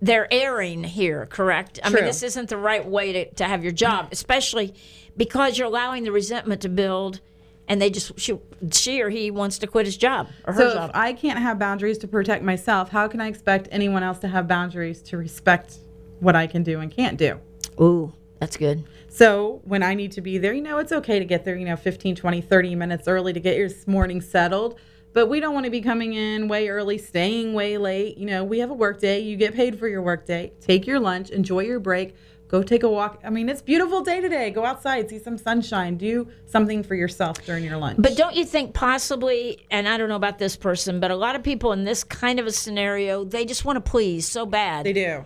they're 0.03 0.31
erring 0.31 0.83
here, 0.83 1.25
correct? 1.25 1.79
I 1.83 1.89
mean, 1.89 2.05
this 2.05 2.23
isn't 2.23 2.49
the 2.49 2.57
right 2.57 2.85
way 2.85 3.13
to, 3.13 3.33
to 3.35 3.45
have 3.45 3.63
your 3.63 3.71
job, 3.71 4.09
especially 4.11 4.73
because 5.15 5.57
you're 5.57 5.67
allowing 5.67 6.03
the 6.03 6.11
resentment 6.11 6.61
to 6.61 6.69
build, 6.69 7.21
and 7.67 7.81
they 7.81 7.89
just 7.89 8.19
she, 8.19 8.37
she 8.71 9.01
or 9.01 9.09
he 9.09 9.31
wants 9.31 9.57
to 9.59 9.67
quit 9.67 9.85
his 9.85 9.97
job 9.97 10.27
or 10.45 10.53
her 10.53 10.69
so 10.69 10.73
job. 10.73 10.89
if 10.89 10.95
i 10.97 11.13
can't 11.13 11.39
have 11.39 11.57
boundaries 11.57 11.97
to 11.97 12.09
protect 12.09 12.43
myself 12.43 12.89
how 12.89 13.07
can 13.07 13.21
i 13.21 13.27
expect 13.27 13.69
anyone 13.71 14.03
else 14.03 14.19
to 14.19 14.27
have 14.27 14.49
boundaries 14.49 15.01
to 15.01 15.15
respect 15.15 15.77
what 16.19 16.35
i 16.35 16.45
can 16.45 16.61
do 16.61 16.81
and 16.81 16.91
can't 16.91 17.17
do 17.17 17.39
Ooh, 17.79 18.13
that's 18.39 18.57
good. 18.57 18.83
So 19.09 19.61
when 19.63 19.83
I 19.83 19.93
need 19.93 20.11
to 20.13 20.21
be 20.21 20.37
there, 20.37 20.53
you 20.53 20.61
know, 20.61 20.79
it's 20.79 20.91
okay 20.91 21.19
to 21.19 21.25
get 21.25 21.45
there, 21.45 21.55
you 21.55 21.65
know, 21.65 21.75
15, 21.75 22.15
20, 22.15 22.41
30 22.41 22.75
minutes 22.75 23.07
early 23.07 23.33
to 23.33 23.39
get 23.39 23.57
your 23.57 23.69
morning 23.85 24.21
settled. 24.21 24.79
But 25.13 25.27
we 25.27 25.39
don't 25.39 25.53
want 25.53 25.65
to 25.65 25.69
be 25.69 25.81
coming 25.81 26.13
in 26.13 26.47
way 26.47 26.69
early, 26.69 26.97
staying 26.97 27.53
way 27.53 27.77
late. 27.77 28.17
You 28.17 28.25
know, 28.25 28.43
we 28.43 28.59
have 28.59 28.71
a 28.71 28.73
work 28.73 28.99
day. 28.99 29.19
You 29.19 29.37
get 29.37 29.53
paid 29.53 29.77
for 29.77 29.87
your 29.87 30.01
work 30.01 30.25
day. 30.25 30.53
Take 30.59 30.87
your 30.87 30.99
lunch, 30.99 31.29
enjoy 31.29 31.61
your 31.61 31.79
break, 31.79 32.15
go 32.47 32.61
take 32.63 32.83
a 32.83 32.89
walk. 32.89 33.19
I 33.23 33.29
mean, 33.29 33.49
it's 33.49 33.61
a 33.61 33.63
beautiful 33.63 34.01
day 34.01 34.21
today. 34.21 34.49
Go 34.49 34.65
outside, 34.65 35.09
see 35.09 35.19
some 35.19 35.37
sunshine, 35.37 35.97
do 35.97 36.27
something 36.45 36.83
for 36.83 36.95
yourself 36.95 37.43
during 37.45 37.63
your 37.63 37.77
lunch. 37.77 37.97
But 37.99 38.17
don't 38.17 38.35
you 38.35 38.45
think 38.45 38.73
possibly, 38.73 39.65
and 39.71 39.87
I 39.87 39.97
don't 39.97 40.09
know 40.09 40.15
about 40.15 40.39
this 40.39 40.55
person, 40.55 40.99
but 40.99 41.11
a 41.11 41.15
lot 41.15 41.35
of 41.35 41.43
people 41.43 41.73
in 41.73 41.83
this 41.83 42.03
kind 42.03 42.39
of 42.39 42.47
a 42.47 42.51
scenario, 42.51 43.23
they 43.23 43.45
just 43.45 43.65
want 43.65 43.83
to 43.83 43.91
please 43.91 44.27
so 44.27 44.45
bad. 44.45 44.85
they 44.85 44.93
do. 44.93 45.23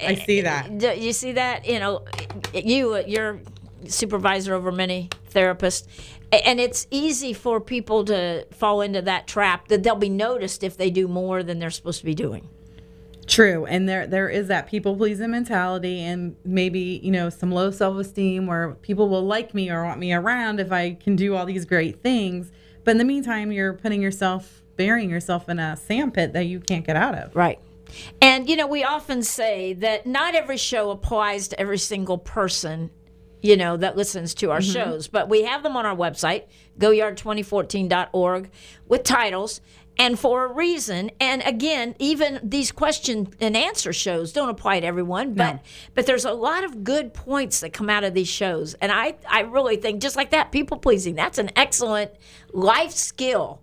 I 0.00 0.14
see 0.16 0.42
that. 0.42 0.76
Do 0.76 0.88
you 0.88 1.12
see 1.12 1.32
that? 1.32 1.66
You 1.66 1.78
know, 1.78 2.04
you 2.52 2.96
you're 3.06 3.40
supervisor 3.86 4.54
over 4.54 4.72
many 4.72 5.08
therapists, 5.32 5.86
and 6.44 6.60
it's 6.60 6.86
easy 6.90 7.32
for 7.32 7.60
people 7.60 8.04
to 8.06 8.46
fall 8.50 8.80
into 8.80 9.02
that 9.02 9.26
trap 9.26 9.68
that 9.68 9.82
they'll 9.82 9.96
be 9.96 10.08
noticed 10.08 10.62
if 10.62 10.76
they 10.76 10.90
do 10.90 11.08
more 11.08 11.42
than 11.42 11.58
they're 11.58 11.70
supposed 11.70 12.00
to 12.00 12.04
be 12.04 12.14
doing. 12.14 12.48
True, 13.26 13.66
and 13.66 13.88
there 13.88 14.06
there 14.06 14.28
is 14.28 14.48
that 14.48 14.68
people 14.68 14.96
pleasing 14.96 15.32
mentality, 15.32 16.00
and 16.00 16.36
maybe 16.44 17.00
you 17.02 17.10
know 17.10 17.28
some 17.28 17.50
low 17.50 17.72
self 17.72 17.98
esteem 17.98 18.46
where 18.46 18.74
people 18.74 19.08
will 19.08 19.24
like 19.24 19.52
me 19.52 19.68
or 19.68 19.84
want 19.84 19.98
me 19.98 20.12
around 20.12 20.60
if 20.60 20.70
I 20.70 20.94
can 20.94 21.16
do 21.16 21.34
all 21.34 21.44
these 21.44 21.64
great 21.64 22.02
things. 22.02 22.52
But 22.84 22.92
in 22.92 22.98
the 22.98 23.04
meantime, 23.04 23.50
you're 23.50 23.72
putting 23.72 24.00
yourself, 24.00 24.62
burying 24.76 25.10
yourself 25.10 25.48
in 25.48 25.58
a 25.58 25.76
sandpit 25.76 26.34
that 26.34 26.46
you 26.46 26.60
can't 26.60 26.86
get 26.86 26.94
out 26.94 27.16
of. 27.16 27.34
Right. 27.34 27.58
And 28.22 28.48
you 28.48 28.54
know, 28.54 28.68
we 28.68 28.84
often 28.84 29.22
say 29.24 29.72
that 29.74 30.06
not 30.06 30.36
every 30.36 30.56
show 30.56 30.90
applies 30.90 31.48
to 31.48 31.60
every 31.60 31.78
single 31.78 32.18
person, 32.18 32.90
you 33.46 33.56
know, 33.56 33.76
that 33.76 33.96
listens 33.96 34.34
to 34.34 34.50
our 34.50 34.60
mm-hmm. 34.60 34.72
shows, 34.72 35.08
but 35.08 35.28
we 35.28 35.42
have 35.42 35.62
them 35.62 35.76
on 35.76 35.86
our 35.86 35.96
website, 35.96 36.44
goyard2014.org, 36.78 38.50
with 38.88 39.04
titles 39.04 39.60
and 39.98 40.18
for 40.18 40.44
a 40.44 40.52
reason. 40.52 41.10
And 41.20 41.42
again, 41.42 41.94
even 41.98 42.40
these 42.42 42.72
question 42.72 43.28
and 43.40 43.56
answer 43.56 43.92
shows 43.92 44.32
don't 44.32 44.48
apply 44.48 44.80
to 44.80 44.86
everyone, 44.86 45.34
but 45.34 45.60
but 45.94 46.06
there's 46.06 46.24
a 46.24 46.32
lot 46.32 46.64
of 46.64 46.84
good 46.84 47.14
points 47.14 47.60
that 47.60 47.72
come 47.72 47.88
out 47.88 48.04
of 48.04 48.14
these 48.14 48.28
shows. 48.28 48.74
And 48.74 48.92
I 48.92 49.14
I 49.28 49.40
really 49.40 49.76
think 49.76 50.02
just 50.02 50.16
like 50.16 50.30
that, 50.30 50.52
people 50.52 50.76
pleasing, 50.76 51.14
that's 51.14 51.38
an 51.38 51.50
excellent 51.56 52.10
life 52.52 52.92
skill 52.92 53.62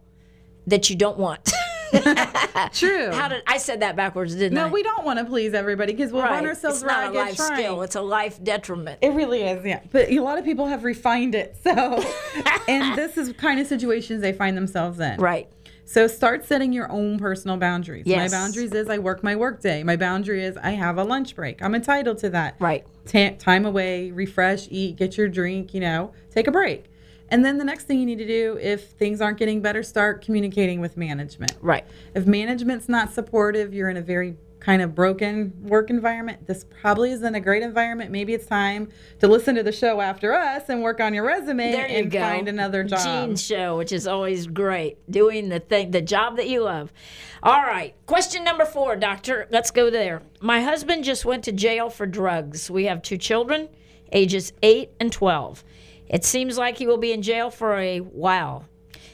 that 0.65 0.89
you 0.89 0.95
don't 0.95 1.17
want. 1.17 1.51
True. 2.73 3.11
How 3.11 3.27
did 3.27 3.43
I 3.47 3.57
said 3.57 3.81
that 3.81 3.95
backwards? 3.95 4.35
Didn't 4.35 4.57
I? 4.57 4.67
no, 4.67 4.73
we 4.73 4.83
don't 4.83 5.05
want 5.05 5.19
to 5.19 5.25
please 5.25 5.53
everybody 5.53 5.93
because 5.93 6.11
we'll 6.11 6.23
Right. 6.23 6.31
run 6.31 6.45
ourselves 6.45 6.77
It's 6.81 6.85
not 6.87 7.11
a 7.13 7.15
life 7.17 7.35
trying. 7.35 7.55
skill; 7.59 7.81
it's 7.81 7.95
a 7.95 8.01
life 8.01 8.43
detriment. 8.43 8.99
It 9.01 9.09
really 9.13 9.41
is, 9.43 9.65
yeah. 9.65 9.81
But 9.91 10.09
a 10.09 10.19
lot 10.19 10.37
of 10.37 10.45
people 10.45 10.65
have 10.67 10.83
refined 10.83 11.35
it. 11.35 11.55
So, 11.63 11.71
and 12.67 12.97
this 12.97 13.17
is 13.17 13.31
kind 13.33 13.59
of 13.59 13.67
situations 13.67 14.21
they 14.21 14.33
find 14.33 14.55
themselves 14.57 14.99
in. 14.99 15.19
right. 15.19 15.47
So 15.85 16.07
start 16.07 16.45
setting 16.45 16.71
your 16.71 16.89
own 16.89 17.19
personal 17.19 17.57
boundaries. 17.57 18.05
Yes. 18.07 18.31
My 18.31 18.37
boundaries 18.37 18.71
is 18.71 18.87
I 18.89 18.99
work 18.99 19.21
my 19.21 19.35
work 19.35 19.59
day. 19.61 19.83
My 19.83 19.97
boundary 19.97 20.45
is 20.45 20.55
I 20.55 20.71
have 20.71 20.97
a 20.97 21.03
lunch 21.03 21.35
break. 21.35 21.61
I'm 21.61 21.75
entitled 21.75 22.19
to 22.19 22.29
that. 22.29 22.55
Right. 22.59 22.85
Ta 23.05 23.31
time 23.37 23.65
away, 23.65 24.09
refresh, 24.11 24.67
eat, 24.71 24.95
get 24.95 25.17
your 25.17 25.27
drink, 25.27 25.73
you 25.73 25.81
know, 25.81 26.13
take 26.31 26.47
a 26.47 26.51
break. 26.51 26.85
And 27.29 27.43
then 27.43 27.57
the 27.57 27.63
next 27.63 27.85
thing 27.85 27.99
you 27.99 28.05
need 28.05 28.19
to 28.19 28.27
do 28.27 28.57
if 28.61 28.91
things 28.91 29.21
aren't 29.21 29.39
getting 29.39 29.61
better, 29.61 29.81
start 29.83 30.23
communicating 30.23 30.79
with 30.79 30.97
management. 30.97 31.53
Right. 31.61 31.85
If 32.13 32.27
management's 32.27 32.87
not 32.87 33.11
supportive, 33.11 33.73
you're 33.73 33.89
in 33.89 33.97
a 33.97 34.01
very 34.01 34.35
kind 34.63 34.81
of 34.81 34.95
broken 34.95 35.51
work 35.63 35.89
environment. 35.89 36.47
This 36.47 36.65
probably 36.81 37.11
isn't 37.11 37.35
a 37.35 37.39
great 37.41 37.63
environment. 37.63 38.11
Maybe 38.11 38.33
it's 38.33 38.45
time 38.45 38.89
to 39.19 39.27
listen 39.27 39.55
to 39.55 39.63
the 39.63 39.73
show 39.73 39.99
after 39.99 40.33
us 40.33 40.69
and 40.69 40.81
work 40.81 41.01
on 41.01 41.13
your 41.13 41.25
resume 41.25 41.71
you 41.71 41.77
and 41.77 42.09
go. 42.09 42.21
find 42.21 42.47
another 42.47 42.83
job. 42.85 43.03
Gene's 43.03 43.43
show, 43.43 43.77
which 43.77 43.91
is 43.91 44.07
always 44.07 44.47
great, 44.47 44.97
doing 45.11 45.49
the 45.49 45.59
thing, 45.59 45.91
the 45.91 46.01
job 46.01 46.37
that 46.37 46.47
you 46.47 46.63
love. 46.63 46.93
All 47.41 47.61
right. 47.61 47.93
Question 48.05 48.45
number 48.45 48.63
four, 48.63 48.95
doctor. 48.95 49.47
Let's 49.51 49.69
go 49.69 49.89
there. 49.89 50.21
My 50.39 50.61
husband 50.61 51.03
just 51.03 51.25
went 51.25 51.43
to 51.43 51.51
jail 51.51 51.89
for 51.89 52.05
drugs. 52.05 52.71
We 52.71 52.85
have 52.85 53.01
two 53.01 53.17
children, 53.17 53.67
ages 54.13 54.53
eight 54.63 54.91
and 54.97 55.11
twelve. 55.11 55.65
It 56.09 56.23
seems 56.25 56.57
like 56.57 56.77
he 56.77 56.87
will 56.87 56.97
be 56.97 57.11
in 57.11 57.21
jail 57.21 57.49
for 57.49 57.77
a 57.77 57.99
while. 57.99 58.65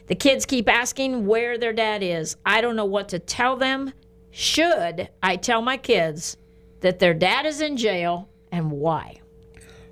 The 0.07 0.15
kids 0.15 0.45
keep 0.45 0.67
asking 0.67 1.25
where 1.27 1.57
their 1.57 1.73
dad 1.73 2.01
is. 2.03 2.35
I 2.45 2.61
don't 2.61 2.75
know 2.75 2.85
what 2.85 3.09
to 3.09 3.19
tell 3.19 3.55
them. 3.55 3.93
Should 4.31 5.09
I 5.21 5.35
tell 5.35 5.61
my 5.61 5.77
kids 5.77 6.37
that 6.81 6.99
their 6.99 7.13
dad 7.13 7.45
is 7.45 7.61
in 7.61 7.77
jail 7.77 8.27
and 8.51 8.71
why? 8.71 9.21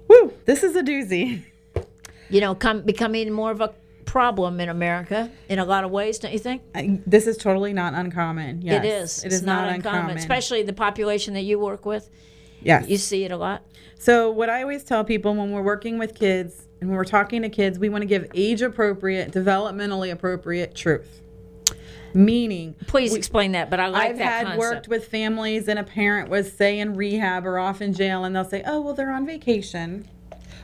Woo, 0.07 0.33
this 0.45 0.63
is 0.63 0.75
a 0.75 0.81
doozy. 0.81 1.43
You 2.29 2.41
know, 2.41 2.55
come 2.55 2.81
becoming 2.83 3.31
more 3.31 3.51
of 3.51 3.61
a 3.61 3.73
problem 4.05 4.59
in 4.59 4.69
America 4.69 5.29
in 5.49 5.59
a 5.59 5.65
lot 5.65 5.83
of 5.83 5.91
ways, 5.91 6.17
don't 6.19 6.31
you 6.33 6.39
think? 6.39 6.61
I- 6.73 6.99
This 7.05 7.27
is 7.27 7.37
totally 7.37 7.73
not 7.73 7.93
uncommon. 7.93 8.61
Yes, 8.61 8.83
It 8.83 8.87
is. 8.87 9.23
It 9.23 9.27
is 9.27 9.33
it's 9.39 9.45
not, 9.45 9.69
uncommon. 9.69 10.17
especially 10.17 10.63
the 10.63 10.73
population 10.73 11.33
that 11.35 11.41
you 11.43 11.59
work 11.59 11.85
with. 11.85 12.09
Yes. 12.61 12.87
You 12.89 12.97
see 12.97 13.23
it 13.25 13.31
a 13.31 13.37
lot? 13.37 13.63
So, 13.99 14.31
what 14.31 14.49
I 14.49 14.61
always 14.61 14.83
tell 14.83 15.03
people 15.03 15.35
when 15.35 15.51
we're 15.51 15.61
working 15.61 15.97
with 15.99 16.15
kids 16.15 16.66
and 16.79 16.89
when 16.89 16.97
we're 16.97 17.05
talking 17.05 17.41
to 17.41 17.49
kids, 17.49 17.79
we 17.79 17.89
want 17.89 18.03
to 18.03 18.07
give 18.07 18.29
age 18.33 18.61
appropriate, 18.61 19.31
developmentally 19.31 20.11
appropriate 20.11 20.75
truth. 20.75 21.21
Meaning, 22.13 22.75
Please 22.87 23.13
explain 23.13 23.51
that, 23.51 23.69
but 23.69 23.79
I 23.79 23.87
like 23.87 24.11
I've 24.11 24.17
that 24.17 24.23
had 24.23 24.43
concept. 24.45 24.59
worked 24.59 24.87
with 24.87 25.07
families 25.07 25.67
and 25.67 25.77
a 25.77 25.83
parent 25.83 26.29
was, 26.29 26.51
say, 26.51 26.79
in 26.79 26.95
rehab 26.95 27.45
or 27.45 27.59
off 27.59 27.81
in 27.81 27.93
jail, 27.93 28.23
and 28.23 28.35
they'll 28.35 28.45
say, 28.45 28.63
oh, 28.65 28.81
well, 28.81 28.93
they're 28.93 29.11
on 29.11 29.25
vacation 29.25 30.07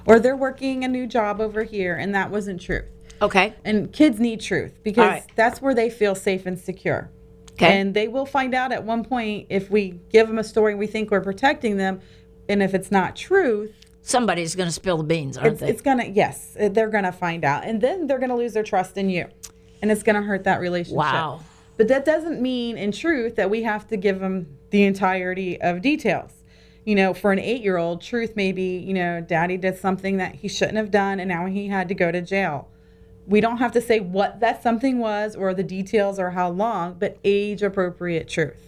or 0.06 0.20
they're 0.20 0.36
working 0.36 0.84
a 0.84 0.88
new 0.88 1.08
job 1.08 1.40
over 1.40 1.64
here, 1.64 1.96
and 1.96 2.14
that 2.16 2.30
wasn't 2.30 2.62
truth. 2.62 2.86
Okay. 3.22 3.54
And 3.64 3.92
kids 3.92 4.20
need 4.20 4.42
truth 4.42 4.84
because 4.84 5.10
right. 5.10 5.24
that's 5.36 5.62
where 5.62 5.74
they 5.74 5.90
feel 5.90 6.16
safe 6.16 6.46
and 6.46 6.60
secure. 6.60 7.10
Okay. 7.54 7.80
And 7.80 7.94
they 7.94 8.08
will 8.08 8.26
find 8.26 8.54
out 8.54 8.72
at 8.72 8.84
one 8.84 9.04
point 9.04 9.48
if 9.50 9.70
we 9.70 10.00
give 10.12 10.28
them 10.28 10.40
a 10.40 10.44
story 10.44 10.76
we 10.76 10.88
think 10.88 11.12
we're 11.12 11.22
protecting 11.22 11.78
them, 11.78 12.02
and 12.50 12.62
if 12.62 12.74
it's 12.74 12.92
not 12.92 13.16
truth, 13.16 13.74
Somebody's 14.06 14.54
going 14.54 14.68
to 14.68 14.74
spill 14.74 14.98
the 14.98 15.04
beans, 15.06 15.38
aren't 15.38 15.54
it's, 15.54 15.62
they? 15.62 15.70
it's 15.70 15.82
gonna 15.82 16.06
yes, 16.06 16.58
uh, 16.60 16.68
they're 16.68 16.90
gonna 16.90 17.14
find 17.14 17.46
out, 17.46 17.64
and 17.64 17.80
then 17.80 18.06
they're 18.06 18.20
gonna 18.20 18.36
lose 18.36 18.52
their 18.52 18.62
trust 18.64 18.98
in 18.98 19.10
you, 19.10 19.28
and 19.82 19.90
it's 19.90 20.04
gonna 20.04 20.22
hurt 20.22 20.44
that 20.44 20.60
relationship. 20.60 20.98
Wow. 20.98 21.40
But 21.78 21.88
that 21.88 22.04
doesn't 22.04 22.42
mean, 22.42 22.78
in 22.78 22.92
truth, 22.92 23.38
that 23.38 23.50
we 23.50 23.64
have 23.64 23.88
to 23.88 23.98
give 23.98 24.20
them 24.20 24.58
the 24.72 24.84
entirety 24.84 25.60
of 25.60 25.82
details. 25.82 26.32
You 26.86 26.96
know, 26.96 27.14
for 27.14 27.32
an 27.32 27.40
eight-year-old, 27.40 28.02
truth 28.02 28.36
may 28.36 28.52
be, 28.52 28.78
you 28.78 28.94
know, 28.94 29.22
daddy 29.22 29.56
did 29.56 29.78
something 29.78 30.18
that 30.18 30.36
he 30.36 30.50
shouldn't 30.50 30.78
have 30.78 30.92
done, 30.92 31.22
and 31.22 31.30
now 31.30 31.46
he 31.46 31.70
had 31.70 31.88
to 31.88 31.96
go 31.96 32.12
to 32.12 32.22
jail. 32.22 32.68
We 33.26 33.40
don't 33.40 33.58
have 33.58 33.72
to 33.72 33.82
say 33.82 34.02
what 34.02 34.42
that 34.42 34.62
something 34.62 35.00
was, 35.00 35.34
or 35.34 35.54
the 35.54 35.64
details, 35.64 36.20
or 36.20 36.32
how 36.32 36.50
long, 36.50 36.98
but 37.00 37.18
age-appropriate 37.24 38.28
truth. 38.28 38.62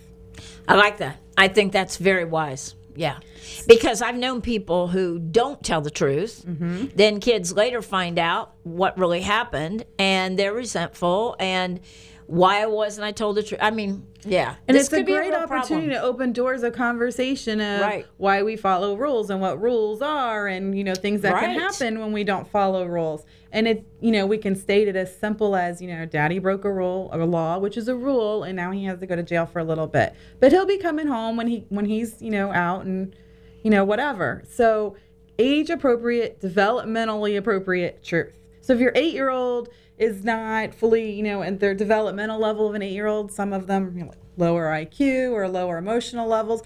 I 0.66 0.76
like 0.76 0.98
that. 1.00 1.18
I 1.38 1.50
think 1.50 1.74
that's 1.74 1.98
very 1.98 2.24
wise. 2.24 2.76
Yeah. 2.96 3.20
Because 3.68 4.02
I've 4.02 4.16
known 4.16 4.42
people 4.42 4.88
who 4.88 5.20
don't 5.20 5.62
tell 5.64 5.82
the 5.82 5.90
truth. 5.92 6.44
Mm-hmm. 6.48 6.88
Then 6.96 7.20
kids 7.20 7.54
later 7.54 7.82
find 7.82 8.18
out 8.20 8.54
what 8.64 8.98
really 8.98 9.22
happened 9.22 9.84
and 10.00 10.38
they're 10.40 10.54
resentful 10.54 11.36
and 11.40 11.80
why 12.28 12.66
wasn't 12.66 13.06
I 13.06 13.12
told 13.12 13.38
the 13.38 13.44
truth? 13.44 13.60
I 13.62 13.70
mean, 13.70 14.08
yeah. 14.24 14.56
And 14.68 14.76
it's 14.76 14.92
a 14.92 15.04
great 15.04 15.28
real 15.30 15.36
opportunity 15.36 15.90
problem. 15.90 15.90
to 15.92 16.02
open 16.02 16.34
doors 16.34 16.64
of 16.64 16.74
conversation 16.74 17.62
of 17.62 17.82
Right. 17.82 18.08
why 18.18 18.42
we 18.42 18.56
follow 18.56 18.96
rules 18.96 19.30
and 19.30 19.40
what 19.40 19.62
rules 19.62 20.02
are 20.02 20.48
and 20.48 20.76
you 20.76 20.84
know 20.84 20.96
things 20.96 21.22
that 21.22 21.40
can 21.40 21.60
happen 21.60 22.00
when 22.00 22.12
we 22.14 22.24
don't 22.24 22.48
follow 22.48 22.86
rules. 22.86 23.24
And 23.56 23.70
it 23.70 23.88
you 24.02 24.12
know, 24.12 24.26
we 24.26 24.38
can 24.38 24.54
state 24.54 24.90
it 24.90 24.98
as 24.98 25.18
simple 25.18 25.56
as, 25.56 25.82
you 25.82 25.88
know, 25.88 26.06
daddy 26.06 26.40
broke 26.40 26.66
a 26.66 26.72
rule 26.72 27.10
a 27.14 27.18
law, 27.18 27.58
which 27.58 27.78
is 27.78 27.88
a 27.88 27.96
rule, 27.96 28.44
and 28.44 28.56
now 28.56 28.72
he 28.72 28.84
has 28.84 29.00
to 29.00 29.08
go 29.08 29.16
to 29.16 29.24
jail 29.24 29.46
for 29.46 29.60
a 29.60 29.64
little 29.64 29.88
bit. 29.88 30.14
But 30.42 30.52
he'll 30.52 30.66
be 30.66 30.78
coming 30.78 31.08
home 31.08 31.38
when 31.38 31.48
he 31.48 31.66
when 31.70 31.86
he's, 31.86 32.22
you 32.22 32.32
know, 32.32 32.52
out 32.52 32.86
and 32.86 33.16
you 33.64 33.72
know, 33.72 33.86
whatever. 33.86 34.44
So 34.48 34.98
age 35.40 35.70
appropriate, 35.70 36.42
developmentally 36.42 37.38
appropriate 37.38 38.04
truth. 38.04 38.34
So 38.60 38.74
if 38.74 38.80
your 38.80 38.92
eight 38.94 39.14
year 39.14 39.30
old 39.30 39.70
is 39.98 40.26
not 40.26 40.74
fully, 40.74 41.14
you 41.14 41.24
know, 41.24 41.42
at 41.42 41.62
their 41.62 41.74
developmental 41.74 42.38
level 42.38 42.68
of 42.68 42.76
an 42.76 42.82
eight 42.82 42.94
year 42.94 43.08
old, 43.08 43.32
some 43.32 43.54
of 43.54 43.68
them 43.68 43.98
you 43.98 44.04
know, 44.04 44.12
lower 44.36 44.66
IQ 44.66 45.32
or 45.32 45.48
lower 45.48 45.78
emotional 45.78 46.28
levels, 46.28 46.62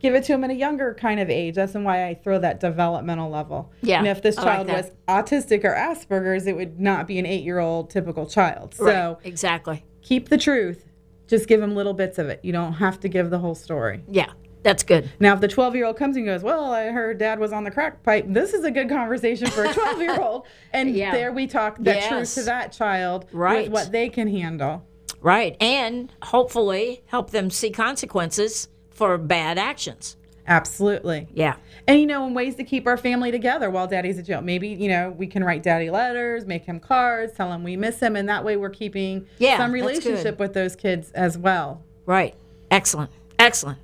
give 0.00 0.14
it 0.14 0.24
to 0.24 0.32
them 0.32 0.42
at 0.44 0.50
a 0.50 0.54
younger 0.54 0.94
kind 0.94 1.20
of 1.20 1.30
age. 1.30 1.54
That's 1.54 1.74
why 1.74 2.06
I 2.08 2.14
throw 2.14 2.38
that 2.40 2.58
developmental 2.60 3.30
level. 3.30 3.70
Yeah, 3.82 3.98
And 3.98 4.08
if 4.08 4.22
this 4.22 4.36
I 4.38 4.42
child 4.44 4.68
that. 4.68 4.76
was 4.76 4.92
autistic 5.08 5.62
or 5.64 5.74
Asperger's, 5.74 6.46
it 6.46 6.56
would 6.56 6.80
not 6.80 7.06
be 7.06 7.18
an 7.18 7.26
eight 7.26 7.44
year 7.44 7.58
old 7.58 7.90
typical 7.90 8.26
child. 8.26 8.74
So 8.74 8.84
Right. 8.84 9.16
Exactly. 9.24 9.84
keep 10.02 10.28
the 10.28 10.38
truth. 10.38 10.86
Just 11.28 11.46
give 11.46 11.60
them 11.60 11.74
little 11.76 11.92
bits 11.94 12.18
of 12.18 12.28
it. 12.28 12.40
You 12.42 12.52
don't 12.52 12.72
have 12.74 12.98
to 13.00 13.08
give 13.08 13.30
the 13.30 13.38
whole 13.38 13.54
story. 13.54 14.02
Yeah. 14.08 14.30
That's 14.62 14.82
good. 14.82 15.08
Now, 15.20 15.32
if 15.32 15.40
the 15.40 15.48
12 15.48 15.74
year 15.74 15.86
old 15.86 15.96
comes 15.96 16.16
and 16.16 16.26
goes, 16.26 16.42
Well, 16.42 16.72
I 16.72 16.88
heard 16.88 17.16
dad 17.18 17.38
was 17.38 17.50
on 17.52 17.64
the 17.64 17.70
crack 17.70 18.02
pipe, 18.02 18.26
this 18.28 18.52
is 18.52 18.64
a 18.64 18.70
good 18.70 18.88
conversation 18.90 19.46
for 19.48 19.64
a 19.64 19.72
12 19.72 20.00
year 20.02 20.20
old. 20.20 20.46
And 20.72 20.90
Yeah. 20.90 21.12
there 21.12 21.32
we 21.32 21.46
talk 21.46 21.76
the 21.78 21.92
Yes. 21.94 22.08
truth 22.08 22.34
to 22.34 22.42
that 22.42 22.72
child 22.72 23.26
Right. 23.32 23.64
with 23.64 23.72
what 23.72 23.92
they 23.92 24.08
can 24.10 24.28
handle. 24.28 24.82
Right. 25.22 25.56
And 25.62 26.12
hopefully 26.22 27.02
help 27.06 27.30
them 27.30 27.48
see 27.50 27.70
consequences 27.70 28.68
for 29.00 29.16
bad 29.16 29.56
actions. 29.56 30.18
Absolutely. 30.46 31.26
Yeah. 31.32 31.56
And, 31.86 31.98
you 31.98 32.06
know, 32.06 32.26
in 32.26 32.34
ways 32.34 32.56
to 32.56 32.64
keep 32.64 32.86
our 32.86 32.98
family 32.98 33.30
together 33.30 33.70
while 33.70 33.86
daddy's 33.86 34.18
at 34.18 34.26
jail. 34.26 34.42
Maybe, 34.42 34.68
you 34.68 34.90
know, 34.90 35.08
we 35.16 35.26
can 35.26 35.42
write 35.42 35.62
daddy 35.62 35.88
letters, 35.88 36.44
make 36.44 36.66
him 36.66 36.78
cards, 36.78 37.32
tell 37.32 37.50
him 37.50 37.64
we 37.64 37.78
miss 37.78 37.98
him. 37.98 38.14
And 38.14 38.28
that 38.28 38.44
way 38.44 38.58
we're 38.58 38.68
keeping 38.68 39.26
Yeah, 39.38 39.56
some 39.56 39.72
relationship 39.72 40.38
with 40.38 40.52
those 40.52 40.76
kids 40.76 41.12
as 41.12 41.38
well. 41.38 41.82
Right. 42.04 42.34
Excellent. 42.70 43.10
Excellent. 43.38 43.78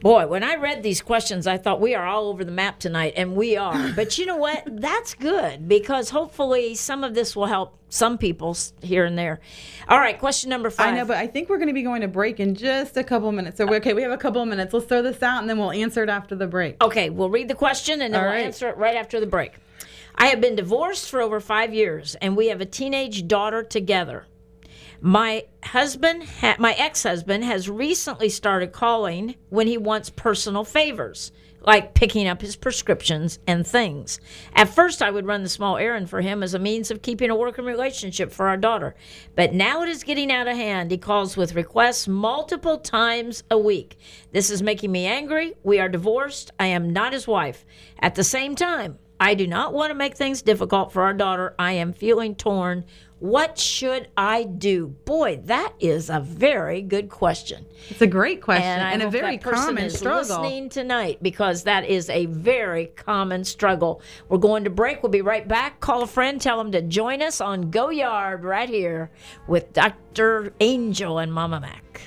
Boy, 0.00 0.26
when 0.26 0.42
I 0.42 0.54
read 0.54 0.82
these 0.82 1.02
questions, 1.02 1.46
I 1.46 1.58
thought 1.58 1.78
we 1.78 1.94
are 1.94 2.06
all 2.06 2.28
over 2.28 2.42
the 2.42 2.50
map 2.50 2.78
tonight, 2.78 3.12
and 3.16 3.36
we 3.36 3.56
are. 3.56 3.90
But 4.00 4.16
you 4.16 4.24
know 4.24 4.36
what? 4.36 4.62
That's 4.66 5.14
good 5.14 5.68
because 5.68 6.08
hopefully 6.08 6.74
some 6.74 7.04
of 7.04 7.14
this 7.14 7.36
will 7.36 7.46
help 7.46 7.76
some 7.90 8.16
people 8.16 8.56
here 8.80 9.04
and 9.04 9.18
there. 9.18 9.40
All 9.88 9.98
right, 9.98 10.18
question 10.18 10.48
number 10.48 10.70
five. 10.70 10.94
I 10.94 10.96
know, 10.96 11.04
but 11.04 11.18
I 11.18 11.26
think 11.26 11.50
we're 11.50 11.58
going 11.58 11.68
to 11.68 11.74
be 11.74 11.82
going 11.82 12.00
to 12.00 12.08
break 12.08 12.40
in 12.40 12.54
just 12.54 12.96
a 12.96 13.04
couple 13.04 13.30
minutes. 13.32 13.58
So, 13.58 13.68
okay, 13.74 13.92
we 13.92 14.00
have 14.02 14.12
a 14.12 14.16
couple 14.16 14.40
of 14.40 14.48
minutes. 14.48 14.72
Let's 14.72 14.86
throw 14.86 15.02
this 15.02 15.22
out 15.22 15.40
and 15.40 15.50
then 15.50 15.58
we'll 15.58 15.72
answer 15.72 16.02
it 16.02 16.08
after 16.08 16.34
the 16.34 16.46
break. 16.46 16.82
Okay, 16.82 17.10
we'll 17.10 17.30
read 17.30 17.48
the 17.48 17.54
question 17.54 18.00
and 18.00 18.14
then 18.14 18.20
All 18.20 18.26
we'll 18.26 18.36
right. 18.36 18.46
answer 18.46 18.68
it 18.68 18.76
right 18.78 18.96
after 18.96 19.20
the 19.20 19.26
break. 19.26 19.54
I 20.14 20.26
have 20.26 20.40
been 20.40 20.56
divorced 20.56 21.10
for 21.10 21.20
over 21.20 21.40
five 21.40 21.72
years, 21.72 22.14
and 22.16 22.36
we 22.36 22.48
have 22.48 22.60
a 22.60 22.66
teenage 22.66 23.26
daughter 23.26 23.62
together. 23.62 24.26
My 25.02 25.44
husband, 25.64 26.24
ha- 26.24 26.56
my 26.58 26.74
ex-husband, 26.74 27.42
has 27.44 27.70
recently 27.70 28.28
started 28.28 28.72
calling 28.72 29.34
when 29.48 29.66
he 29.66 29.78
wants 29.78 30.10
personal 30.10 30.62
favors, 30.62 31.32
like 31.62 31.94
picking 31.94 32.28
up 32.28 32.42
his 32.42 32.54
prescriptions 32.54 33.38
and 33.46 33.66
things. 33.66 34.20
At 34.54 34.68
first, 34.68 35.00
I 35.00 35.10
would 35.10 35.24
run 35.24 35.42
the 35.42 35.48
small 35.48 35.78
errand 35.78 36.10
for 36.10 36.20
him 36.20 36.42
as 36.42 36.52
a 36.52 36.58
means 36.58 36.90
of 36.90 37.00
keeping 37.00 37.30
a 37.30 37.36
working 37.36 37.64
relationship 37.64 38.30
for 38.30 38.48
our 38.48 38.58
daughter, 38.58 38.94
but 39.36 39.54
now 39.54 39.82
it 39.82 39.88
is 39.88 40.04
getting 40.04 40.30
out 40.30 40.48
of 40.48 40.56
hand. 40.56 40.90
He 40.90 40.98
calls 40.98 41.34
with 41.34 41.54
requests 41.54 42.06
multiple 42.06 42.76
times 42.76 43.42
a 43.50 43.58
week. 43.58 43.96
This 44.32 44.50
is 44.50 44.62
making 44.62 44.92
me 44.92 45.06
angry. 45.06 45.54
We 45.62 45.80
are 45.80 45.88
divorced. 45.88 46.50
I 46.60 46.66
am 46.66 46.92
not 46.92 47.14
his 47.14 47.26
wife. 47.26 47.64
At 48.00 48.16
the 48.16 48.24
same 48.24 48.54
time, 48.54 48.98
I 49.22 49.34
do 49.34 49.46
not 49.46 49.74
want 49.74 49.90
to 49.90 49.94
make 49.94 50.16
things 50.16 50.40
difficult 50.40 50.92
for 50.92 51.02
our 51.02 51.12
daughter. 51.12 51.54
I 51.58 51.72
am 51.72 51.92
feeling 51.92 52.34
torn. 52.34 52.86
What 53.20 53.58
should 53.58 54.08
I 54.16 54.44
do? 54.44 54.88
Boy, 54.88 55.42
that 55.44 55.74
is 55.78 56.08
a 56.08 56.20
very 56.20 56.80
good 56.80 57.10
question. 57.10 57.66
It's 57.90 58.00
a 58.00 58.06
great 58.06 58.40
question 58.40 58.66
And, 58.66 58.94
and, 58.94 59.02
a 59.02 59.10
very 59.10 59.36
common 59.36 59.90
struggle. 59.90 60.40
listening 60.40 60.70
tonight 60.70 61.18
because 61.22 61.64
that 61.64 61.84
is 61.84 62.08
a 62.08 62.24
very 62.26 62.86
common 62.86 63.44
struggle. 63.44 64.00
We're 64.30 64.38
going 64.38 64.64
to 64.64 64.70
break. 64.70 65.02
We'll 65.02 65.12
be 65.12 65.20
right 65.20 65.46
back. 65.46 65.80
Call 65.80 66.02
a 66.02 66.06
friend. 66.06 66.40
Tell 66.40 66.56
them 66.56 66.72
to 66.72 66.80
join 66.80 67.20
us 67.20 67.42
on 67.42 67.70
Go 67.70 67.90
Yard 67.90 68.42
right 68.42 68.70
here 68.70 69.10
with 69.46 69.70
Dr. 69.74 70.54
Angel 70.60 71.18
and 71.18 71.30
Mama 71.30 71.60
Mac. 71.60 72.00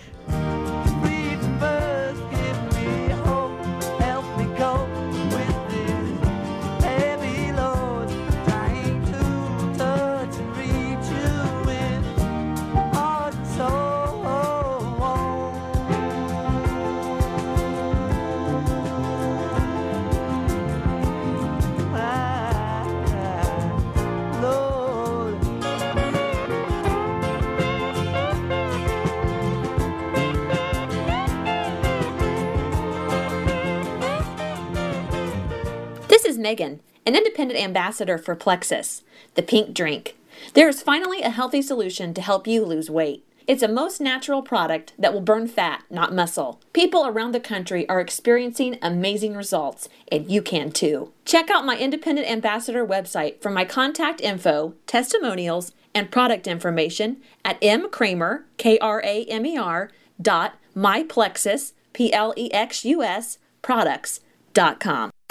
Megan, 36.44 36.82
an 37.08 37.16
independent 37.16 37.60
ambassador 37.60 38.20
for 38.20 38.36
Plexus, 38.36 39.02
the 39.34 39.42
pink 39.42 39.74
drink. 39.74 40.16
There 40.54 40.70
is 40.70 40.84
finally 40.84 41.24
a 41.24 41.32
healthy 41.32 41.64
solution 41.64 42.14
to 42.14 42.22
help 42.22 42.46
you 42.46 42.64
lose 42.64 42.92
weight. 42.92 43.26
It's 43.46 43.64
a 43.64 43.68
most 43.68 44.00
natural 44.00 44.42
product 44.42 44.94
that 44.98 45.14
will 45.14 45.22
burn 45.22 45.48
fat, 45.48 45.84
not 45.90 46.14
muscle. 46.14 46.62
People 46.72 47.06
around 47.06 47.34
the 47.34 47.42
country 47.42 47.88
are 47.90 48.00
experiencing 48.00 48.78
amazing 48.82 49.36
results, 49.36 49.90
and 50.12 50.32
you 50.32 50.42
can 50.42 50.72
too. 50.72 51.12
Check 51.26 51.50
out 51.50 51.66
my 51.66 51.78
independent 51.78 52.30
ambassador 52.30 52.86
website 52.86 53.42
for 53.42 53.50
my 53.50 53.66
contact 53.66 54.22
info, 54.22 54.76
testimonials, 54.88 55.74
and 55.94 56.10
product 56.10 56.48
information 56.48 57.18
at 57.44 57.60
mkramer, 57.62 58.44
K 58.58 58.80
R 58.80 59.02
A 59.04 59.26
M 59.26 59.46
E 59.46 59.58
R, 59.58 59.92
dot 60.22 60.58
myplexus, 60.76 61.74
P 61.92 62.14
L 62.14 62.34
E 62.38 62.52
X 62.54 62.86
U 62.86 63.04
S, 63.04 63.40
products 63.62 64.22
dot 64.54 64.80
com. 64.80 65.12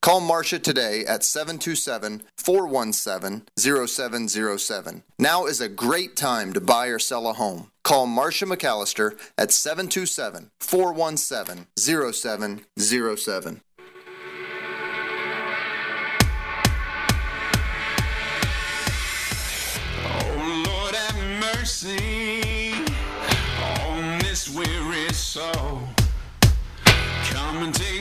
Call 0.00 0.20
Marcia 0.20 0.60
today 0.60 1.04
at 1.04 1.24
727 1.24 2.22
417 2.36 3.42
0707. 3.58 5.02
Now 5.18 5.46
is 5.46 5.60
a 5.60 5.68
great 5.68 6.14
time 6.14 6.52
to 6.52 6.60
buy 6.60 6.86
or 6.86 7.00
sell 7.00 7.26
a 7.28 7.32
home. 7.32 7.72
Call 7.82 8.06
Marcia 8.06 8.46
McAllister 8.46 9.18
at 9.36 9.50
727 9.50 10.50
417 10.60 11.66
0707. 11.76 13.60
Oh 20.04 20.64
Lord 20.66 20.94
have 20.94 21.16
mercy 21.56 22.72
on 23.60 24.18
this 24.20 24.48
weary 24.48 25.12
soul. 25.12 25.82
Come 27.30 27.64
and 27.64 27.74
take 27.74 27.97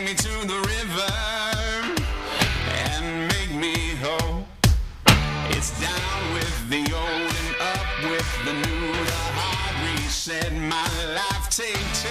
reset, 10.28 10.54
my 10.54 10.90
life 11.14 11.50
take 11.50 11.74
two. 11.94 12.10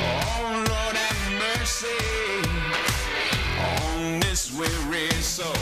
Oh 0.00 0.64
Lord 0.68 0.96
have 0.96 1.58
mercy 1.58 1.88
on 3.58 4.20
this 4.20 4.56
weary 4.56 5.10
soul. 5.22 5.54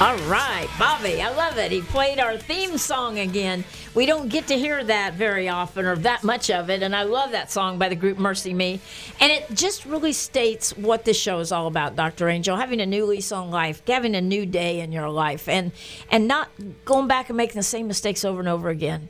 All 0.00 0.16
right, 0.28 0.68
Bobby, 0.78 1.20
I 1.20 1.30
love 1.30 1.58
it. 1.58 1.72
He 1.72 1.80
played 1.80 2.20
our 2.20 2.36
theme 2.36 2.78
song 2.78 3.18
again. 3.18 3.64
We 3.94 4.06
don't 4.06 4.28
get 4.28 4.46
to 4.48 4.58
hear 4.58 4.84
that 4.84 5.14
very 5.14 5.48
often 5.48 5.86
or 5.86 5.96
that 5.96 6.22
much 6.22 6.50
of 6.50 6.70
it, 6.70 6.82
and 6.82 6.94
I 6.94 7.02
love 7.04 7.32
that 7.32 7.50
song 7.50 7.78
by 7.78 7.88
the 7.88 7.96
group 7.96 8.18
MercyMe. 8.18 8.80
And 9.20 9.32
it 9.32 9.46
just 9.54 9.86
really 9.86 10.12
states 10.12 10.76
what 10.76 11.04
this 11.04 11.18
show 11.18 11.40
is 11.40 11.52
all 11.52 11.66
about, 11.66 11.96
Dr. 11.96 12.28
Angel, 12.28 12.56
having 12.56 12.80
a 12.80 12.86
new 12.86 13.06
lease 13.06 13.32
on 13.32 13.50
life, 13.50 13.82
having 13.86 14.14
a 14.14 14.20
new 14.20 14.46
day 14.46 14.80
in 14.80 14.92
your 14.92 15.08
life, 15.08 15.48
and 15.48 15.72
and 16.10 16.28
not 16.28 16.50
going 16.84 17.08
back 17.08 17.30
and 17.30 17.36
making 17.36 17.56
the 17.56 17.62
same 17.62 17.86
mistakes 17.86 18.24
over 18.24 18.40
and 18.40 18.48
over 18.48 18.68
again. 18.68 19.08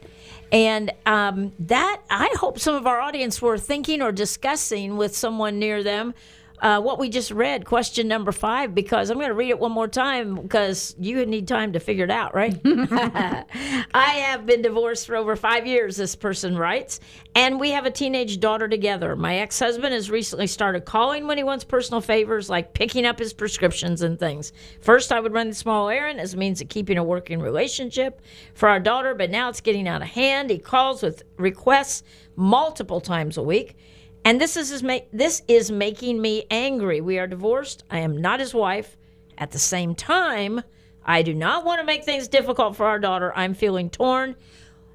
And 0.50 0.92
um, 1.04 1.52
that 1.58 2.00
I 2.08 2.34
hope 2.38 2.58
some 2.58 2.74
of 2.74 2.86
our 2.86 3.00
audience 3.00 3.42
were 3.42 3.58
thinking 3.58 4.00
or 4.00 4.12
discussing 4.12 4.96
with 4.96 5.14
someone 5.14 5.58
near 5.58 5.82
them 5.82 6.14
uh, 6.60 6.80
what 6.80 6.98
we 6.98 7.08
just 7.08 7.30
read, 7.30 7.64
question 7.64 8.08
number 8.08 8.32
five, 8.32 8.74
because 8.74 9.10
I'm 9.10 9.16
going 9.16 9.28
to 9.28 9.34
read 9.34 9.50
it 9.50 9.58
one 9.58 9.72
more 9.72 9.88
time 9.88 10.34
because 10.34 10.94
you 10.98 11.24
need 11.26 11.46
time 11.46 11.72
to 11.74 11.80
figure 11.80 12.04
it 12.04 12.10
out, 12.10 12.34
right? 12.34 12.60
I 12.64 14.24
have 14.24 14.46
been 14.46 14.62
divorced 14.62 15.06
for 15.06 15.16
over 15.16 15.36
five 15.36 15.66
years, 15.66 15.96
this 15.96 16.16
person 16.16 16.56
writes, 16.56 17.00
and 17.34 17.60
we 17.60 17.70
have 17.70 17.86
a 17.86 17.90
teenage 17.90 18.40
daughter 18.40 18.68
together. 18.68 19.14
My 19.14 19.36
ex 19.36 19.58
husband 19.58 19.94
has 19.94 20.10
recently 20.10 20.46
started 20.46 20.84
calling 20.84 21.26
when 21.26 21.38
he 21.38 21.44
wants 21.44 21.64
personal 21.64 22.00
favors, 22.00 22.50
like 22.50 22.74
picking 22.74 23.06
up 23.06 23.18
his 23.18 23.32
prescriptions 23.32 24.02
and 24.02 24.18
things. 24.18 24.52
First, 24.80 25.12
I 25.12 25.20
would 25.20 25.32
run 25.32 25.48
the 25.48 25.54
small 25.54 25.88
errand 25.88 26.20
as 26.20 26.34
a 26.34 26.36
means 26.36 26.60
of 26.60 26.68
keeping 26.68 26.98
a 26.98 27.04
working 27.04 27.40
relationship 27.40 28.20
for 28.54 28.68
our 28.68 28.80
daughter, 28.80 29.14
but 29.14 29.30
now 29.30 29.48
it's 29.48 29.60
getting 29.60 29.86
out 29.86 30.02
of 30.02 30.08
hand. 30.08 30.50
He 30.50 30.58
calls 30.58 31.02
with 31.02 31.22
requests 31.36 32.02
multiple 32.36 33.00
times 33.00 33.36
a 33.36 33.42
week. 33.42 33.76
And 34.28 34.38
this 34.38 34.58
is 34.58 34.82
this 35.10 35.40
is 35.48 35.70
making 35.70 36.20
me 36.20 36.44
angry. 36.50 37.00
We 37.00 37.18
are 37.18 37.26
divorced. 37.26 37.84
I 37.90 38.00
am 38.00 38.20
not 38.20 38.40
his 38.40 38.52
wife. 38.52 38.94
At 39.38 39.52
the 39.52 39.58
same 39.58 39.94
time, 39.94 40.60
I 41.02 41.22
do 41.22 41.32
not 41.32 41.64
want 41.64 41.80
to 41.80 41.86
make 41.86 42.04
things 42.04 42.28
difficult 42.28 42.76
for 42.76 42.84
our 42.84 42.98
daughter. 42.98 43.32
I'm 43.34 43.54
feeling 43.54 43.88
torn. 43.88 44.36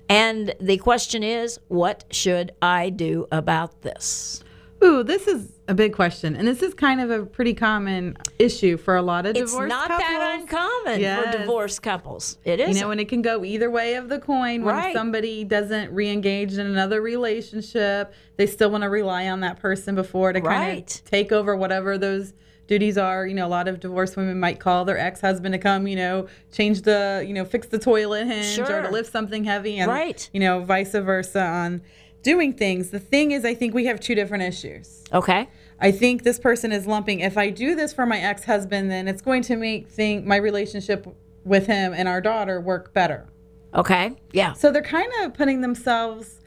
And 0.08 0.54
the 0.62 0.78
question 0.78 1.24
is, 1.24 1.60
what 1.68 2.04
should 2.12 2.52
I 2.62 2.92
do 2.92 3.26
about 3.32 3.82
this? 3.82 4.44
Ooh, 4.84 5.02
this 5.02 5.28
is 5.28 5.50
a 5.70 5.74
big 5.74 5.94
question, 5.94 6.36
and 6.36 6.46
this 6.46 6.62
is 6.62 6.74
kind 6.74 7.00
of 7.00 7.10
a 7.10 7.26
pretty 7.26 7.54
common 7.54 8.18
issue 8.38 8.76
for 8.76 8.98
a 8.98 9.02
lot 9.02 9.26
of 9.26 9.38
It's 9.38 9.52
divorced 9.52 9.70
not 9.70 9.88
couples. 9.88 10.10
that 10.10 10.40
uncommon 10.42 11.00
Yes. 11.00 11.24
for 11.34 11.38
divorced 11.40 11.82
couples. 11.82 12.38
It 12.44 12.60
is. 12.60 12.76
You 12.76 12.84
know, 12.84 12.92
and 12.92 13.00
it 13.00 13.08
can 13.08 13.22
go 13.22 13.46
either 13.46 13.70
way 13.72 13.96
of 13.96 14.10
the 14.10 14.20
coin. 14.20 14.64
When 14.66 14.76
Right. 14.76 14.94
somebody 14.94 15.46
doesn't 15.46 15.94
re-engage 15.94 16.54
in 16.58 16.66
another 16.66 17.02
relationship, 17.02 18.14
they 18.36 18.46
still 18.46 18.72
want 18.72 18.82
to 18.84 18.90
rely 18.90 19.30
on 19.30 19.40
that 19.40 19.60
person 19.60 19.96
before 19.96 20.34
to 20.34 20.42
kind 20.42 20.62
Right. 20.68 20.96
of 20.96 21.06
take 21.06 21.32
over 21.32 21.56
whatever 21.56 21.98
those 21.98 22.34
duties 22.68 22.98
are. 22.98 23.26
You 23.26 23.36
know, 23.36 23.46
a 23.46 23.50
lot 23.50 23.68
of 23.70 23.80
divorced 23.80 24.18
women 24.18 24.40
might 24.40 24.60
call 24.60 24.84
their 24.84 24.98
ex-husband 24.98 25.54
to 25.54 25.60
come, 25.60 25.88
you 25.88 25.96
know, 25.96 26.28
change 26.52 26.82
the, 26.82 27.24
you 27.26 27.34
know, 27.34 27.46
fix 27.46 27.68
the 27.68 27.80
toilet 27.80 28.26
hinge 28.26 28.60
or 28.60 28.82
to 28.82 28.90
lift 28.90 29.12
something 29.12 29.46
heavy, 29.46 29.78
and 29.78 29.90
Right. 29.90 30.30
you 30.34 30.40
know, 30.42 30.60
vice 30.62 30.92
versa 30.92 31.42
on 31.42 31.82
doing 32.24 32.54
things. 32.54 32.90
The 32.90 33.00
thing 33.00 33.32
is, 33.32 33.46
I 33.46 33.54
think 33.54 33.74
we 33.74 33.86
have 33.86 34.00
two 34.00 34.16
different 34.16 34.44
issues. 34.44 35.04
okay. 35.12 35.48
I 35.80 35.92
think 35.92 36.24
this 36.24 36.40
person 36.40 36.72
is 36.72 36.88
lumping. 36.88 37.20
If 37.20 37.38
I 37.38 37.50
do 37.50 37.76
this 37.76 37.92
for 37.92 38.06
my 38.06 38.18
ex-husband, 38.18 38.90
then 38.90 39.08
it's 39.10 39.22
going 39.22 39.42
to 39.44 39.58
make 39.58 39.90
think 39.90 40.26
my 40.26 40.38
relationship 40.38 41.06
with 41.44 41.68
him 41.68 41.94
and 41.94 42.08
our 42.08 42.22
daughter 42.22 42.62
work 42.62 42.94
better. 42.94 43.28
Okay. 43.76 44.16
Yeah. 44.32 44.54
So 44.54 44.72
they're 44.72 44.82
kind 44.82 45.12
of 45.22 45.34
putting 45.34 45.60
themselves 45.60 46.40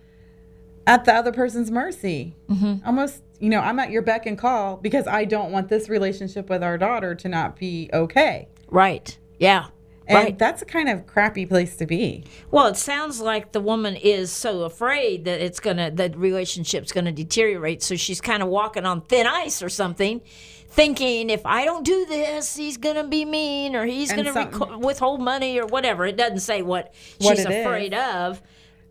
at 0.86 1.04
the 1.04 1.12
other 1.12 1.32
person's 1.32 1.70
mercy. 1.70 2.34
Mm-hmm. 2.48 2.86
Almost, 2.86 3.22
you 3.38 3.50
know, 3.50 3.60
I'm 3.60 3.78
at 3.78 3.90
your 3.90 4.00
beck 4.00 4.24
and 4.24 4.38
call 4.38 4.76
because 4.76 5.06
I 5.06 5.26
don't 5.26 5.52
want 5.52 5.68
this 5.68 5.90
relationship 5.90 6.48
with 6.48 6.62
our 6.62 6.78
daughter 6.78 7.14
to 7.16 7.28
not 7.28 7.56
be 7.56 7.90
okay. 7.92 8.48
Right. 8.68 9.18
Yeah. 9.38 9.66
And 10.08 10.16
right. 10.16 10.38
that's 10.38 10.62
a 10.62 10.64
kind 10.64 10.88
of 10.88 11.06
crappy 11.06 11.46
place 11.46 11.76
to 11.78 11.86
be. 11.86 12.24
Well, 12.50 12.66
it 12.68 12.76
sounds 12.76 13.20
like 13.20 13.50
the 13.52 13.60
woman 13.60 13.96
is 13.96 14.30
so 14.30 14.62
afraid 14.62 15.24
that 15.24 15.40
it's 15.40 15.58
gonna 15.58 15.90
that 15.92 16.16
relationship's 16.16 16.92
gonna 16.92 17.10
deteriorate, 17.12 17.82
so 17.82 17.96
she's 17.96 18.20
kind 18.20 18.42
of 18.42 18.48
walking 18.48 18.86
on 18.86 19.00
thin 19.02 19.26
ice 19.26 19.62
or 19.62 19.68
something, 19.68 20.20
thinking 20.68 21.28
if 21.30 21.44
I 21.44 21.64
don't 21.64 21.84
do 21.84 22.06
this, 22.06 22.54
he's 22.56 22.76
gonna 22.76 23.06
be 23.08 23.24
mean 23.24 23.74
or 23.74 23.84
he's 23.84 24.12
gonna 24.12 24.32
something- 24.32 24.58
reco- 24.60 24.78
withhold 24.84 25.20
money 25.20 25.58
or 25.58 25.66
whatever. 25.66 26.06
It 26.06 26.16
doesn't 26.16 26.40
say 26.40 26.62
what, 26.62 26.94
What 27.18 27.36
she's 27.36 27.44
it 27.44 27.50
is. 27.50 27.66
afraid 27.66 27.92
of, 27.94 28.40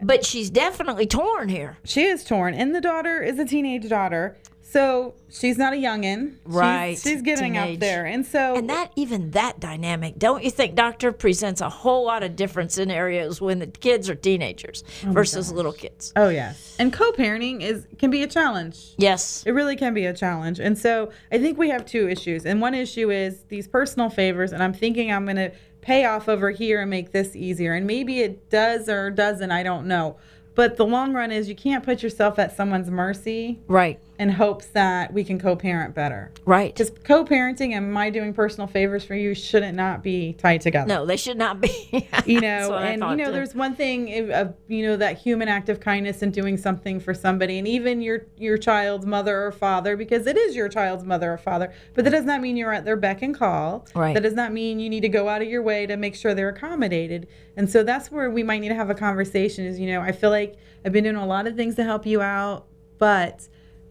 but 0.02 0.26
she's 0.26 0.50
definitely 0.50 1.06
torn 1.08 1.48
here. 1.48 1.78
She 1.86 2.04
is 2.04 2.26
torn, 2.26 2.54
and 2.54 2.76
the 2.76 2.82
daughter 2.82 3.22
is 3.24 3.40
a 3.40 3.46
teenage 3.46 3.88
daughter. 3.88 4.36
So 4.76 5.14
she's 5.30 5.58
not 5.58 5.72
a 5.72 5.78
youngin. 5.78 6.32
She's- 6.32 6.54
Right, 6.54 7.00
She's, 7.00 7.22
getting 7.22 7.54
teenage. 7.54 7.76
up 7.76 7.80
there. 7.80 8.06
And 8.06 8.26
so 8.26 8.56
And 8.58 8.70
that 8.70 8.92
even 8.98 9.32
that 9.32 9.58
dynamic, 9.58 10.20
don't 10.20 10.44
you 10.44 10.52
think, 10.52 10.76
Doctor, 10.76 11.14
presents 11.14 11.62
a 11.62 11.70
whole 11.70 12.04
lot 12.06 12.24
of 12.24 12.36
difference 12.36 12.78
in 12.78 12.92
areas 12.92 13.40
when 13.40 13.60
the 13.60 13.68
kids 13.68 14.10
are 14.10 14.16
teenagers 14.16 14.84
oh 15.08 15.12
versus 15.14 15.50
little 15.50 15.72
kids. 15.72 16.12
Oh 16.18 16.28
yes. 16.28 16.76
And 16.78 16.92
co-parenting 16.92 17.62
is 17.62 17.88
can 18.00 18.12
be 18.12 18.22
a 18.24 18.28
challenge. 18.28 18.96
Yes. 18.98 19.44
It 19.46 19.52
really 19.52 19.78
can 19.78 19.94
be 19.94 20.08
a 20.08 20.14
challenge. 20.14 20.60
And 20.60 20.78
so 20.78 21.10
I 21.32 21.38
think 21.38 21.58
we 21.58 21.70
have 21.70 21.86
two 21.86 22.10
issues. 22.10 22.46
And 22.46 22.60
one 22.60 22.74
issue 22.74 23.10
is 23.12 23.44
these 23.48 23.70
personal 23.70 24.10
favors 24.10 24.52
and 24.52 24.62
I'm 24.62 24.74
thinking 24.74 25.10
I'm 25.10 25.24
going 25.24 25.38
to 25.38 25.54
pay 25.80 26.04
off 26.04 26.28
over 26.28 26.52
here 26.52 26.82
and 26.82 26.90
make 26.90 27.14
this 27.14 27.34
easier. 27.34 27.76
And 27.76 27.88
maybe 27.88 28.20
it 28.20 28.50
does 28.50 28.90
or 28.90 29.10
doesn't, 29.10 29.52
I 29.52 29.64
don't 29.64 29.88
know. 29.88 30.18
But 30.54 30.78
the 30.78 30.86
long 30.86 31.14
run 31.14 31.32
is 31.32 31.48
you 31.50 31.56
can't 31.56 31.84
put 31.84 32.02
yourself 32.04 32.40
at 32.40 32.56
someone's 32.58 32.90
mercy 32.90 33.60
Right. 33.68 34.00
In 34.18 34.30
hopes 34.30 34.68
that 34.68 35.12
we 35.14 35.24
can 35.24 35.38
co-parent 35.40 35.94
better. 35.94 36.32
Right. 36.46 36.74
Because 36.74 36.92
co-parenting 37.04 37.72
and 37.74 37.92
my 37.92 38.10
doing 38.10 38.34
personal 38.34 38.66
favors 38.68 39.04
for 39.04 39.14
you 39.16 39.34
shouldn't 39.36 39.76
not 39.76 40.02
be 40.04 40.34
tied 40.34 40.62
together. 40.62 40.88
No, 40.88 41.06
they 41.06 41.18
should 41.18 41.38
not 41.38 41.60
be. 41.60 42.08
you 42.26 42.40
know 42.40 42.76
and 42.76 43.02
you 43.02 43.16
know 43.18 43.26
too. 43.26 43.32
there's 43.32 43.54
one 43.54 43.76
thing 43.76 44.18
of- 44.18 44.30
of 44.30 44.54
you 44.68 44.86
know 44.86 44.96
that 44.98 45.18
human 45.18 45.48
act 45.48 45.68
of 45.70 45.80
kindness 45.80 46.22
and 46.22 46.34
doing 46.34 46.56
something 46.58 47.00
for 47.00 47.14
somebody 47.14 47.58
and 47.60 47.68
even 47.68 48.02
your 48.02 48.26
your 48.38 48.58
child's 48.58 49.06
mother 49.06 49.46
or 49.46 49.52
father 49.52 49.96
because 49.98 50.26
it 50.28 50.38
is 50.38 50.56
your 50.56 50.70
child's 50.70 51.04
mother 51.04 51.32
or 51.34 51.38
father 51.38 51.72
but 51.94 52.04
that 52.04 52.12
does 52.12 52.26
not 52.26 52.42
mean 52.42 52.56
you're 52.58 52.74
at 52.74 52.86
their 52.86 52.96
beck 52.96 53.22
and 53.22 53.36
call 53.38 53.86
Right. 53.94 54.14
that 54.14 54.24
does 54.24 54.34
not 54.34 54.52
mean 54.54 54.80
you 54.80 54.90
need 54.90 55.02
to 55.02 55.10
go 55.10 55.28
out 55.30 55.42
of 55.42 55.48
your 55.48 55.62
way 55.62 55.86
to 55.86 55.98
make 55.98 56.16
sure 56.16 56.34
they're 56.34 56.50
accommodated 56.50 57.28
and 57.58 57.70
so 57.70 57.84
that's 57.84 58.12
where 58.12 58.30
we 58.30 58.44
might 58.44 58.60
need 58.60 58.70
to 58.70 58.76
have 58.76 58.90
a 58.90 58.96
conversation 58.96 59.66
is 59.66 59.80
you 59.80 59.88
know 59.88 60.02
i 60.02 60.12
feel 60.12 60.30
like 60.30 60.56
i've 60.86 60.92
been 60.92 61.04
doing 61.04 61.16
a 61.16 61.26
lot 61.26 61.48
of 61.48 61.56
things 61.56 61.76
to 61.76 61.84
help 61.84 62.06
you 62.06 62.22
out 62.22 62.66
but 62.98 63.48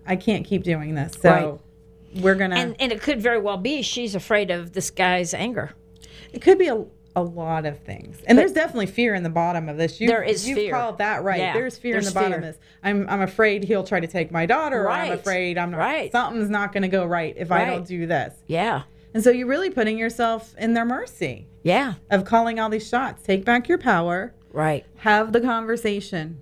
i 0.07 0.17
can't 0.17 0.45
keep 0.47 0.63
doing 0.63 0.95
this 0.95 1.15
so 1.21 1.61
Right. 2.15 2.23
we're 2.23 2.35
gonna 2.35 2.57
and 2.57 2.77
and 2.79 2.93
it 2.93 3.01
could 3.03 3.21
very 3.21 3.39
well 3.41 3.57
be 3.57 3.83
she's 3.83 4.15
afraid 4.15 4.51
of 4.51 4.73
this 4.73 4.91
guy's 4.91 5.35
anger. 5.35 5.73
It 6.33 6.43
could 6.43 6.59
be 6.59 6.67
a, 6.69 6.85
a 7.17 7.23
lot 7.23 7.65
of 7.65 7.79
things, 7.81 8.21
and 8.27 8.37
there's 8.37 8.53
definitely 8.53 8.87
fear 8.87 9.15
in 9.15 9.23
the 9.23 9.31
bottom 9.31 9.69
of 9.69 9.77
this. 9.77 10.01
You, 10.01 10.09
There 10.09 10.23
is 10.25 10.49
you've 10.49 10.59
fear. 10.59 10.73
called 10.73 10.99
that 10.99 11.23
right. 11.23 11.39
Yeah, 11.39 11.53
there's 11.53 11.79
fear 11.79 11.95
there's 11.95 12.09
in 12.09 12.13
the 12.15 12.19
bottom 12.21 12.33
fear. 12.33 12.39
of 12.41 12.45
this. 12.45 12.59
I'm 12.83 13.09
I'm 13.09 13.21
afraid 13.21 13.63
he'll 13.65 13.85
try 13.85 14.01
to 14.01 14.07
take 14.09 14.33
my 14.33 14.45
daughter. 14.47 14.83
Or 14.85 14.91
I'm 14.91 15.13
afraid 15.13 15.57
I'm 15.59 15.71
not, 15.71 15.79
right. 15.79 16.11
something's 16.11 16.51
not 16.51 16.73
going 16.73 16.83
to 16.83 16.89
go 16.89 17.05
right 17.07 17.33
if 17.37 17.53
I 17.53 17.65
don't 17.67 17.87
do 17.87 18.07
this. 18.07 18.35
Yeah. 18.49 18.83
And 19.15 19.23
so 19.23 19.31
you're 19.31 19.47
really 19.47 19.71
putting 19.71 19.97
yourself 19.97 20.57
in 20.59 20.75
their 20.75 20.85
mercy 20.85 21.47
Yeah. 21.63 21.95
of 22.11 22.25
calling 22.25 22.59
all 22.59 22.69
these 22.69 22.89
shots. 22.89 23.23
Take 23.23 23.45
back 23.45 23.69
your 23.69 23.79
power. 23.79 24.35
Right. 24.53 24.85
Have 24.99 25.33
the 25.33 25.41
conversation. 25.41 26.41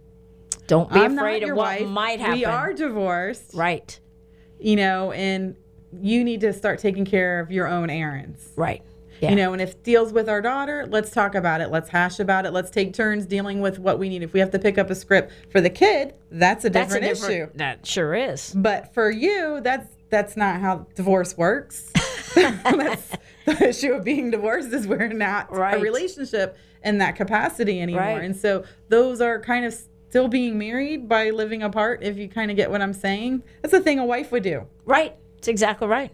Don't 0.67 0.91
be 0.93 1.01
I'm 1.01 1.19
afraid 1.19 1.43
of 1.43 1.51
what 1.57 1.81
wife. 1.81 1.89
might 1.89 2.21
happen. 2.21 2.39
We 2.39 2.45
are 2.45 2.73
divorced. 2.73 3.53
Right. 3.55 3.99
You 4.59 4.77
know, 4.77 5.13
and 5.13 5.57
you 6.01 6.25
need 6.25 6.41
to 6.43 6.53
start 6.53 6.79
taking 6.79 7.05
care 7.05 7.41
of 7.41 7.51
your 7.51 7.67
own 7.67 7.91
errands. 7.91 8.53
Right. 8.57 8.83
Yeah. 9.21 9.31
You 9.31 9.37
know, 9.37 9.53
and 9.53 9.63
if 9.63 9.73
it 9.73 9.85
deals 9.85 10.13
with 10.13 10.29
our 10.29 10.41
daughter, 10.41 10.87
let's 10.91 11.11
talk 11.11 11.35
about 11.37 11.61
it. 11.61 11.71
Let's 11.71 11.89
hash 11.89 12.19
about 12.19 12.45
it. 12.45 12.53
Let's 12.53 12.71
take 12.71 12.93
turns 12.93 13.25
dealing 13.27 13.61
with 13.61 13.79
what 13.79 13.99
we 13.99 14.09
need. 14.09 14.23
If 14.23 14.33
we 14.33 14.41
have 14.41 14.51
to 14.51 14.59
pick 14.59 14.79
up 14.79 14.91
a 14.91 14.95
script 14.97 15.33
for 15.51 15.61
the 15.61 15.71
kid, 15.71 16.15
that's 16.31 16.65
a 16.65 16.71
that's 16.71 16.93
different, 16.93 17.05
a 17.05 17.15
different 17.15 17.35
issue. 17.35 17.51
That 17.55 17.87
sure 17.87 18.15
is. 18.15 18.53
But 18.53 18.93
for 18.95 19.11
you, 19.11 19.61
that's 19.63 19.89
that's 20.11 20.37
not 20.37 20.61
how 20.61 20.87
divorce 20.97 21.37
works. 21.37 21.93
that's 22.35 23.11
the 23.45 23.69
issue 23.69 23.93
of 23.93 24.05
being 24.05 24.31
divorced 24.31 24.73
is 24.73 24.87
we're 24.87 25.09
not 25.09 25.53
Right. 25.53 25.75
a 25.77 25.79
relationship 25.81 26.57
in 26.83 26.99
that 26.99 27.15
capacity 27.15 27.81
anymore. 27.81 28.01
Right. 28.03 28.23
And 28.25 28.35
so 28.37 28.65
those 28.89 29.21
are 29.21 29.39
kind 29.41 29.65
of 29.65 29.79
still 30.13 30.29
being 30.29 30.59
married 30.59 31.09
by 31.09 31.31
living 31.31 31.63
apart, 31.63 32.03
if 32.03 32.19
you 32.19 32.29
kind 32.29 32.51
of 32.51 32.57
get 32.59 32.71
what 32.71 32.83
I'm 32.83 32.93
saying. 32.93 33.43
That's 33.63 33.73
the 33.73 33.81
thing 33.81 33.99
a 33.99 34.05
wife 34.05 34.31
would 34.31 34.43
do. 34.43 34.67
Right. 34.85 35.17
It's 35.39 35.49
exactly 35.49 35.89
right. 35.89 36.11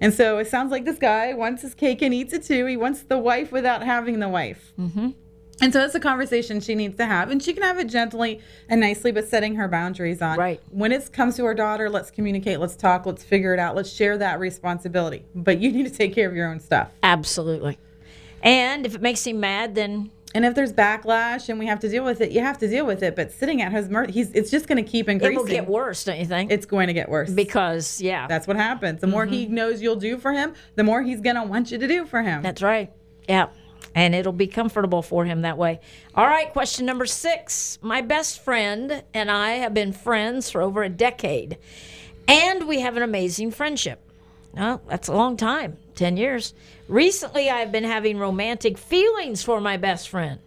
And 0.00 0.12
so 0.12 0.38
it 0.38 0.48
sounds 0.48 0.72
like 0.72 0.84
this 0.84 0.98
guy 0.98 1.32
wants 1.34 1.62
his 1.62 1.72
cake 1.72 2.02
and 2.02 2.12
eats 2.12 2.32
it 2.32 2.42
too. 2.42 2.66
He 2.66 2.76
wants 2.76 3.02
the 3.02 3.18
wife 3.18 3.52
without 3.52 3.84
having 3.84 4.18
the 4.18 4.28
wife. 4.28 4.72
Mm-hmm. 4.76 5.10
And 5.62 5.72
so 5.72 5.84
it's 5.84 5.94
a 5.94 6.00
conversation 6.00 6.58
she 6.58 6.74
needs 6.74 6.96
to 6.96 7.06
have, 7.06 7.30
and 7.30 7.40
she 7.40 7.52
can 7.52 7.62
have 7.62 7.78
it 7.78 7.86
gently 7.86 8.40
and 8.68 8.80
nicely, 8.80 9.12
but 9.12 9.28
setting 9.28 9.54
her 9.54 9.68
boundaries 9.68 10.20
on. 10.20 10.36
Right. 10.36 10.60
When 10.70 10.90
it 10.90 11.12
comes 11.12 11.36
to 11.36 11.44
her 11.44 11.54
daughter, 11.54 11.88
let's 11.88 12.10
communicate, 12.10 12.58
let's 12.58 12.74
talk, 12.74 13.06
let's 13.06 13.22
figure 13.22 13.54
it 13.54 13.60
out, 13.60 13.76
let's 13.76 13.92
share 13.92 14.18
that 14.18 14.40
responsibility. 14.40 15.24
But 15.36 15.60
you 15.60 15.70
need 15.70 15.86
to 15.86 15.92
take 15.92 16.16
care 16.16 16.28
of 16.28 16.34
your 16.34 16.50
own 16.50 16.58
stuff. 16.58 16.90
Absolutely. 17.04 17.78
And 18.42 18.86
if 18.86 18.96
it 18.96 19.02
makes 19.02 19.24
him 19.24 19.38
mad, 19.38 19.76
then 19.76 20.10
And 20.34 20.44
if 20.44 20.54
there's 20.54 20.72
backlash 20.72 21.48
and 21.48 21.58
we 21.58 21.66
have 21.66 21.80
to 21.80 21.88
deal 21.88 22.04
with 22.04 22.20
it, 22.20 22.30
you 22.30 22.40
have 22.40 22.58
to 22.58 22.68
deal 22.68 22.86
with 22.86 23.02
it. 23.02 23.16
But 23.16 23.32
sitting 23.32 23.62
at 23.62 23.72
his 23.72 23.88
mercy, 23.88 24.12
he's 24.12 24.30
it's 24.32 24.50
just 24.50 24.68
going 24.68 24.82
to 24.82 24.88
keep 24.88 25.08
increasing. 25.08 25.36
it 25.36 25.38
will 25.38 25.46
get 25.46 25.66
worse, 25.66 26.04
don't 26.04 26.18
you 26.18 26.26
think? 26.26 26.52
It's 26.52 26.66
going 26.66 26.86
to 26.86 26.92
get 26.92 27.08
worse. 27.08 27.30
because 27.30 28.00
yeah, 28.00 28.28
That's 28.28 28.46
what 28.46 28.56
happens. 28.56 29.00
The 29.00 29.08
more 29.08 29.26
he 29.26 29.46
mm-hmm. 29.46 29.54
knows 29.54 29.82
you'll 29.82 29.96
do 29.96 30.18
for 30.18 30.32
him, 30.32 30.54
the 30.76 30.84
more 30.84 31.02
he's 31.02 31.20
going 31.20 31.36
to 31.36 31.42
want 31.42 31.72
you 31.72 31.78
to 31.78 31.88
do 31.88 32.06
for 32.06 32.22
him. 32.22 32.42
That's 32.42 32.62
right. 32.62 32.92
Yeah. 33.28 33.48
And 33.92 34.14
it'll 34.14 34.32
be 34.32 34.46
comfortable 34.46 35.02
for 35.02 35.24
him 35.24 35.42
that 35.42 35.58
way. 35.58 35.80
All 36.14 36.26
right, 36.26 36.52
question 36.52 36.86
number 36.86 37.06
six. 37.06 37.80
My 37.82 38.02
best 38.02 38.44
friend 38.44 39.02
and 39.12 39.32
I 39.32 39.52
have 39.52 39.74
been 39.74 39.92
friends 39.92 40.48
for 40.48 40.62
over 40.62 40.84
a 40.84 40.88
decade, 40.88 41.58
and 42.28 42.68
we 42.68 42.80
have 42.82 42.96
an 42.96 43.02
amazing 43.02 43.50
friendship. 43.50 44.00
Oh, 44.56 44.80
that's 44.86 45.08
a 45.08 45.12
long 45.12 45.36
time 45.36 45.76
10 46.00 46.16
years. 46.16 46.54
Recently, 46.88 47.50
I've 47.50 47.70
been 47.70 47.84
having 47.84 48.16
romantic 48.16 48.78
feelings 48.78 49.42
for 49.42 49.60
my 49.60 49.76
best 49.76 50.08
friend. 50.08 50.40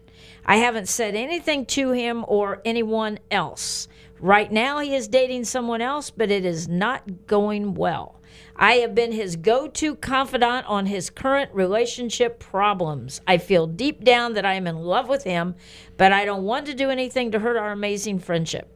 I 0.44 0.56
haven't 0.56 0.90
said 0.90 1.14
anything 1.14 1.68
to 1.68 1.92
him 1.92 2.26
or 2.28 2.60
anyone 2.66 3.20
else. 3.30 3.88
Right 4.20 4.52
now, 4.52 4.80
he 4.80 4.96
is 4.96 5.08
dating 5.08 5.46
someone 5.46 5.80
else, 5.80 6.10
but 6.10 6.32
it 6.32 6.44
is 6.44 6.68
not 6.68 7.28
going 7.28 7.76
well. 7.76 8.20
I 8.56 8.78
have 8.78 8.96
been 8.96 9.12
his 9.12 9.36
go 9.36 9.68
to 9.68 9.94
confidant 9.94 10.66
on 10.66 10.88
his 10.88 11.12
current 11.12 11.54
relationship 11.54 12.40
problems. 12.40 13.22
I 13.28 13.38
feel 13.38 13.68
deep 13.68 14.04
down 14.04 14.34
that 14.34 14.46
I 14.46 14.56
am 14.56 14.66
in 14.66 14.78
love 14.78 15.08
with 15.08 15.24
him, 15.24 15.54
but 15.98 16.12
I 16.12 16.26
don't 16.26 16.46
want 16.46 16.66
to 16.66 16.74
do 16.74 16.90
anything 16.90 17.30
to 17.30 17.38
hurt 17.38 17.58
our 17.58 17.72
amazing 17.72 18.18
friendship. 18.18 18.76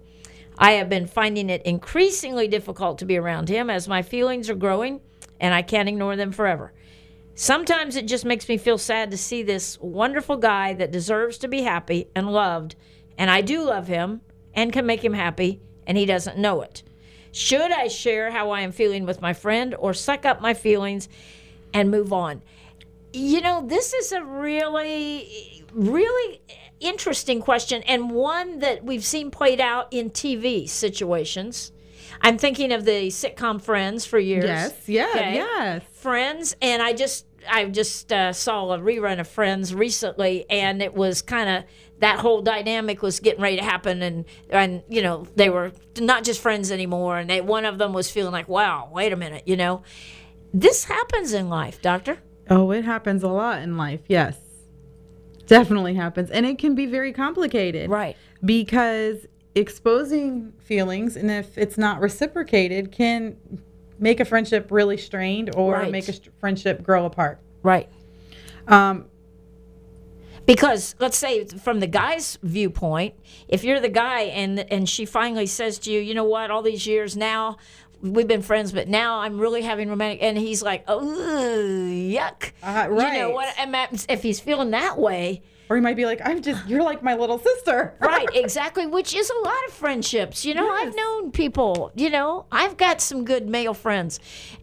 I 0.60 0.74
have 0.74 0.90
been 0.90 1.08
finding 1.08 1.50
it 1.50 1.63
increasingly 1.63 2.48
difficult 2.48 3.00
to 3.00 3.06
be 3.06 3.18
around 3.18 3.50
him 3.50 3.72
as 3.72 3.88
my 3.88 4.04
feelings 4.04 4.48
are 4.48 4.56
growing 4.56 5.02
and 5.39 5.54
I 5.54 5.62
can't 5.62 5.89
ignore 5.89 6.15
them 6.15 6.32
forever. 6.32 6.73
Sometimes 7.36 7.95
it 7.95 8.08
just 8.08 8.26
makes 8.26 8.50
me 8.50 8.58
feel 8.58 8.78
sad 8.78 9.12
to 9.12 9.17
see 9.17 9.43
this 9.43 9.78
wonderful 9.80 10.38
guy 10.38 10.73
that 10.73 10.91
deserves 10.91 11.38
to 11.39 11.47
be 11.47 11.62
happy 11.62 12.08
and 12.15 12.32
loved, 12.32 12.76
and 13.17 13.30
I 13.30 13.41
do 13.41 13.63
love 13.63 13.88
him 13.88 14.21
and 14.54 14.73
can 14.73 14.86
make 14.86 15.04
him 15.04 15.13
happy, 15.13 15.62
and 15.86 15.97
he 15.97 16.06
doesn't 16.06 16.38
know 16.38 16.62
it. 16.62 16.82
Should 17.32 17.71
I 17.71 17.88
share 17.89 18.32
how 18.32 18.50
I 18.50 18.62
am 18.62 18.71
feeling 18.71 19.06
with 19.06 19.21
my 19.21 19.34
friend 19.34 19.76
or 19.78 19.93
suck 19.93 20.26
up 20.26 20.41
my 20.41 20.56
feelings 20.56 21.08
and 21.73 21.91
move 21.91 22.12
on? 22.12 22.41
You 23.13 23.41
know, 23.41 23.63
this 23.65 23.93
is 23.93 24.12
a 24.12 24.23
really, 24.23 25.63
really 25.71 26.41
interesting 26.80 27.41
question 27.41 27.84
and 27.84 28.12
one 28.12 28.60
that 28.60 28.84
we've 28.84 29.06
seen 29.06 29.32
played 29.32 29.60
out 29.62 29.88
in 29.91 30.10
TV 30.10 30.67
situations. 30.67 31.71
I'm 32.21 32.38
thinking 32.38 32.71
of 32.71 32.86
the 32.86 33.08
sitcom 33.08 33.62
Friends 33.62 34.06
for 34.06 34.19
years. 34.19 34.45
Yes, 34.45 34.88
yeah, 34.88 35.08
Okay. 35.15 35.34
yes. 35.36 35.84
Friends, 35.91 36.56
and 36.62 36.82
I 36.82 36.93
just 36.93 37.25
I 37.49 37.65
just 37.65 38.12
uh, 38.12 38.34
saw 38.34 38.71
a 38.73 38.80
rerun 38.80 39.19
of 39.19 39.27
Friends 39.27 39.73
recently, 39.73 40.45
and 40.49 40.82
it 40.82 40.93
was 40.93 41.21
kind 41.21 41.49
of 41.49 41.63
that 41.99 42.19
whole 42.19 42.41
dynamic 42.41 43.01
was 43.01 43.19
getting 43.19 43.41
ready 43.41 43.58
to 43.58 43.63
happen, 43.63 44.01
and 44.01 44.25
and 44.49 44.84
you 44.89 45.01
know 45.01 45.25
they 45.36 45.49
were 45.49 45.71
not 45.99 46.23
just 46.23 46.41
friends 46.41 46.71
anymore, 46.71 47.17
and 47.17 47.30
they 47.30 47.41
one 47.41 47.65
of 47.65 47.77
them 47.77 47.93
was 47.93 48.10
feeling 48.12 48.32
like, 48.34 48.47
wow, 48.47 48.89
wait 48.91 49.13
a 49.13 49.15
minute, 49.15 49.43
you 49.45 49.56
know, 49.56 49.84
this 50.53 50.86
happens 50.86 51.34
in 51.34 51.49
life, 51.49 51.82
Doctor. 51.82 52.17
Oh, 52.49 52.71
it 52.71 52.86
happens 52.86 53.23
a 53.23 53.27
lot 53.30 53.62
in 53.62 53.77
life. 53.77 54.01
Yes. 54.08 54.38
Definitely 55.47 55.93
happens. 55.95 56.30
And 56.30 56.45
it 56.45 56.58
can 56.58 56.75
be 56.75 56.86
very 56.86 57.13
complicated. 57.13 57.89
Right. 57.89 58.15
Because 58.43 59.25
exposing 59.58 60.54
feelings 60.60 61.15
and 61.17 61.30
if 61.30 61.58
it's 61.58 61.78
not 61.78 62.00
reciprocated 62.00 62.91
can 62.91 63.36
make 64.00 64.20
a 64.20 64.26
friendship 64.26 64.67
really 64.72 64.98
strained 64.98 65.54
or 65.56 65.74
Right. 65.74 65.91
make 65.91 66.08
a 66.08 66.13
friendship 66.39 66.84
grow 66.84 67.06
apart. 67.06 67.39
Right. 67.63 67.89
Um, 68.67 69.06
Because 70.46 70.96
let's 71.00 71.17
say 71.17 71.43
from 71.46 71.82
the 71.82 71.88
guy's 71.88 72.38
viewpoint, 72.41 73.15
if 73.50 73.63
you're 73.65 73.82
the 73.82 73.89
guy 73.89 74.22
and 74.22 74.60
and 74.72 74.88
she 74.88 75.06
finally 75.06 75.46
says 75.46 75.78
to 75.80 75.91
you, 75.91 76.00
you 76.00 76.13
know 76.13 76.24
what, 76.24 76.52
all 76.52 76.62
these 76.62 76.88
years 76.88 77.17
now 77.17 77.58
we've 78.02 78.28
been 78.28 78.43
friends, 78.43 78.72
but 78.72 78.88
now 78.88 79.20
I'm 79.22 79.39
really 79.39 79.63
having 79.63 79.89
romantic, 79.89 80.22
and 80.22 80.38
he's 80.38 80.62
like, 80.62 80.84
oh, 80.88 81.02
yuck, 81.02 82.52
Uh, 82.62 82.84
You 82.89 82.96
know 82.96 82.96
right. 82.96 83.34
what? 83.34 83.54
And 83.58 84.06
if 84.08 84.22
he's 84.22 84.39
feeling 84.39 84.70
that 84.72 85.00
way, 85.00 85.41
or 85.69 85.75
you 85.75 85.82
might 85.82 85.95
be 85.95 86.06
like, 86.06 86.21
I'm 86.23 86.41
just, 86.41 86.67
you're 86.67 86.84
like 86.84 87.03
my 87.03 87.15
little 87.15 87.38
sister. 87.39 87.95
right? 87.99 88.27
Exactly, 88.34 88.86
which 88.88 89.13
is 89.15 89.30
a 89.30 89.39
lot 89.43 89.58
of 89.67 89.73
friendships. 89.73 90.45
You 90.45 90.53
know, 90.53 90.69
I've 90.69 90.95
known 90.95 91.32
people. 91.32 91.91
You 91.95 92.10
know, 92.10 92.45
I've 92.51 92.77
got 92.77 93.01
some 93.01 93.25
good 93.25 93.47
male 93.49 93.73
friends, 93.73 94.19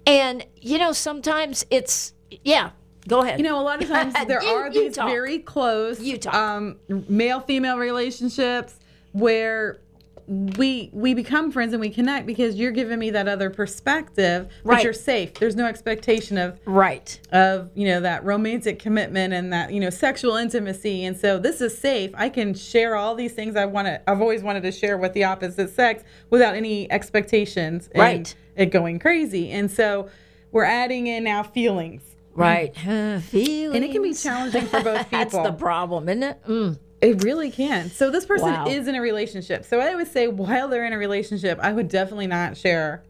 and 0.06 0.44
you 0.60 0.78
know, 0.78 0.92
sometimes 0.92 1.64
it's 1.70 2.14
yeah. 2.44 2.70
Go 3.06 3.20
ahead. 3.22 3.38
You 3.38 3.44
know, 3.44 3.60
a 3.60 3.62
lot 3.62 3.82
of 3.82 3.88
times 3.88 4.14
there 4.26 4.42
You- 4.42 4.48
are 4.48 4.70
these 4.70 4.96
very 4.96 5.38
close 5.40 6.00
um, 6.28 6.76
male 6.88 7.40
female 7.40 7.76
relationships 7.76 8.78
where 9.12 9.80
we 10.26 10.90
we 10.92 11.12
become 11.14 11.52
friends 11.52 11.72
and 11.72 11.80
we 11.80 11.90
connect 11.90 12.26
because 12.26 12.56
you're 12.56 12.70
giving 12.72 12.98
me 12.98 13.10
that 13.10 13.28
other 13.28 13.50
perspective, 13.50 14.48
but 14.64 14.70
Right. 14.74 14.84
you're 14.84 14.92
safe. 14.92 15.34
There's 15.34 15.56
no 15.56 15.66
expectation 15.66 16.38
of 16.38 16.58
right. 16.64 17.18
of 17.32 17.70
you 17.74 17.87
know 17.87 18.00
that 18.00 18.24
romantic 18.24 18.78
commitment 18.78 19.34
and 19.34 19.52
that 19.52 19.72
you 19.72 19.80
know 19.80 19.90
sexual 19.90 20.37
intimacy 20.37 21.04
and 21.04 21.16
so 21.16 21.38
this 21.38 21.60
is 21.60 21.76
safe 21.76 22.10
i 22.14 22.28
can 22.28 22.54
share 22.54 22.96
all 22.96 23.14
these 23.14 23.32
things 23.32 23.56
i 23.56 23.64
want 23.64 23.87
to 23.87 24.00
i've 24.10 24.20
always 24.20 24.42
wanted 24.42 24.62
to 24.62 24.72
share 24.72 24.96
with 24.96 25.12
the 25.12 25.24
opposite 25.24 25.68
sex 25.70 26.02
without 26.30 26.54
any 26.54 26.90
expectations 26.90 27.88
and 27.92 28.00
Right. 28.00 28.34
it 28.56 28.66
going 28.66 28.98
crazy 28.98 29.50
and 29.50 29.70
so 29.70 30.08
we're 30.52 30.64
adding 30.64 31.06
in 31.06 31.24
now 31.24 31.42
feelings 31.42 32.02
Right. 32.37 32.74
Feelings. 32.76 33.74
and 33.76 33.84
it 33.84 33.92
can 33.92 34.02
be 34.02 34.12
challenging 34.12 34.66
for 34.66 34.82
both 34.82 35.08
people 35.08 35.18
That's 35.18 35.32
the 35.34 35.52
problem, 35.52 36.08
isn't 36.08 36.22
it? 36.24 36.42
Mm. 36.48 36.78
It 37.04 37.22
really 37.22 37.50
can 37.50 37.90
so 37.90 38.10
this 38.10 38.24
person 38.26 38.50
Wow. 38.50 38.66
is 38.66 38.88
in 38.88 38.94
a 38.94 39.00
relationship 39.00 39.64
so 39.64 39.78
i 39.80 39.94
would 39.94 40.08
say 40.08 40.26
while 40.28 40.68
they're 40.68 40.84
in 40.86 40.92
a 40.92 40.98
relationship 40.98 41.58
i 41.62 41.72
would 41.72 41.88
definitely 41.88 42.26
not 42.26 42.56
share 42.56 43.02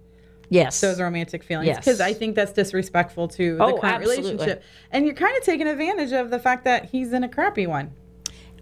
Yes. 0.51 0.81
those 0.81 1.01
romantic 1.01 1.43
feelings 1.43 1.67
Yes. 1.69 1.79
because 1.79 2.01
I 2.03 2.13
think 2.13 2.37
that's 2.37 2.53
disrespectful 2.53 3.29
to 3.29 3.57
the 3.57 3.65
Oh, 3.65 3.79
current 3.79 3.95
absolutely. 3.97 4.33
relationship. 4.33 4.63
And 4.93 5.07
you're 5.07 5.15
kind 5.15 5.35
of 5.39 5.43
taking 5.43 5.67
advantage 5.67 6.13
of 6.13 6.31
the 6.31 6.39
fact 6.39 6.65
that 6.65 6.85
he's 6.91 7.13
in 7.15 7.25
a 7.25 7.29
crappy 7.29 7.67
one. 7.67 7.93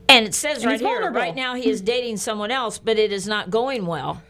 and 0.09 0.25
it 0.25 0.33
says 0.33 0.59
And 0.59 0.67
right 0.67 0.81
here, 0.81 1.11
right 1.11 1.35
now 1.35 1.55
he 1.55 1.69
is 1.69 1.81
dating 1.81 2.19
someone 2.19 2.51
else, 2.53 2.79
but 2.79 2.99
it 2.99 3.13
is 3.13 3.27
not 3.27 3.51
going 3.51 3.85
well. 3.85 4.23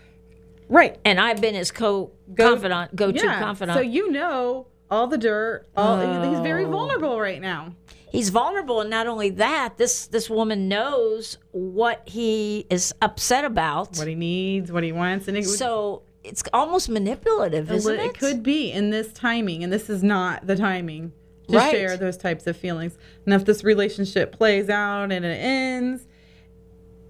Right. 0.68 0.98
And 1.04 1.20
I've 1.20 1.40
been 1.42 1.54
his 1.54 1.70
co 1.70 2.10
confidant 2.36 2.96
go 2.96 3.12
to 3.12 3.22
Yeah. 3.22 3.38
confidant. 3.38 3.76
So 3.76 3.82
you 3.82 4.10
know 4.10 4.66
all 4.92 5.06
the 5.06 5.18
dirt. 5.18 5.66
All 5.74 5.96
he's 6.30 6.40
very 6.40 6.66
oh. 6.66 6.70
vulnerable 6.70 7.18
right 7.18 7.40
now. 7.40 7.74
He's 8.10 8.28
vulnerable, 8.28 8.82
and 8.82 8.90
not 8.90 9.06
only 9.06 9.30
that, 9.30 9.78
this 9.78 10.06
this 10.06 10.28
woman 10.28 10.68
knows 10.68 11.38
what 11.52 12.02
he 12.06 12.66
is 12.68 12.94
upset 13.00 13.46
about. 13.46 13.96
What 13.96 14.06
he 14.06 14.14
needs, 14.14 14.70
what 14.70 14.84
he 14.84 14.92
wants, 14.92 15.28
and 15.28 15.36
it, 15.36 15.46
would- 15.46 15.58
so 15.58 16.02
it's 16.22 16.42
almost 16.52 16.90
manipulative, 16.90 17.70
isn't 17.72 17.98
it? 17.98 18.04
it 18.04 18.18
could 18.18 18.42
be 18.42 18.70
in 18.70 18.90
this 18.90 19.12
timing, 19.14 19.64
and 19.64 19.72
this 19.72 19.88
is 19.88 20.02
not 20.02 20.46
the 20.46 20.56
timing 20.56 21.12
to 21.48 21.56
Right. 21.56 21.70
share 21.72 21.96
those 21.96 22.18
types 22.18 22.46
of 22.46 22.56
feelings. 22.56 22.98
And 23.24 23.34
if 23.34 23.46
this 23.46 23.64
relationship 23.64 24.30
plays 24.30 24.68
out 24.68 25.10
and 25.10 25.24
it 25.24 25.36
ends. 25.36 26.06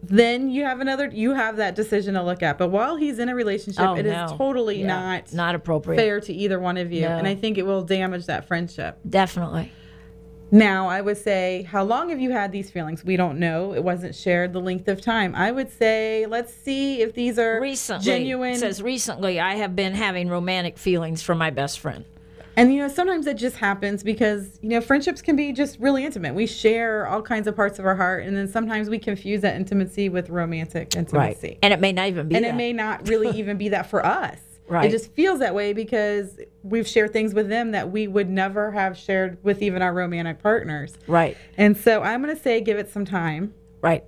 Then 0.03 0.51
you 0.51 0.65
have 0.65 0.81
another. 0.81 1.07
You 1.07 1.33
have 1.35 1.57
that 1.59 1.77
decision 1.77 2.15
to 2.15 2.23
look 2.23 2.43
at. 2.43 2.59
But 2.59 2.69
while 2.71 2.97
he's 2.97 3.19
in 3.21 3.29
a 3.29 3.35
relationship, 3.35 3.83
Oh, 3.85 3.95
it 3.95 4.05
is 4.07 4.13
no. 4.13 4.35
totally 4.37 4.81
Yeah, 4.81 4.87
not 4.89 5.33
not 5.33 5.55
appropriate. 5.55 5.97
fair 5.99 6.21
to 6.21 6.33
either 6.33 6.59
one 6.59 6.77
of 6.77 6.93
you, 6.93 7.03
No. 7.03 7.09
and 7.19 7.27
I 7.27 7.35
think 7.37 7.57
it 7.57 7.65
will 7.65 7.83
damage 7.83 8.27
that 8.27 8.47
friendship. 8.49 8.99
Definitely. 9.09 9.71
Now, 10.55 10.89
I 10.89 11.01
would 11.01 11.17
say, 11.17 11.63
how 11.63 11.83
long 11.83 12.11
have 12.11 12.21
you 12.21 12.31
had 12.33 12.53
these 12.53 12.71
feelings? 12.71 13.03
We 13.03 13.17
don't 13.17 13.39
know. 13.39 13.73
It 13.75 13.83
wasn't 13.83 14.15
shared 14.15 14.53
the 14.53 14.61
length 14.61 14.87
of 14.89 15.01
time. 15.01 15.35
I 15.35 15.51
would 15.51 15.71
say, 15.73 16.27
let's 16.27 16.53
see 16.53 17.01
if 17.01 17.15
these 17.15 17.39
are 17.39 17.59
Recently, 17.59 18.05
genuine. 18.05 18.53
it 18.53 18.59
says 18.59 18.83
recently, 18.83 19.41
I 19.41 19.55
have 19.55 19.75
been 19.75 19.95
having 19.95 20.29
romantic 20.29 20.77
feelings 20.77 21.23
for 21.23 21.35
my 21.35 21.49
best 21.49 21.81
friend. 21.81 22.05
And 22.57 22.73
you 22.73 22.81
know, 22.81 22.89
sometimes 22.89 23.27
it 23.27 23.37
just 23.39 23.57
happens 23.57 24.03
because 24.03 24.59
you 24.63 24.69
know 24.71 24.81
friendships 24.81 25.23
can 25.23 25.37
be 25.37 25.53
just 25.53 25.79
really 25.81 26.05
intimate. 26.05 26.35
We 26.35 26.47
share 26.47 27.07
all 27.07 27.23
kinds 27.23 27.47
of 27.47 27.57
parts 27.57 27.79
of 27.79 27.87
our 27.87 27.95
heart, 27.97 28.25
and 28.25 28.37
then 28.37 28.47
sometimes 28.49 28.91
we 28.91 28.99
confuse 28.99 29.41
that 29.43 29.57
intimacy 29.57 30.09
with 30.09 30.29
romantic 30.29 30.95
intimacy. 30.95 31.49
Right. 31.49 31.59
And 31.63 31.73
it 31.73 31.81
may 31.81 31.93
not 31.93 32.09
even 32.09 32.29
be 32.29 32.35
And 32.37 32.45
that. 32.45 32.51
it 32.51 32.57
may 32.57 32.73
not 32.73 33.09
really 33.09 33.31
even 33.39 33.57
be 33.57 33.71
that 33.71 33.89
for 33.89 34.05
us. 34.05 34.39
Right. 34.69 34.87
It 34.87 34.91
just 34.91 35.13
feels 35.13 35.41
that 35.41 35.55
way 35.55 35.73
because 35.73 36.39
we've 36.63 36.87
shared 36.87 37.13
things 37.13 37.35
with 37.35 37.49
them 37.49 37.73
that 37.73 37.91
we 37.91 38.07
would 38.07 38.31
never 38.31 38.71
have 38.71 38.97
shared 38.97 39.37
with 39.43 39.61
even 39.61 39.83
our 39.83 39.93
romantic 39.93 40.39
partners. 40.43 40.95
right, 41.07 41.37
And 41.59 41.77
so 41.77 42.01
I'm 42.03 42.23
going 42.23 42.35
to 42.35 42.41
say 42.41 42.61
give 42.61 42.79
it 42.79 42.89
some 42.91 43.05
time. 43.05 43.53
right. 43.83 44.05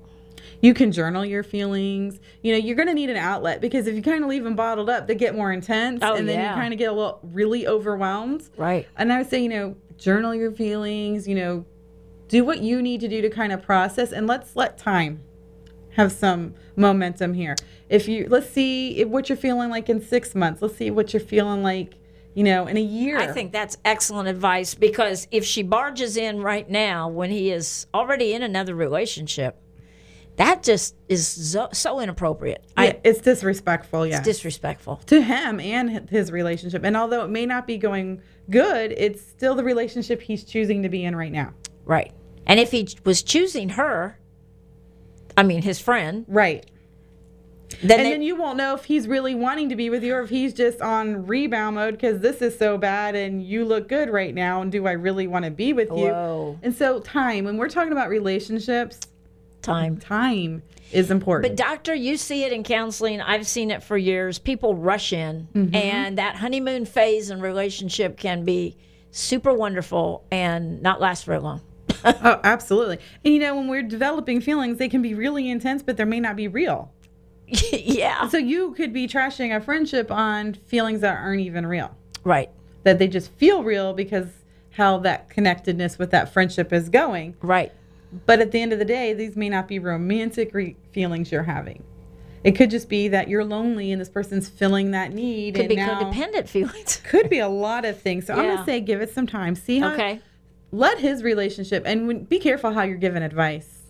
You 0.61 0.75
can 0.75 0.93
journal 0.93 1.25
your 1.25 1.43
feelings. 1.43 2.19
You 2.43 2.53
know, 2.53 2.59
you're 2.59 2.77
going 2.77 2.89
to 2.89 2.95
need 2.95 3.11
an 3.11 3.17
outlet 3.17 3.61
because 3.61 3.87
if 3.87 3.95
you 3.95 4.03
kind 4.03 4.23
of 4.23 4.31
leave 4.31 4.45
them 4.45 4.57
bottled 4.57 4.91
up, 4.91 5.07
they 5.07 5.15
get 5.15 5.35
more 5.35 5.53
intense 5.53 6.01
Oh, 6.03 6.15
and 6.15 6.29
then 6.29 6.39
yeah. 6.39 6.55
you 6.55 6.61
kind 6.61 6.73
of 6.73 6.79
get 6.79 6.91
a 6.91 6.93
little 6.93 7.21
really 7.23 7.67
overwhelmed. 7.67 8.49
Right. 8.57 8.87
And 8.97 9.13
I 9.13 9.19
would 9.19 9.31
say, 9.31 9.43
you 9.43 9.49
know, 9.49 9.77
journal 9.97 10.35
your 10.35 10.53
feelings, 10.53 11.29
you 11.29 11.35
know, 11.35 11.65
do 12.29 12.45
what 12.45 12.61
you 12.61 12.83
need 12.83 13.01
to 13.01 13.09
do 13.09 13.21
to 13.23 13.31
kind 13.31 13.53
of 13.53 13.63
process 13.63 14.11
and 14.13 14.27
let's 14.27 14.57
let 14.57 14.79
time 14.79 15.23
have 15.91 16.11
some 16.11 16.55
momentum 16.75 17.35
here. 17.35 17.55
If 17.89 18.09
you 18.09 18.27
let's 18.29 18.51
see 18.51 18.99
if, 18.99 19.09
what 19.09 19.29
you're 19.29 19.37
feeling 19.37 19.71
like 19.71 19.89
in 19.89 20.01
6 20.01 20.35
months. 20.35 20.61
Let's 20.63 20.77
see 20.77 20.91
what 20.91 21.13
you're 21.13 21.21
feeling 21.21 21.63
like, 21.63 21.95
you 22.35 22.43
know, 22.43 22.67
in 22.67 22.77
a 22.77 22.83
year. 22.83 23.19
I 23.19 23.29
think 23.29 23.53
that's 23.53 23.77
excellent 23.85 24.29
advice 24.29 24.75
because 24.75 25.29
if 25.31 25.45
she 25.45 25.63
barges 25.63 26.17
in 26.17 26.41
right 26.41 26.69
now 26.69 27.09
when 27.09 27.31
he 27.31 27.53
is 27.53 27.87
already 27.95 28.33
in 28.33 28.43
another 28.43 28.75
relationship, 28.75 29.61
that 30.37 30.63
just 30.63 30.97
is 31.09 31.27
so, 31.27 31.69
so 31.73 32.01
inappropriate. 32.01 32.65
Yeah, 32.77 32.83
I, 32.83 33.01
it's 33.05 33.21
disrespectful, 33.21 34.07
yeah. 34.07 34.17
it's 34.19 34.25
disrespectful. 34.25 34.97
to 35.07 35.21
him 35.23 35.61
and 35.61 36.09
his 36.11 36.33
relationship. 36.33 36.83
And 36.85 36.97
although 36.97 37.25
it 37.25 37.29
may 37.31 37.47
not 37.47 37.67
be 37.67 37.79
going 37.79 38.21
good, 38.51 38.93
it's 38.97 39.23
still 39.23 39.55
the 39.55 39.65
relationship 39.65 40.21
he's 40.21 40.43
choosing 40.45 40.83
to 40.83 40.89
be 40.89 41.05
in 41.05 41.15
right 41.15 41.33
now. 41.33 41.53
Right. 41.85 42.13
And 42.47 42.59
if 42.59 42.71
he 42.73 42.89
was 43.05 43.23
choosing 43.23 43.71
her, 43.71 44.19
I 45.37 45.43
mean 45.45 45.63
his 45.63 45.81
friend, 45.81 46.25
Right. 46.29 46.67
then, 47.83 47.99
and 47.99 48.07
they- 48.07 48.11
then 48.11 48.23
you 48.23 48.37
won't 48.37 48.57
know 48.57 48.75
if 48.75 48.85
he's 48.85 49.07
really 49.09 49.35
wanting 49.35 49.69
to 49.69 49.77
be 49.77 49.89
with 49.89 50.03
you 50.03 50.15
or 50.15 50.21
if 50.23 50.31
he's 50.31 50.53
just 50.53 50.81
on 50.81 51.27
rebound 51.27 51.77
mode 51.77 51.95
because 51.95 52.21
this 52.21 52.43
is 52.43 52.59
so 52.59 52.77
bad 52.77 53.15
and 53.15 53.43
you 53.43 53.65
look 53.65 53.89
good 53.89 54.11
right 54.11 54.35
now. 54.35 54.63
And 54.63 54.71
do 54.73 54.87
I 54.87 54.93
really 54.93 55.27
want 55.27 55.45
to 55.45 55.51
be 55.51 55.73
with 55.73 55.91
Whoa. 55.91 56.53
you? 56.53 56.59
And 56.63 56.75
so, 56.75 56.99
time, 57.01 57.45
when 57.45 57.57
we're 57.57 57.69
talking 57.69 57.93
about 57.93 58.09
relationships, 58.11 59.01
time. 59.65 59.99
time 59.99 60.63
is 60.93 61.11
important. 61.11 61.57
But 61.57 61.63
doctor, 61.65 61.95
you 61.95 62.17
see 62.17 62.45
it 62.45 62.53
in 62.53 62.63
counseling. 62.63 63.21
I've 63.21 63.47
seen 63.47 63.71
it 63.71 63.83
for 63.83 63.97
years. 63.97 64.39
People 64.39 64.75
rush 64.77 65.13
in, 65.13 65.49
Mm-hmm. 65.55 65.75
and 65.75 66.19
that 66.19 66.37
honeymoon 66.37 66.85
phase 66.87 67.31
in 67.31 67.41
relationship 67.41 68.17
can 68.17 68.45
be 68.45 68.77
super 69.11 69.53
wonderful 69.55 70.25
and 70.31 70.83
not 70.83 71.01
last 71.01 71.25
very 71.25 71.39
long. 71.41 71.61
oh, 72.05 72.41
absolutely. 72.45 72.99
And 73.25 73.35
you 73.35 73.41
know, 73.41 73.57
when 73.57 73.69
we're 73.69 73.83
developing 73.83 74.41
feelings, 74.41 74.79
they 74.79 74.89
can 74.89 75.03
be 75.03 75.15
really 75.15 75.49
intense, 75.51 75.83
but 75.83 75.97
they 75.97 76.05
may 76.05 76.21
not 76.21 76.37
be 76.37 76.49
real. 76.49 76.93
yeah. 77.49 78.29
So 78.29 78.39
you 78.39 78.73
could 78.73 78.93
be 78.93 79.07
trashing 79.07 79.55
a 79.55 79.61
friendship 79.61 80.11
on 80.11 80.55
feelings 80.55 81.01
that 81.03 81.17
aren't 81.19 81.41
even 81.41 81.67
real. 81.67 81.95
Right. 82.25 82.51
that 82.85 82.99
they 82.99 83.07
just 83.09 83.31
feel 83.33 83.63
real 83.63 83.93
because 83.93 84.27
how 84.71 84.99
that 84.99 85.29
connectedness 85.31 85.99
with 85.99 86.11
that 86.11 86.33
friendship 86.33 86.73
is 86.73 86.89
going. 86.89 87.37
Right. 87.43 87.71
But 88.27 88.41
at 88.41 88.53
the 88.53 88.61
end 88.61 88.73
of 88.73 88.79
the 88.79 88.85
day, 88.85 89.13
these 89.13 89.37
may 89.37 89.49
not 89.49 89.69
be 89.69 89.79
romantic 89.79 90.55
re- 90.55 90.77
feelings 90.93 91.33
you're 91.33 91.43
having. 91.43 91.83
It 92.45 92.53
could 92.53 92.71
just 92.71 92.91
be 92.91 93.09
that 93.09 93.29
you're 93.29 93.45
lonely 93.45 93.91
and 93.91 94.01
this 94.01 94.11
person's 94.11 94.49
filling 94.49 94.91
that 94.91 95.13
need. 95.13 95.55
Could 95.55 95.63
and 95.63 95.69
be 95.71 95.77
codependent 95.77 96.47
feelings. 96.47 96.97
Could 97.05 97.31
be 97.31 97.39
a 97.39 97.49
lot 97.49 97.87
of 97.87 97.99
things. 97.99 98.27
So 98.27 98.35
I'm 98.35 98.45
gonna 98.45 98.65
say 98.67 98.81
give 98.81 99.01
it 99.01 99.13
some 99.13 99.27
time. 99.27 99.55
See 99.55 99.79
how. 99.79 99.95
Okay. 99.95 100.21
Let 100.71 100.99
his 100.99 101.23
relationship 101.23 101.85
and 101.87 102.07
when, 102.07 102.25
be 102.25 102.39
careful 102.39 102.73
how 102.73 102.83
you're 102.83 102.99
giving 102.99 103.23
advice. 103.23 103.85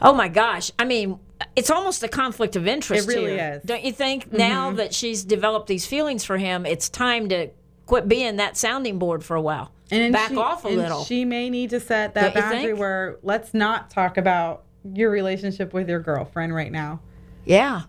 Oh 0.00 0.14
my 0.14 0.28
gosh. 0.28 0.70
I 0.78 0.84
mean, 0.84 1.18
it's 1.54 1.70
almost 1.70 2.02
a 2.02 2.08
conflict 2.08 2.56
of 2.56 2.66
interest. 2.66 3.08
It 3.08 3.12
really 3.12 3.32
here. 3.32 3.54
is. 3.54 3.58
Mm-hmm. 3.58 3.68
Don't 3.68 3.84
you 3.84 3.92
think? 3.92 4.32
Now 4.32 4.70
that 4.72 4.94
she's 4.94 5.24
developed 5.24 5.66
these 5.66 5.84
feelings 5.84 6.24
for 6.24 6.38
him, 6.38 6.64
it's 6.64 6.88
time 6.88 7.28
to 7.28 7.50
quit 7.86 8.08
being 8.08 8.36
that 8.36 8.56
sounding 8.56 8.98
board 8.98 9.22
for 9.22 9.36
a 9.36 9.42
while. 9.42 9.70
And 10.02 10.12
Back 10.12 10.30
she, 10.30 10.36
off 10.36 10.64
a 10.64 10.68
and 10.68 10.76
little. 10.76 11.04
She 11.04 11.24
may 11.24 11.50
need 11.50 11.70
to 11.70 11.80
set 11.80 12.14
that 12.14 12.34
Don't 12.34 12.42
boundary 12.42 12.74
where 12.74 13.16
let's 13.22 13.54
not 13.54 13.90
talk 13.90 14.16
about 14.16 14.64
your 14.92 15.10
relationship 15.10 15.72
with 15.72 15.88
your 15.88 16.00
girlfriend 16.00 16.54
right 16.54 16.70
now. 16.72 17.00
yeah. 17.44 17.82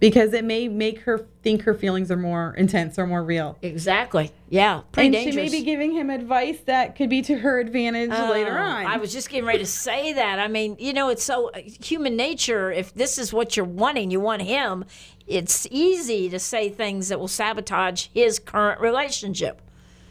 because 0.00 0.32
it 0.34 0.44
may 0.44 0.68
make 0.68 0.98
her 1.00 1.26
think 1.42 1.62
her 1.62 1.72
feelings 1.72 2.10
are 2.10 2.16
more 2.16 2.52
intense 2.58 2.98
or 2.98 3.06
more 3.06 3.22
real. 3.24 3.56
Exactly. 3.62 4.30
Yeah. 4.50 4.82
Pretty 4.92 5.06
and 5.06 5.12
dangerous. 5.14 5.34
she 5.34 5.40
may 5.52 5.58
be 5.60 5.64
giving 5.64 5.92
him 5.92 6.10
advice 6.10 6.58
that 6.66 6.96
could 6.96 7.08
be 7.08 7.22
to 7.22 7.38
her 7.38 7.60
advantage 7.60 8.10
later 8.10 8.58
Oh, 8.58 8.62
on. 8.62 8.86
I 8.86 8.96
was 8.98 9.12
just 9.12 9.30
getting 9.30 9.46
ready 9.46 9.60
to 9.60 9.66
say 9.66 10.12
that. 10.14 10.38
I 10.40 10.48
mean, 10.48 10.76
you 10.78 10.92
know, 10.92 11.08
it's 11.08 11.22
so 11.24 11.48
uh, 11.50 11.60
human 11.80 12.16
nature. 12.16 12.70
If 12.70 12.92
this 12.94 13.16
is 13.16 13.32
what 13.32 13.56
you're 13.56 13.64
wanting, 13.64 14.10
you 14.10 14.20
want 14.20 14.42
him, 14.42 14.84
it's 15.26 15.66
easy 15.70 16.28
to 16.28 16.38
say 16.38 16.68
things 16.68 17.08
that 17.08 17.18
will 17.20 17.28
sabotage 17.28 18.08
his 18.12 18.38
current 18.38 18.80
relationship. 18.80 19.62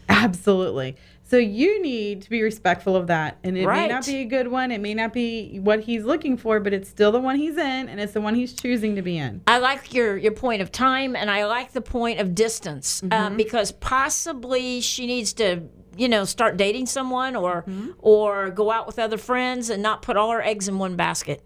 Absolutely. 0.08 0.96
So 1.26 1.38
you 1.38 1.80
need 1.80 2.20
to 2.22 2.30
be 2.30 2.42
respectful 2.42 2.94
of 2.96 3.06
that. 3.06 3.38
And 3.42 3.56
it 3.56 3.66
may 3.66 3.88
not 3.88 4.04
be 4.04 4.16
a 4.16 4.24
good 4.26 4.46
one. 4.48 4.70
It 4.70 4.80
may 4.82 4.92
not 4.92 5.14
be 5.14 5.58
what 5.58 5.80
he's 5.80 6.04
looking 6.04 6.36
for, 6.36 6.60
but 6.60 6.74
it's 6.74 6.88
still 6.88 7.12
the 7.12 7.18
one 7.18 7.36
he's 7.36 7.56
in 7.56 7.88
and 7.88 7.98
it's 7.98 8.12
the 8.12 8.20
one 8.20 8.34
he's 8.34 8.52
choosing 8.52 8.94
to 8.96 9.02
be 9.02 9.16
in. 9.16 9.40
I 9.46 9.58
like 9.58 9.94
your 9.94 10.18
your 10.18 10.32
point 10.32 10.60
of 10.60 10.70
time, 10.70 11.16
and 11.16 11.30
I 11.30 11.46
like 11.46 11.72
the 11.72 11.80
point 11.80 12.20
of 12.20 12.34
distance 12.34 13.00
Mm-hmm. 13.00 13.12
uh, 13.12 13.36
because 13.36 13.72
possibly 13.72 14.80
she 14.82 15.06
needs 15.06 15.32
to, 15.34 15.62
you 15.96 16.08
know, 16.08 16.24
start 16.26 16.56
dating 16.58 16.86
someone 16.86 17.34
or 17.36 17.62
Mm-hmm. 17.66 17.92
or 17.98 18.50
go 18.50 18.70
out 18.70 18.86
with 18.86 18.98
other 18.98 19.16
friends 19.18 19.70
and 19.70 19.82
not 19.82 20.02
put 20.02 20.16
all 20.18 20.30
her 20.30 20.42
eggs 20.42 20.68
in 20.68 20.78
one 20.78 20.94
basket 20.94 21.42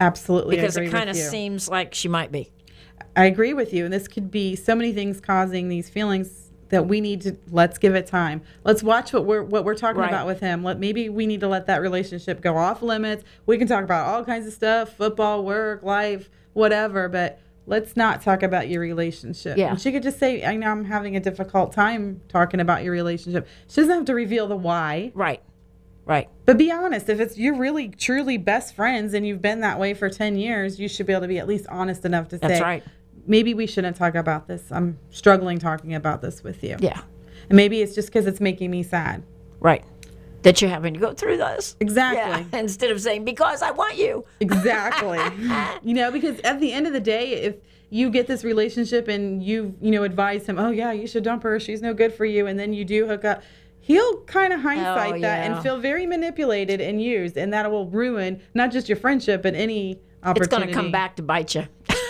Absolutely. 0.00 0.56
because 0.56 0.76
it 0.76 0.90
kind 0.90 1.08
of 1.08 1.16
seems 1.16 1.68
like 1.68 1.94
she 1.94 2.08
might 2.08 2.32
be. 2.32 2.50
I 3.16 3.26
agree 3.26 3.54
with 3.54 3.72
you. 3.72 3.84
And 3.84 3.94
this 3.94 4.08
could 4.08 4.30
be 4.30 4.56
so 4.56 4.74
many 4.74 4.92
things 4.92 5.20
causing 5.20 5.68
these 5.68 5.88
feelings 5.88 6.43
that 6.74 6.86
we 6.86 7.00
need 7.00 7.20
to 7.22 7.36
let's 7.50 7.78
give 7.78 7.94
it 7.94 8.06
time. 8.06 8.42
Let's 8.64 8.82
watch 8.82 9.12
what 9.12 9.24
we're 9.24 9.42
what 9.42 9.64
we're 9.64 9.76
talking 9.76 10.00
Right. 10.00 10.08
about 10.08 10.26
with 10.26 10.40
him. 10.40 10.62
Let 10.64 10.78
maybe 10.78 11.08
we 11.08 11.26
need 11.26 11.40
to 11.40 11.48
let 11.48 11.66
that 11.66 11.80
relationship 11.80 12.40
go 12.40 12.56
off 12.56 12.82
limits. 12.82 13.24
We 13.46 13.56
can 13.58 13.68
talk 13.68 13.84
about 13.84 14.06
all 14.08 14.24
kinds 14.24 14.46
of 14.46 14.52
stuff, 14.52 14.96
football, 14.96 15.44
work, 15.44 15.82
life, 15.82 16.28
whatever, 16.52 17.08
but 17.08 17.40
let's 17.66 17.96
not 17.96 18.20
talk 18.22 18.42
about 18.42 18.68
your 18.68 18.80
relationship. 18.80 19.56
Yeah. 19.56 19.70
And 19.70 19.80
she 19.80 19.92
could 19.92 20.02
just 20.02 20.18
say, 20.18 20.44
I 20.44 20.56
know 20.56 20.68
I'm 20.70 20.84
having 20.84 21.16
a 21.16 21.20
difficult 21.20 21.72
time 21.72 22.20
talking 22.28 22.60
about 22.60 22.82
your 22.82 22.92
relationship. 22.92 23.46
She 23.68 23.80
doesn't 23.80 23.94
have 23.94 24.04
to 24.06 24.14
reveal 24.14 24.46
the 24.48 24.56
why. 24.56 25.12
Right. 25.14 25.40
Right. 26.04 26.28
But 26.44 26.58
be 26.58 26.70
honest, 26.70 27.08
if 27.08 27.18
it's 27.20 27.38
you're 27.38 27.56
really 27.56 27.88
truly 27.88 28.36
best 28.36 28.74
friends 28.74 29.14
and 29.14 29.26
you've 29.26 29.40
been 29.40 29.60
that 29.60 29.78
way 29.78 29.94
for 29.94 30.10
10 30.10 30.36
years, 30.36 30.78
you 30.78 30.88
should 30.88 31.06
be 31.06 31.12
able 31.14 31.22
to 31.22 31.28
be 31.28 31.38
at 31.38 31.46
least 31.46 31.66
honest 31.70 32.04
enough 32.04 32.28
to 32.28 32.36
say 32.36 32.48
That's 32.48 32.60
right. 32.60 32.84
Maybe 33.26 33.54
we 33.54 33.66
shouldn't 33.66 33.96
talk 33.96 34.14
about 34.14 34.46
this. 34.48 34.62
I'm 34.70 34.98
struggling 35.10 35.58
talking 35.58 35.94
about 35.94 36.22
this 36.22 36.42
with 36.42 36.62
you. 36.62 36.76
Yeah. 36.80 37.00
And 37.48 37.56
maybe 37.56 37.80
it's 37.80 37.94
just 37.94 38.08
because 38.08 38.26
it's 38.26 38.40
making 38.40 38.70
me 38.70 38.82
sad. 38.82 39.22
Right. 39.60 39.84
That 40.42 40.60
you're 40.60 40.70
having 40.70 40.94
to 40.94 41.00
go 41.00 41.12
through 41.14 41.38
this. 41.38 41.76
Exactly. 41.80 42.46
Yeah. 42.52 42.58
Instead 42.60 42.90
of 42.90 43.00
saying, 43.00 43.24
because 43.24 43.62
I 43.62 43.70
want 43.70 43.96
you. 43.96 44.24
Exactly. 44.40 45.20
you 45.82 45.94
know, 45.94 46.10
because 46.10 46.38
at 46.40 46.60
the 46.60 46.72
end 46.72 46.86
of 46.86 46.92
the 46.92 47.00
day, 47.00 47.32
if 47.32 47.56
you 47.90 48.10
get 48.10 48.26
this 48.26 48.44
relationship 48.44 49.08
and 49.08 49.42
you, 49.42 49.74
you 49.80 49.90
know, 49.90 50.02
advise 50.02 50.46
him, 50.46 50.58
oh, 50.58 50.70
yeah, 50.70 50.92
you 50.92 51.06
should 51.06 51.24
dump 51.24 51.42
her. 51.44 51.58
She's 51.58 51.80
no 51.80 51.94
good 51.94 52.12
for 52.12 52.24
you. 52.24 52.46
And 52.46 52.58
then 52.58 52.72
you 52.72 52.84
do 52.84 53.06
hook 53.06 53.24
up. 53.24 53.42
He'll 53.80 54.20
kind 54.22 54.52
of 54.52 54.60
hindsight 54.60 55.14
oh, 55.14 55.20
that 55.20 55.40
Oh, 55.40 55.50
yeah. 55.50 55.54
and 55.54 55.62
feel 55.62 55.78
very 55.78 56.06
manipulated 56.06 56.80
and 56.80 57.02
used. 57.02 57.36
And 57.36 57.52
that 57.52 57.70
will 57.70 57.88
ruin 57.88 58.42
not 58.54 58.72
just 58.72 58.88
your 58.88 58.96
friendship, 58.96 59.42
but 59.42 59.54
any 59.54 60.00
opportunity. 60.22 60.40
It's 60.40 60.48
going 60.48 60.68
to 60.68 60.74
come 60.74 60.90
back 60.90 61.16
to 61.16 61.22
bite 61.22 61.54
you. 61.54 61.66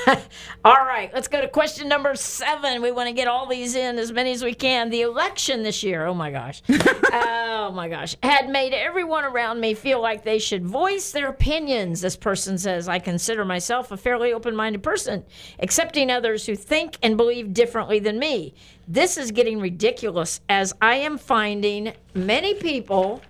all 0.65 0.85
right, 0.85 1.11
let's 1.13 1.29
go 1.29 1.41
to 1.41 1.49
question 1.49 1.89
number 1.89 2.15
seven. 2.15 2.83
We 2.83 2.91
want 2.91 3.09
to 3.09 3.13
get 3.15 3.29
all 3.29 3.47
these 3.47 3.75
in, 3.75 3.99
as 3.99 4.13
many 4.13 4.33
as 4.33 4.43
we 4.43 4.55
can. 4.55 4.91
The 4.91 5.03
election 5.03 5.63
this 5.63 5.83
year, 5.83 6.07
oh 6.07 6.15
my 6.15 6.31
gosh. 6.31 6.63
oh 6.69 7.71
my 7.75 7.89
gosh. 7.89 8.17
Had 8.23 8.49
made 8.49 8.73
everyone 8.73 9.25
around 9.25 9.61
me 9.61 9.75
feel 9.75 10.01
like 10.01 10.25
they 10.25 10.39
should 10.39 10.65
voice 10.65 11.13
their 11.13 11.29
opinions. 11.29 12.01
This 12.01 12.17
person 12.17 12.59
says, 12.59 12.89
I 12.89 12.99
consider 12.99 13.45
myself 13.45 13.93
a 13.93 13.97
fairly 13.97 14.33
open 14.33 14.55
minded 14.55 14.83
person, 14.83 15.25
accepting 15.59 16.11
others 16.11 16.47
who 16.47 16.57
think 16.57 16.99
and 17.03 17.17
believe 17.17 17.55
differently 17.55 17.99
than 17.99 18.19
me. 18.19 18.55
This 18.87 19.17
is 19.17 19.31
getting 19.31 19.61
ridiculous 19.61 20.41
as 20.49 20.75
I 20.81 20.97
am 20.97 21.19
finding 21.19 21.93
many 22.15 22.55
people 22.55 23.23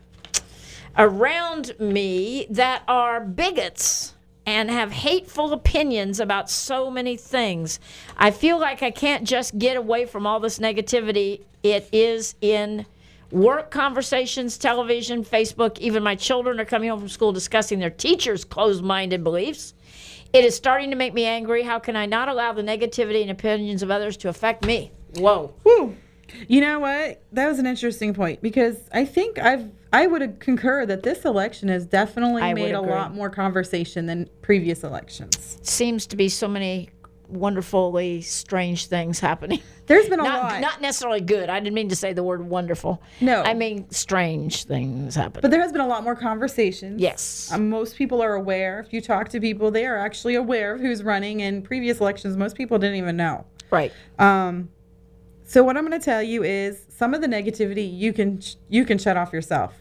around 0.96 1.74
me 1.78 2.46
that 2.50 2.82
are 2.88 3.20
bigots 3.20 4.13
and 4.46 4.70
have 4.70 4.92
hateful 4.92 5.52
opinions 5.52 6.20
about 6.20 6.50
so 6.50 6.90
many 6.90 7.16
things. 7.16 7.80
I 8.16 8.30
feel 8.30 8.58
like 8.58 8.82
I 8.82 8.90
can't 8.90 9.24
just 9.24 9.58
get 9.58 9.76
away 9.76 10.06
from 10.06 10.26
all 10.26 10.40
this 10.40 10.58
negativity. 10.58 11.42
It 11.62 11.88
is 11.92 12.34
in 12.40 12.86
Work 13.34 13.72
conversations, 13.72 14.56
television, 14.56 15.24
Facebook, 15.24 15.76
even 15.80 16.04
my 16.04 16.14
children 16.14 16.60
are 16.60 16.64
coming 16.64 16.88
home 16.88 17.00
from 17.00 17.08
school 17.08 17.32
discussing 17.32 17.80
their 17.80 17.90
teachers' 17.90 18.44
closed 18.44 18.84
minded 18.84 19.24
beliefs. 19.24 19.74
It 20.32 20.44
is 20.44 20.54
starting 20.54 20.90
to 20.90 20.96
make 20.96 21.14
me 21.14 21.24
angry. 21.24 21.64
How 21.64 21.80
can 21.80 21.96
I 21.96 22.06
not 22.06 22.28
allow 22.28 22.52
the 22.52 22.62
negativity 22.62 23.22
and 23.22 23.32
opinions 23.32 23.82
of 23.82 23.90
others 23.90 24.16
to 24.18 24.28
affect 24.28 24.64
me? 24.64 24.92
Whoa. 25.16 25.52
Whew. 25.64 25.96
You 26.46 26.60
know 26.60 26.78
what? 26.78 27.22
That 27.32 27.48
was 27.48 27.58
an 27.58 27.66
interesting 27.66 28.14
point 28.14 28.40
because 28.40 28.76
I 28.92 29.04
think 29.04 29.38
I've 29.38 29.68
I 29.94 30.06
would 30.08 30.40
concur 30.40 30.84
that 30.86 31.04
this 31.04 31.24
election 31.24 31.68
has 31.68 31.86
definitely 31.86 32.42
I 32.42 32.52
made 32.52 32.74
a 32.74 32.80
lot 32.80 33.14
more 33.14 33.30
conversation 33.30 34.06
than 34.06 34.28
previous 34.42 34.82
elections. 34.82 35.58
Seems 35.62 36.06
to 36.08 36.16
be 36.16 36.28
so 36.28 36.48
many 36.48 36.88
wonderfully 37.28 38.20
strange 38.20 38.86
things 38.86 39.20
happening. 39.20 39.60
There's 39.86 40.08
been 40.08 40.20
a 40.20 40.24
Not, 40.24 40.42
lot. 40.52 40.60
not 40.60 40.80
necessarily 40.80 41.20
good. 41.20 41.48
I 41.48 41.60
didn't 41.60 41.74
mean 41.74 41.88
to 41.90 41.96
say 41.96 42.12
the 42.12 42.22
word 42.22 42.44
wonderful. 42.46 43.02
No. 43.20 43.42
I 43.42 43.54
mean 43.54 43.88
strange 43.90 44.64
things 44.64 45.14
happening. 45.14 45.42
but 45.42 45.50
there 45.50 45.60
has 45.62 45.70
been 45.72 45.80
a 45.80 45.86
lot 45.86 46.02
more 46.04 46.16
conversations. 46.16 47.00
yes. 47.00 47.50
Um, 47.52 47.68
most 47.70 47.96
people 47.96 48.20
are 48.22 48.34
aware. 48.34 48.80
If 48.80 48.92
you 48.92 49.00
talk 49.00 49.28
to 49.30 49.40
people, 49.40 49.70
they 49.70 49.86
are 49.86 49.96
actually 49.98 50.34
aware 50.34 50.74
of 50.74 50.80
who's 50.80 51.02
running. 51.04 51.40
In 51.40 51.62
previous 51.62 52.00
elections, 52.00 52.36
most 52.36 52.56
people 52.56 52.78
didn't 52.78 52.96
even 52.96 53.16
know. 53.16 53.46
right. 53.70 53.92
Um, 54.18 54.70
so 55.46 55.62
what 55.62 55.76
I'm 55.76 55.86
going 55.86 55.98
to 56.00 56.04
tell 56.04 56.22
you 56.22 56.42
is 56.42 56.84
some 56.88 57.12
of 57.14 57.20
the 57.20 57.26
negativity 57.28 57.86
you 57.96 58.12
can 58.12 58.40
you 58.68 58.84
can 58.84 58.98
shut 58.98 59.16
off 59.16 59.32
yourself. 59.32 59.74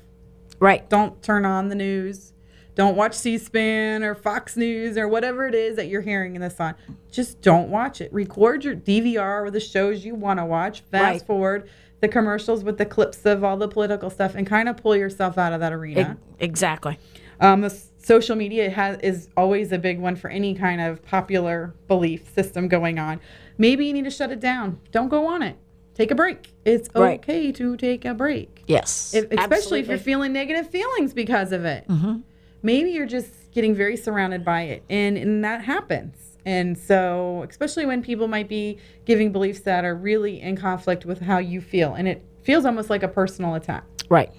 Right. 0.64 0.89
Don't 0.89 1.22
turn 1.22 1.43
on 1.43 1.68
the 1.68 1.76
news. 1.76 2.32
Don't 2.74 2.95
watch 2.95 3.16
C-SPAN 3.16 4.01
or 4.01 4.16
Fox 4.16 4.55
News 4.55 4.97
or 4.97 5.09
whatever 5.09 5.45
it 5.45 5.53
is 5.53 5.76
that 5.76 5.89
you're 5.89 6.01
hearing 6.01 6.36
in 6.36 6.41
this 6.41 6.57
on. 6.57 6.76
Just 7.11 7.41
don't 7.41 7.68
watch 7.70 7.99
it. 7.99 8.14
Record 8.14 8.64
your 8.64 8.74
DVR 8.74 9.43
with 9.43 9.51
the 9.55 9.59
shows 9.59 10.05
you 10.05 10.16
want 10.16 10.39
to 10.39 10.45
watch. 10.45 10.80
Fast 10.89 11.03
Right. 11.03 11.22
forward 11.28 11.70
the 11.99 12.07
commercials 12.07 12.64
with 12.64 12.78
the 12.78 12.86
clips 12.86 13.26
of 13.26 13.43
all 13.43 13.57
the 13.57 13.68
political 13.68 14.09
stuff 14.09 14.36
and 14.36 14.47
kind 14.47 14.70
of 14.70 14.78
pull 14.78 14.95
yourself 14.95 15.38
out 15.38 15.51
of 15.51 15.59
that 15.59 15.74
arena. 15.74 16.18
E- 16.18 16.45
exactly. 16.45 16.97
Um, 17.41 17.59
the 17.59 17.70
social 17.97 18.38
media 18.38 18.70
has 18.70 18.97
is 19.03 19.28
always 19.36 19.74
a 19.74 19.78
big 19.78 19.99
one 19.99 20.16
for 20.16 20.30
any 20.30 20.55
kind 20.55 20.80
of 20.80 21.03
popular 21.03 21.74
belief 21.89 22.34
system 22.34 22.70
going 22.70 22.99
on. 22.99 23.20
Maybe 23.57 23.86
you 23.86 23.91
need 23.91 24.05
to 24.05 24.11
shut 24.11 24.32
it 24.32 24.39
down. 24.39 24.80
Don't 24.91 25.09
go 25.09 25.28
on 25.28 25.41
it. 25.41 25.57
Take 25.95 26.11
a 26.11 26.15
break. 26.15 26.51
It's 26.65 26.89
Right. 26.95 27.19
okay 27.19 27.51
to 27.51 27.77
take 27.77 28.05
a 28.05 28.13
break. 28.13 28.63
Yes. 28.67 29.13
If, 29.13 29.31
especially 29.31 29.79
if 29.81 29.87
you're 29.87 29.97
feeling 29.97 30.33
negative 30.33 30.69
feelings 30.69 31.13
because 31.13 31.51
of 31.51 31.65
it. 31.65 31.87
Mm-hmm. 31.87 32.19
Maybe 32.63 32.91
you're 32.91 33.05
just 33.05 33.51
getting 33.51 33.75
very 33.75 33.97
surrounded 33.97 34.43
by 34.45 34.61
it, 34.63 34.83
and, 34.89 35.17
and 35.17 35.43
that 35.43 35.63
happens. 35.63 36.15
And 36.45 36.77
so, 36.77 37.45
especially 37.49 37.85
when 37.85 38.01
people 38.01 38.27
might 38.27 38.47
be 38.49 38.77
giving 39.05 39.31
beliefs 39.31 39.59
that 39.61 39.85
are 39.85 39.95
really 39.95 40.41
in 40.41 40.55
conflict 40.57 41.05
with 41.05 41.21
how 41.21 41.37
you 41.37 41.61
feel, 41.61 41.93
and 41.93 42.07
it 42.07 42.23
feels 42.41 42.65
almost 42.65 42.89
like 42.89 43.03
a 43.03 43.07
personal 43.07 43.55
attack 43.55 43.83
Right. 44.09 44.31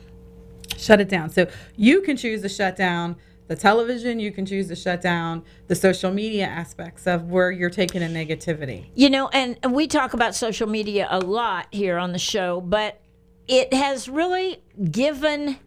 shut 0.77 1.01
it 1.01 1.09
down. 1.09 1.31
So 1.31 1.47
you 1.77 2.01
can 2.03 2.17
choose 2.17 2.43
to 2.43 2.49
shut 2.49 2.77
down 2.77 3.17
the 3.47 3.57
television, 3.57 4.19
you 4.21 4.33
can 4.33 4.47
choose 4.47 4.69
to 4.69 4.77
shut 4.77 5.03
down 5.03 5.45
the 5.67 5.75
social 5.75 6.11
media 6.11 6.47
aspects 6.47 7.07
of 7.07 7.31
where 7.31 7.51
you're 7.51 7.71
taking 7.71 8.03
a 8.03 8.07
negativity. 8.07 8.87
You 8.95 9.11
know, 9.11 9.29
and 9.29 9.59
we 9.75 9.87
talk 9.87 10.15
about 10.15 10.35
social 10.35 10.67
media 10.67 11.07
a 11.11 11.21
lot 11.21 11.67
here 11.71 11.99
on 11.99 12.13
the 12.13 12.19
show, 12.19 12.61
but 12.63 13.01
it 13.47 13.75
has 13.75 14.09
really 14.09 14.63
given 14.91 15.59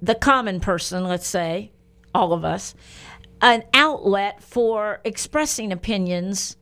the 0.00 0.14
common 0.14 0.60
person, 0.60 1.04
let's 1.04 1.26
say, 1.26 1.72
all 2.14 2.32
of 2.32 2.44
us, 2.44 2.74
an 3.42 3.64
outlet 3.74 4.42
for 4.42 5.00
expressing 5.04 5.70
opinions. 5.70 6.56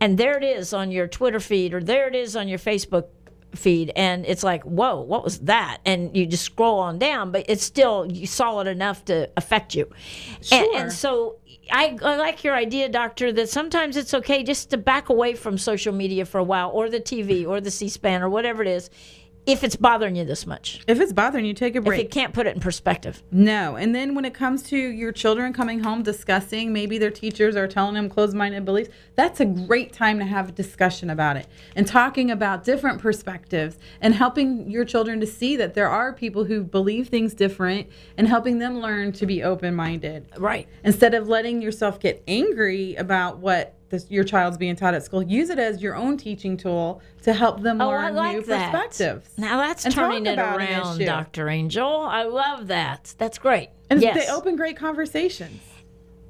And 0.00 0.18
there 0.18 0.36
it 0.36 0.42
is 0.42 0.72
on 0.72 0.90
your 0.90 1.06
Twitter 1.06 1.38
feed, 1.38 1.72
or 1.72 1.80
there 1.80 2.08
it 2.08 2.16
is 2.16 2.34
on 2.34 2.48
your 2.48 2.58
Facebook 2.58 3.04
feed. 3.54 3.92
And 3.96 4.24
it's 4.26 4.42
like, 4.42 4.62
whoa, 4.64 5.00
what 5.00 5.24
was 5.24 5.40
that? 5.40 5.78
And 5.84 6.16
you 6.16 6.26
just 6.26 6.44
scroll 6.44 6.78
on 6.78 6.98
down, 6.98 7.32
but 7.32 7.44
it's 7.48 7.62
still 7.64 8.10
you 8.10 8.26
saw 8.26 8.60
it 8.60 8.66
enough 8.66 9.04
to 9.06 9.30
affect 9.36 9.74
you. 9.74 9.90
And, 10.36 10.44
Sure. 10.44 10.76
and 10.76 10.92
so 10.92 11.36
I, 11.70 11.96
I 12.02 12.16
like 12.16 12.44
your 12.44 12.54
idea, 12.54 12.88
Doctor, 12.88 13.32
that 13.32 13.48
sometimes 13.48 13.96
it's 13.96 14.14
okay 14.14 14.42
just 14.42 14.70
to 14.70 14.76
back 14.78 15.08
away 15.08 15.34
from 15.34 15.56
social 15.58 15.92
media 15.94 16.24
for 16.24 16.38
a 16.38 16.44
while, 16.44 16.70
or 16.70 16.88
the 16.90 17.00
TV, 17.00 17.46
or 17.46 17.60
the 17.60 17.70
C 17.70 17.88
SPAN, 17.88 18.22
or 18.22 18.28
whatever 18.28 18.62
it 18.62 18.68
is, 18.68 18.90
if 19.44 19.64
it's 19.64 19.74
bothering 19.74 20.14
you 20.14 20.24
this 20.24 20.46
much. 20.46 20.82
If 20.86 21.00
it's 21.00 21.12
bothering 21.12 21.44
you, 21.44 21.52
take 21.52 21.74
a 21.74 21.78
If 21.78 21.84
break. 21.84 22.02
you 22.02 22.08
can't 22.08 22.32
put 22.32 22.46
it 22.46 22.54
in 22.54 22.60
perspective. 22.60 23.22
No. 23.32 23.76
And 23.76 23.94
then 23.94 24.14
when 24.14 24.24
it 24.24 24.34
comes 24.34 24.62
to 24.64 24.76
your 24.76 25.10
children 25.10 25.52
coming 25.52 25.80
home 25.80 26.02
discussing, 26.02 26.72
maybe 26.72 26.96
their 26.98 27.10
teachers 27.10 27.56
are 27.56 27.66
telling 27.66 27.94
them 27.94 28.08
closed 28.08 28.36
minded 28.36 28.64
beliefs, 28.64 28.90
that's 29.16 29.40
a 29.40 29.44
great 29.44 29.92
time 29.92 30.18
to 30.20 30.24
have 30.24 30.50
a 30.50 30.52
discussion 30.52 31.10
about 31.10 31.36
it 31.36 31.48
and 31.74 31.86
talking 31.86 32.30
about 32.30 32.62
different 32.62 33.00
perspectives 33.00 33.78
and 34.00 34.14
helping 34.14 34.70
your 34.70 34.84
children 34.84 35.18
to 35.20 35.26
see 35.26 35.56
that 35.56 35.74
there 35.74 35.88
are 35.88 36.12
people 36.12 36.44
who 36.44 36.62
believe 36.62 37.08
things 37.08 37.34
different 37.34 37.88
and 38.16 38.28
helping 38.28 38.58
them 38.58 38.78
learn 38.78 39.10
to 39.12 39.26
be 39.26 39.42
open 39.42 39.74
minded. 39.74 40.28
Right. 40.38 40.68
Instead 40.84 41.14
of 41.14 41.28
letting 41.28 41.60
yourself 41.60 41.98
get 41.98 42.22
angry 42.28 42.94
about 42.94 43.38
what 43.38 43.74
this, 43.92 44.10
your 44.10 44.24
child's 44.24 44.56
being 44.56 44.74
taught 44.74 44.94
at 44.94 45.04
school, 45.04 45.22
use 45.22 45.50
it 45.50 45.60
as 45.60 45.80
your 45.80 45.94
own 45.94 46.16
teaching 46.16 46.56
tool 46.56 47.00
to 47.22 47.32
help 47.32 47.62
them 47.62 47.80
Oh, 47.80 47.90
I 47.90 48.06
learn 48.06 48.14
like 48.16 48.36
new 48.38 48.42
that. 48.46 48.72
perspectives. 48.72 49.28
Now 49.38 49.58
that's 49.58 49.84
turning 49.84 50.26
it 50.26 50.38
around. 50.38 50.98
Dr. 50.98 51.48
Angel. 51.48 51.86
I 51.86 52.24
love 52.24 52.66
that. 52.66 53.14
That's 53.18 53.38
great. 53.38 53.68
And 53.90 54.02
yes. 54.02 54.16
they 54.16 54.32
open 54.32 54.56
great 54.56 54.76
conversations. 54.76 55.60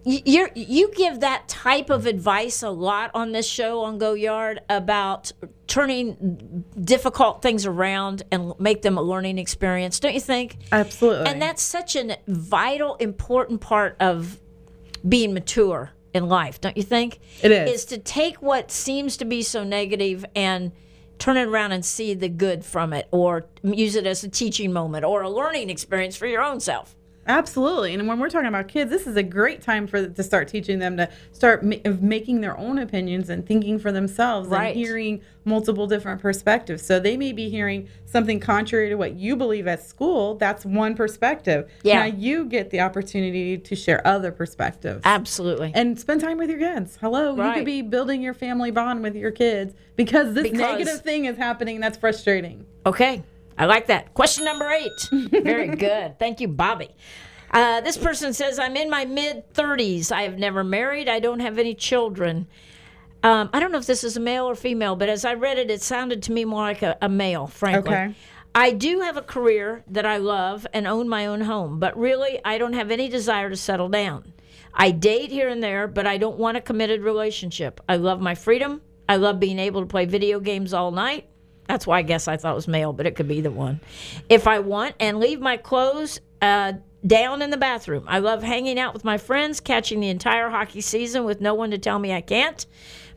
You're, 0.04 0.50
you 0.56 0.90
give 0.96 1.20
that 1.20 1.46
type 1.46 1.88
of 1.88 2.06
advice 2.06 2.64
a 2.64 2.70
lot 2.70 3.12
on 3.14 3.30
this 3.30 3.46
show 3.46 3.82
on 3.82 3.98
Go 3.98 4.14
Yard 4.14 4.60
about 4.68 5.30
turning 5.68 6.64
difficult 6.80 7.40
things 7.40 7.66
around 7.66 8.24
and 8.32 8.52
make 8.58 8.82
them 8.82 8.98
a 8.98 9.02
learning 9.02 9.38
experience, 9.38 10.00
don't 10.00 10.12
you 10.12 10.20
think? 10.20 10.56
Absolutely. 10.72 11.28
And 11.30 11.40
that's 11.40 11.62
such 11.62 11.94
a 11.94 12.16
vital, 12.26 12.96
important 12.96 13.60
part 13.60 13.96
of 14.00 14.40
being 15.08 15.34
mature 15.34 15.92
in 16.14 16.28
life, 16.28 16.60
don't 16.60 16.76
you 16.76 16.82
think? 16.82 17.20
It 17.42 17.50
is. 17.50 17.80
Is 17.80 17.84
to 17.86 17.98
take 17.98 18.42
what 18.42 18.70
seems 18.70 19.16
to 19.18 19.24
be 19.24 19.42
so 19.42 19.64
negative 19.64 20.24
and 20.34 20.72
turn 21.18 21.36
it 21.36 21.46
around 21.46 21.72
and 21.72 21.84
see 21.84 22.14
the 22.14 22.28
good 22.28 22.64
from 22.64 22.92
it, 22.92 23.06
or 23.10 23.46
use 23.62 23.94
it 23.94 24.06
as 24.06 24.24
a 24.24 24.28
teaching 24.28 24.72
moment 24.72 25.04
or 25.04 25.22
a 25.22 25.30
learning 25.30 25.70
experience 25.70 26.16
for 26.16 26.26
your 26.26 26.42
own 26.42 26.58
self. 26.58 26.96
Absolutely. 27.26 27.94
And 27.94 28.08
when 28.08 28.18
we're 28.18 28.28
talking 28.30 28.48
about 28.48 28.68
kids, 28.68 28.90
this 28.90 29.06
is 29.06 29.16
a 29.16 29.22
great 29.22 29.62
time 29.62 29.86
for 29.86 30.08
to 30.08 30.22
start 30.22 30.48
teaching 30.48 30.78
them 30.80 30.96
to 30.96 31.08
start 31.32 31.62
ma- 31.64 31.76
making 32.00 32.40
their 32.40 32.58
own 32.58 32.78
opinions 32.78 33.30
and 33.30 33.46
thinking 33.46 33.78
for 33.78 33.92
themselves 33.92 34.48
Right. 34.48 34.68
and 34.68 34.76
hearing 34.76 35.20
multiple 35.44 35.86
different 35.86 36.20
perspectives. 36.20 36.82
So 36.84 36.98
they 36.98 37.16
may 37.16 37.32
be 37.32 37.48
hearing 37.48 37.88
something 38.06 38.40
contrary 38.40 38.88
to 38.88 38.96
what 38.96 39.14
you 39.14 39.36
believe 39.36 39.66
at 39.68 39.82
school. 39.82 40.34
That's 40.36 40.64
one 40.64 40.94
perspective. 40.94 41.70
Yeah. 41.82 42.00
Now 42.00 42.04
you 42.16 42.44
get 42.44 42.70
the 42.70 42.80
opportunity 42.80 43.56
to 43.58 43.76
share 43.76 44.04
other 44.06 44.32
perspectives. 44.32 45.00
Absolutely. 45.04 45.72
and 45.74 45.98
spend 45.98 46.20
time 46.20 46.38
with 46.38 46.50
your 46.50 46.58
kids. 46.58 46.98
Hello, 47.00 47.36
Right. 47.36 47.48
you 47.48 47.54
could 47.54 47.64
be 47.66 47.82
building 47.82 48.20
your 48.22 48.34
family 48.34 48.70
bond 48.70 49.02
with 49.02 49.14
your 49.14 49.30
kids 49.30 49.74
because 49.96 50.34
this 50.34 50.42
Because- 50.44 50.58
negative 50.58 51.00
thing 51.02 51.24
is 51.26 51.36
happening 51.36 51.80
that's 51.80 51.96
frustrating. 51.98 52.66
Okay, 52.84 53.22
I 53.58 53.66
like 53.66 53.86
that. 53.88 54.14
Question 54.14 54.44
number 54.44 54.70
eight. 54.70 55.08
Very 55.30 55.68
good. 55.68 56.18
Thank 56.18 56.40
you, 56.40 56.48
Bobby. 56.48 56.88
Uh, 57.50 57.80
this 57.82 57.96
person 57.98 58.32
says, 58.32 58.58
I'm 58.58 58.76
in 58.76 58.88
my 58.88 59.04
mid 59.04 59.52
30s. 59.52 60.10
I 60.10 60.22
have 60.22 60.38
never 60.38 60.64
married. 60.64 61.08
I 61.08 61.20
don't 61.20 61.40
have 61.40 61.58
any 61.58 61.74
children. 61.74 62.48
Um, 63.22 63.50
I 63.52 63.60
don't 63.60 63.70
know 63.70 63.78
if 63.78 63.86
this 63.86 64.02
is 64.04 64.16
a 64.16 64.20
male 64.20 64.46
or 64.46 64.54
female, 64.54 64.96
but 64.96 65.08
as 65.08 65.24
I 65.24 65.34
read 65.34 65.58
it, 65.58 65.70
it 65.70 65.82
sounded 65.82 66.22
to 66.24 66.32
me 66.32 66.44
more 66.44 66.62
like 66.62 66.82
a, 66.82 66.96
a 67.00 67.08
male, 67.08 67.46
frankly. 67.46 67.94
Okay. 67.94 68.14
I 68.54 68.72
do 68.72 69.00
have 69.00 69.16
a 69.16 69.22
career 69.22 69.84
that 69.88 70.04
I 70.04 70.18
love 70.18 70.66
and 70.74 70.86
own 70.86 71.08
my 71.08 71.26
own 71.26 71.42
home, 71.42 71.78
but 71.78 71.96
really, 71.96 72.40
I 72.44 72.58
don't 72.58 72.74
have 72.74 72.90
any 72.90 73.08
desire 73.08 73.48
to 73.48 73.56
settle 73.56 73.88
down. 73.88 74.32
I 74.74 74.90
date 74.90 75.30
here 75.30 75.48
and 75.48 75.62
there, 75.62 75.86
but 75.86 76.06
I 76.06 76.18
don't 76.18 76.38
want 76.38 76.56
a 76.56 76.60
committed 76.60 77.02
relationship. 77.02 77.80
I 77.88 77.96
love 77.96 78.20
my 78.20 78.34
freedom. 78.34 78.82
I 79.08 79.16
love 79.16 79.40
being 79.40 79.58
able 79.58 79.82
to 79.82 79.86
play 79.86 80.04
video 80.04 80.40
games 80.40 80.74
all 80.74 80.90
night. 80.90 81.28
That's 81.68 81.86
why 81.86 81.98
I 81.98 82.02
guess 82.02 82.28
I 82.28 82.36
thought 82.36 82.52
it 82.52 82.56
was 82.56 82.68
male, 82.68 82.92
but 82.92 83.06
it 83.06 83.16
could 83.16 83.28
be 83.28 83.40
the 83.40 83.50
one. 83.50 83.80
If 84.28 84.46
I 84.46 84.58
want, 84.58 84.94
and 85.00 85.20
leave 85.20 85.40
my 85.40 85.56
clothes 85.56 86.20
uh, 86.40 86.74
down 87.06 87.42
in 87.42 87.50
the 87.50 87.56
bathroom. 87.56 88.04
I 88.08 88.18
love 88.18 88.42
hanging 88.42 88.78
out 88.78 88.94
with 88.94 89.04
my 89.04 89.18
friends, 89.18 89.60
catching 89.60 90.00
the 90.00 90.08
entire 90.08 90.50
hockey 90.50 90.80
season 90.80 91.24
with 91.24 91.40
no 91.40 91.54
one 91.54 91.70
to 91.70 91.78
tell 91.78 91.98
me 91.98 92.12
I 92.12 92.20
can't. 92.20 92.64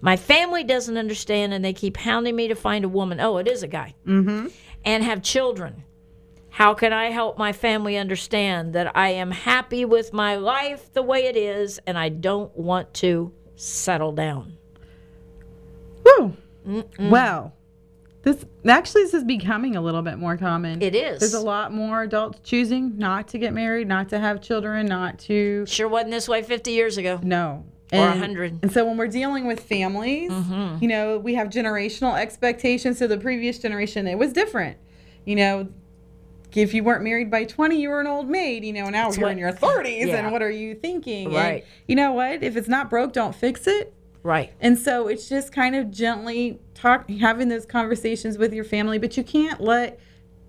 My 0.01 0.17
family 0.17 0.63
doesn't 0.63 0.97
understand, 0.97 1.53
and 1.53 1.63
they 1.63 1.73
keep 1.73 1.97
hounding 1.97 2.35
me 2.35 2.47
to 2.47 2.55
find 2.55 2.85
a 2.85 2.89
woman. 2.89 3.19
Oh, 3.19 3.37
it 3.37 3.47
is 3.47 3.63
a 3.63 3.67
guy. 3.67 3.95
Mm-hmm. 4.05 4.47
And 4.83 5.03
have 5.03 5.23
children. 5.23 5.83
How 6.49 6.73
can 6.73 6.93
I 6.93 7.09
help 7.09 7.37
my 7.37 7.51
family 7.51 7.97
understand 7.97 8.73
that 8.73 8.95
I 8.95 9.09
am 9.09 9.31
happy 9.31 9.83
with 9.83 10.13
my 10.13 10.35
life 10.35 10.93
the 10.93 11.01
way 11.01 11.25
it 11.25 11.35
is, 11.35 11.79
and 11.85 11.97
I 11.97 12.09
don't 12.09 12.55
want 12.55 12.93
to 12.95 13.33
settle 13.55 14.11
down? 14.11 14.57
Woo. 16.05 16.37
Well, 16.99 17.53
this 18.25 18.43
actually 18.67 19.03
this 19.03 19.13
is 19.13 19.23
becoming 19.23 19.77
a 19.77 19.81
little 19.81 20.01
bit 20.01 20.17
more 20.17 20.35
common. 20.35 20.81
It 20.81 20.93
is. 20.95 21.19
There's 21.21 21.33
a 21.33 21.39
lot 21.39 21.71
more 21.71 22.03
adults 22.03 22.39
choosing 22.43 22.97
not 22.97 23.29
to 23.29 23.37
get 23.37 23.53
married, 23.53 23.87
not 23.87 24.09
to 24.09 24.19
have 24.19 24.41
children, 24.41 24.87
not 24.87 25.19
to 25.19 25.65
Sure 25.67 25.87
wasn't 25.87 26.11
this 26.11 26.27
way 26.27 26.41
50 26.43 26.71
years 26.71 26.97
ago. 26.97 27.19
no. 27.23 27.63
Or 27.93 27.99
And- 27.99 28.19
hundred. 28.19 28.59
And 28.63 28.71
so 28.73 28.83
when 28.83 28.97
we're 28.97 29.07
dealing 29.07 29.45
with 29.45 29.59
families, 29.59 30.31
Mm-hmm. 30.31 30.77
you 30.81 30.87
know, 30.89 31.19
we 31.19 31.35
have 31.35 31.49
generational 31.49 32.17
expectations. 32.19 32.97
So 32.97 33.05
the 33.07 33.17
previous 33.19 33.59
generation, 33.59 34.07
it 34.07 34.17
was 34.17 34.33
different. 34.33 34.77
You 35.23 35.35
know, 35.35 35.67
if 36.55 36.73
you 36.73 36.83
weren't 36.83 37.03
married 37.03 37.29
by 37.29 37.43
20, 37.43 37.79
you 37.79 37.89
were 37.89 38.01
an 38.01 38.07
old 38.07 38.27
maid. 38.27 38.65
You 38.65 38.73
know, 38.73 38.89
now 38.89 39.11
you're 39.11 39.21
what- 39.23 39.31
in 39.33 39.37
your 39.37 39.51
30s, 39.51 40.07
Yeah. 40.07 40.15
and 40.15 40.31
what 40.31 40.41
are 40.41 40.49
you 40.49 40.73
thinking? 40.73 41.27
And 41.27 41.35
Right. 41.35 41.65
you 41.87 41.95
know 41.95 42.11
what? 42.13 42.41
If 42.43 42.57
it's 42.57 42.67
not 42.67 42.89
broke, 42.89 43.13
don't 43.13 43.35
fix 43.35 43.67
it. 43.67 43.93
Right. 44.25 44.51
And 44.59 44.75
so 44.75 45.07
it's 45.07 45.29
just 45.29 45.51
kind 45.53 45.75
of 45.75 45.91
gently 45.91 46.59
talk, 46.73 47.07
having 47.07 47.47
those 47.47 47.67
conversations 47.67 48.39
with 48.39 48.53
your 48.53 48.63
family, 48.63 48.97
but 48.97 49.15
you 49.17 49.23
can't 49.23 49.61
let 49.61 49.99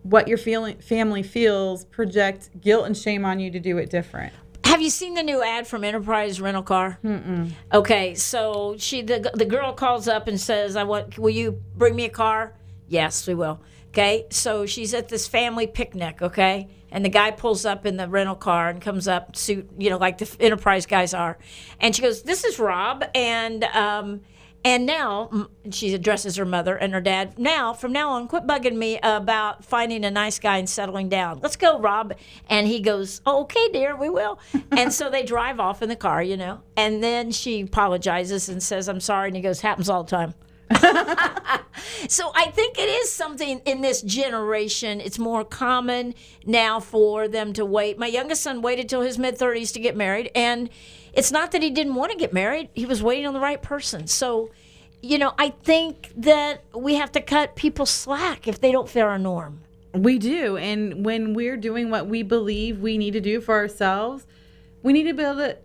what 0.03 0.29
your 0.29 0.39
feeling 0.39 0.79
family 0.79 1.23
feels 1.23 1.85
project 1.85 2.49
guilt 2.59 2.87
and 2.87 2.97
shame 2.97 3.27
on 3.27 3.39
you 3.39 3.51
to 3.51 3.61
do 3.61 3.77
it 3.77 3.91
different. 3.91 4.33
Have 4.65 4.81
you 4.81 4.89
seen 4.89 5.13
the 5.13 5.23
new 5.23 5.43
ad 5.43 5.67
from 5.67 5.85
Enterprise 5.85 6.41
Rental 6.41 6.63
Car? 6.63 6.99
Mm-mm. 7.05 7.51
Okay, 7.71 8.15
so 8.15 8.77
she 8.79 9.03
the 9.03 9.31
the 9.35 9.45
girl 9.45 9.75
calls 9.75 10.09
up 10.09 10.27
and 10.27 10.41
says, 10.41 10.75
"I 10.75 10.85
want. 10.85 11.19
Will 11.19 11.31
you 11.31 11.61
bring 11.77 11.95
me 11.95 12.07
a 12.07 12.11
car?" 12.11 12.55
Yes, 12.89 13.27
we 13.27 13.35
will. 13.35 13.61
Okay, 13.89 14.27
so 14.31 14.65
she's 14.65 14.95
at 14.95 15.09
this 15.09 15.29
family 15.29 15.67
picnic. 15.67 16.23
Okay, 16.23 16.69
and 16.97 17.05
the 17.05 17.11
guy 17.11 17.31
pulls 17.31 17.67
up 17.67 17.85
in 17.85 17.99
the 17.99 18.09
rental 18.09 18.35
car 18.35 18.71
and 18.71 18.81
comes 18.81 19.07
up, 19.07 19.37
suit 19.37 19.69
you 19.79 19.91
know 19.91 19.99
like 19.99 20.17
the 20.17 20.37
Enterprise 20.41 20.87
guys 20.87 21.13
are, 21.13 21.37
and 21.79 21.95
she 21.95 22.01
goes, 22.01 22.23
"This 22.23 22.43
is 22.43 22.59
Rob," 22.59 23.05
and 23.15 23.63
um. 23.65 24.23
And 24.65 24.85
now 24.85 25.49
she 25.71 25.95
addresses 25.95 26.35
her 26.35 26.45
mother 26.45 26.75
and 26.75 26.93
her 26.93 27.01
dad. 27.01 27.39
Now, 27.39 27.73
from 27.73 27.93
now 27.93 28.11
on, 28.11 28.27
quit 28.27 28.49
bugging 28.49 28.75
me 28.75 28.99
about 29.01 29.65
finding 29.65 30.05
a 30.05 30.11
nice 30.11 30.41
guy 30.41 30.59
and 30.59 30.69
settling 30.69 31.09
down. 31.09 31.39
Let's 31.41 31.55
go, 31.55 31.79
Rob. 31.79 32.15
And 32.51 32.67
he 32.67 32.81
goes, 32.81 33.21
oh, 33.27 33.43
"Okay, 33.43 33.69
dear, 33.69 33.95
we 33.95 34.09
will." 34.09 34.41
and 34.73 34.93
so 34.93 35.09
they 35.09 35.23
drive 35.23 35.61
off 35.61 35.83
in 35.83 35.89
the 35.89 35.95
car, 35.95 36.21
you 36.21 36.37
know. 36.37 36.63
And 36.77 37.01
then 37.01 37.31
she 37.31 37.61
apologizes 37.61 38.49
and 38.49 38.61
says, 38.61 38.89
"I'm 38.89 38.99
sorry." 38.99 39.29
And 39.29 39.37
he 39.37 39.43
goes, 39.43 39.61
"Happens 39.61 39.89
all 39.89 40.03
the 40.03 40.11
time." 40.11 40.35
So 42.09 42.31
I 42.35 42.51
think 42.51 42.79
it 42.79 42.89
is 42.89 43.13
something 43.13 43.61
in 43.65 43.81
this 43.81 44.03
generation. 44.03 45.01
It's 45.01 45.19
more 45.19 45.45
common 45.45 46.15
now 46.45 46.81
for 46.81 47.29
them 47.29 47.53
to 47.55 47.65
wait. 47.65 47.99
My 47.99 48.07
youngest 48.07 48.43
son 48.43 48.63
waited 48.63 48.89
till 48.89 49.03
his 49.03 49.19
mid 49.19 49.39
30s 49.39 49.73
to 49.75 49.81
get 49.81 49.97
married, 49.97 50.31
and 50.35 50.71
it's 51.13 51.33
not 51.33 51.53
that 51.53 51.63
he 51.63 51.71
didn't 51.71 51.95
want 51.95 52.13
to 52.13 52.19
get 52.19 52.33
married. 52.33 52.69
He 52.75 52.87
was 52.87 53.03
waiting 53.03 53.27
on 53.27 53.35
the 53.35 53.41
right 53.41 53.61
person. 53.61 54.07
So, 54.07 54.51
you 55.03 55.19
know, 55.19 55.33
I 55.39 55.51
think 55.51 56.13
that 56.17 56.65
we 56.75 56.95
have 56.95 57.13
to 57.13 57.21
cut 57.21 57.57
people 57.57 57.87
slack 57.87 58.47
if 58.47 58.61
they 58.61 58.73
don't 58.73 58.89
fit 58.89 59.03
our 59.03 59.19
norm. 59.19 59.63
We 59.93 60.19
do. 60.19 60.57
And 60.57 61.05
when 61.05 61.33
we're 61.33 61.57
doing 61.57 61.91
what 61.91 62.07
we 62.07 62.23
believe 62.23 62.81
we 62.81 62.99
need 62.99 63.13
to 63.13 63.21
do 63.21 63.41
for 63.41 63.55
ourselves, 63.55 64.27
we 64.83 64.93
need 64.93 65.05
to 65.05 65.15
be 65.15 65.23
able 65.23 65.37
to 65.37 65.57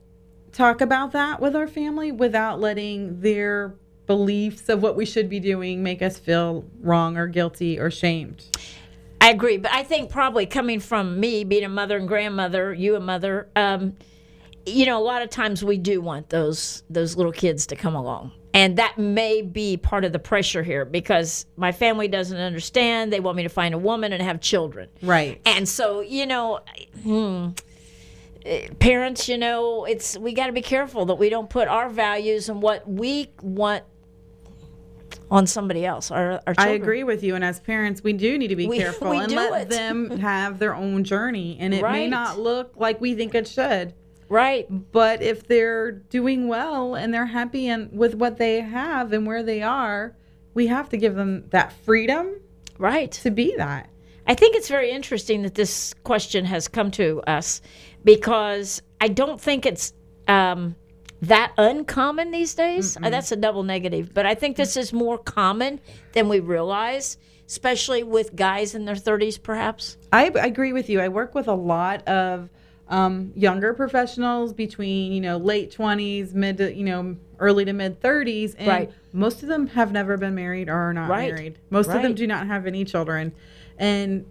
talk 0.54 0.82
about 0.82 1.12
that 1.12 1.42
with 1.42 1.56
our 1.56 1.68
family 1.68 2.12
without 2.12 2.60
letting 2.60 3.22
their 3.22 3.76
beliefs 4.12 4.68
of 4.68 4.84
what 4.84 4.98
we 4.98 5.06
should 5.06 5.30
be 5.30 5.40
doing 5.40 5.82
make 5.82 6.02
us 6.02 6.20
feel 6.20 6.66
wrong 6.82 7.16
or 7.16 7.28
guilty 7.28 7.80
or 7.80 7.90
shamed. 7.90 8.44
I 9.22 9.30
agree, 9.30 9.56
but 9.56 9.72
I 9.72 9.84
think 9.84 10.10
probably 10.10 10.46
coming 10.46 10.82
from 10.82 11.18
me 11.18 11.46
being 11.46 11.64
a 11.64 11.70
mother 11.70 11.96
and 11.96 12.10
grandmother, 12.10 12.74
you 12.74 12.98
a 12.98 13.00
mother, 13.00 13.48
um, 13.56 13.96
you 14.66 14.86
know, 14.86 15.00
a 15.00 15.06
lot 15.06 15.22
of 15.22 15.30
times 15.30 15.64
we 15.64 15.78
do 15.78 16.02
want 16.02 16.28
those 16.28 16.84
those 16.90 17.16
little 17.16 17.32
kids 17.32 17.68
to 17.68 17.78
come 17.78 17.96
along. 17.96 18.34
And 18.54 18.78
that 18.80 18.98
may 18.98 19.44
be 19.44 19.78
part 19.78 20.04
of 20.04 20.12
the 20.12 20.20
pressure 20.20 20.62
here 20.62 20.84
because 20.84 21.46
my 21.56 21.72
family 21.72 22.10
doesn't 22.10 22.38
understand. 22.38 23.14
They 23.14 23.22
want 23.22 23.38
me 23.38 23.44
to 23.44 23.50
find 23.50 23.74
a 23.74 23.78
woman 23.78 24.12
and 24.12 24.22
have 24.22 24.42
children. 24.42 24.90
Right. 25.02 25.40
And 25.46 25.70
so, 25.70 26.02
you 26.02 26.26
know, 26.26 26.60
hmm, 27.02 27.52
eh, 28.46 28.68
parents, 28.80 29.30
you 29.30 29.38
know, 29.38 29.86
it's 29.86 30.18
we 30.18 30.34
got 30.34 30.48
to 30.48 30.52
be 30.52 30.62
careful 30.62 31.06
that 31.06 31.16
we 31.16 31.30
don't 31.30 31.50
put 31.50 31.70
our 31.70 31.88
values 31.88 32.50
and 32.50 32.62
what 32.62 32.86
we 32.90 33.32
want 33.42 33.86
on 35.32 35.48
somebody 35.48 35.86
else. 35.86 36.12
Our, 36.12 36.42
our 36.46 36.54
I 36.58 36.68
agree 36.70 37.04
with 37.06 37.24
you. 37.24 37.34
And 37.36 37.44
as 37.44 37.60
parents, 37.62 38.04
we 38.04 38.12
do 38.14 38.38
need 38.38 38.50
to 38.50 38.56
be 38.58 38.68
We- 38.68 38.78
careful 38.86 39.10
we 39.12 39.18
and 39.20 39.32
let 39.32 39.64
it. 39.64 39.70
them 39.70 40.10
have 40.20 40.60
their 40.60 40.76
own 40.76 41.04
journey. 41.06 41.58
And 41.60 41.74
it 41.74 41.82
may 41.82 42.08
not 42.08 42.38
look 42.38 42.74
like 42.76 43.00
we 43.02 43.16
think 43.16 43.34
it 43.34 43.48
should. 43.48 43.94
Right. 44.28 44.68
But 44.92 45.22
if 45.22 45.48
they're 45.48 45.92
doing 45.92 46.48
well 46.48 46.96
and 46.96 47.14
they're 47.14 47.26
happy 47.26 47.68
and 47.70 47.92
with 47.98 48.14
what 48.16 48.38
they 48.38 48.60
have 48.62 49.14
and 49.14 49.26
where 49.26 49.42
they 49.42 49.62
are, 49.62 50.16
we 50.54 50.68
have 50.68 50.90
to 50.90 50.98
give 50.98 51.16
them 51.16 51.46
that 51.50 51.72
freedom 51.86 52.36
Right. 52.78 53.12
to 53.14 53.32
be 53.32 53.56
that. 53.58 53.90
I 54.28 54.36
think 54.36 54.56
it's 54.56 54.68
very 54.68 54.92
interesting 54.92 55.42
that 55.44 55.56
this 55.56 55.94
question 56.04 56.46
has 56.46 56.68
come 56.68 56.92
to 56.92 57.22
us 57.28 57.62
because 58.04 58.82
I 59.00 59.08
don't 59.08 59.40
think 59.40 59.66
it's 59.66 59.94
um, 60.28 60.76
that 61.22 61.54
uncommon 61.58 62.32
these 62.32 62.54
days. 62.56 62.98
Uh, 63.02 63.10
that's 63.10 63.32
a 63.32 63.36
double 63.36 63.64
negative, 63.64 64.14
but 64.14 64.26
I 64.26 64.36
think 64.36 64.58
this 64.58 64.76
is 64.76 64.92
more 64.92 65.18
common 65.18 65.80
than 66.14 66.28
we 66.30 66.40
realize, 66.40 67.18
especially 67.48 68.04
with 68.04 68.36
guys 68.36 68.74
in 68.76 68.86
their 68.86 68.96
30s, 68.96 69.42
perhaps. 69.42 69.98
I, 70.12 70.32
I 70.36 70.46
agree 70.48 70.74
with 70.74 70.90
you. 70.90 71.00
I 71.00 71.10
work 71.10 71.36
with 71.36 71.48
a 71.48 71.54
lot 71.54 72.08
of 72.08 72.50
um, 72.90 73.32
younger 73.36 73.74
professionals 73.74 74.52
between 74.52 75.14
you 75.14 75.22
know 75.22 75.38
late 75.38 75.72
twenties, 75.72 76.34
mid 76.34 76.58
to 76.58 76.76
you 76.76 76.84
know 76.84 77.16
early 77.40 77.64
to 77.64 77.72
mid 77.72 78.02
thirties, 78.02 78.54
and 78.56 78.68
Right. 78.68 78.92
most 79.14 79.44
of 79.44 79.48
them 79.48 79.68
have 79.68 79.94
never 79.94 80.18
been 80.18 80.36
married 80.36 80.68
or 80.68 80.74
are 80.76 80.94
not 80.94 81.10
Right. 81.10 81.34
married. 81.34 81.58
Most 81.70 81.90
of 81.90 82.02
them 82.02 82.14
do 82.16 82.28
not 82.28 82.48
have 82.48 82.68
any 82.68 82.84
children, 82.84 83.32
and 83.78 84.26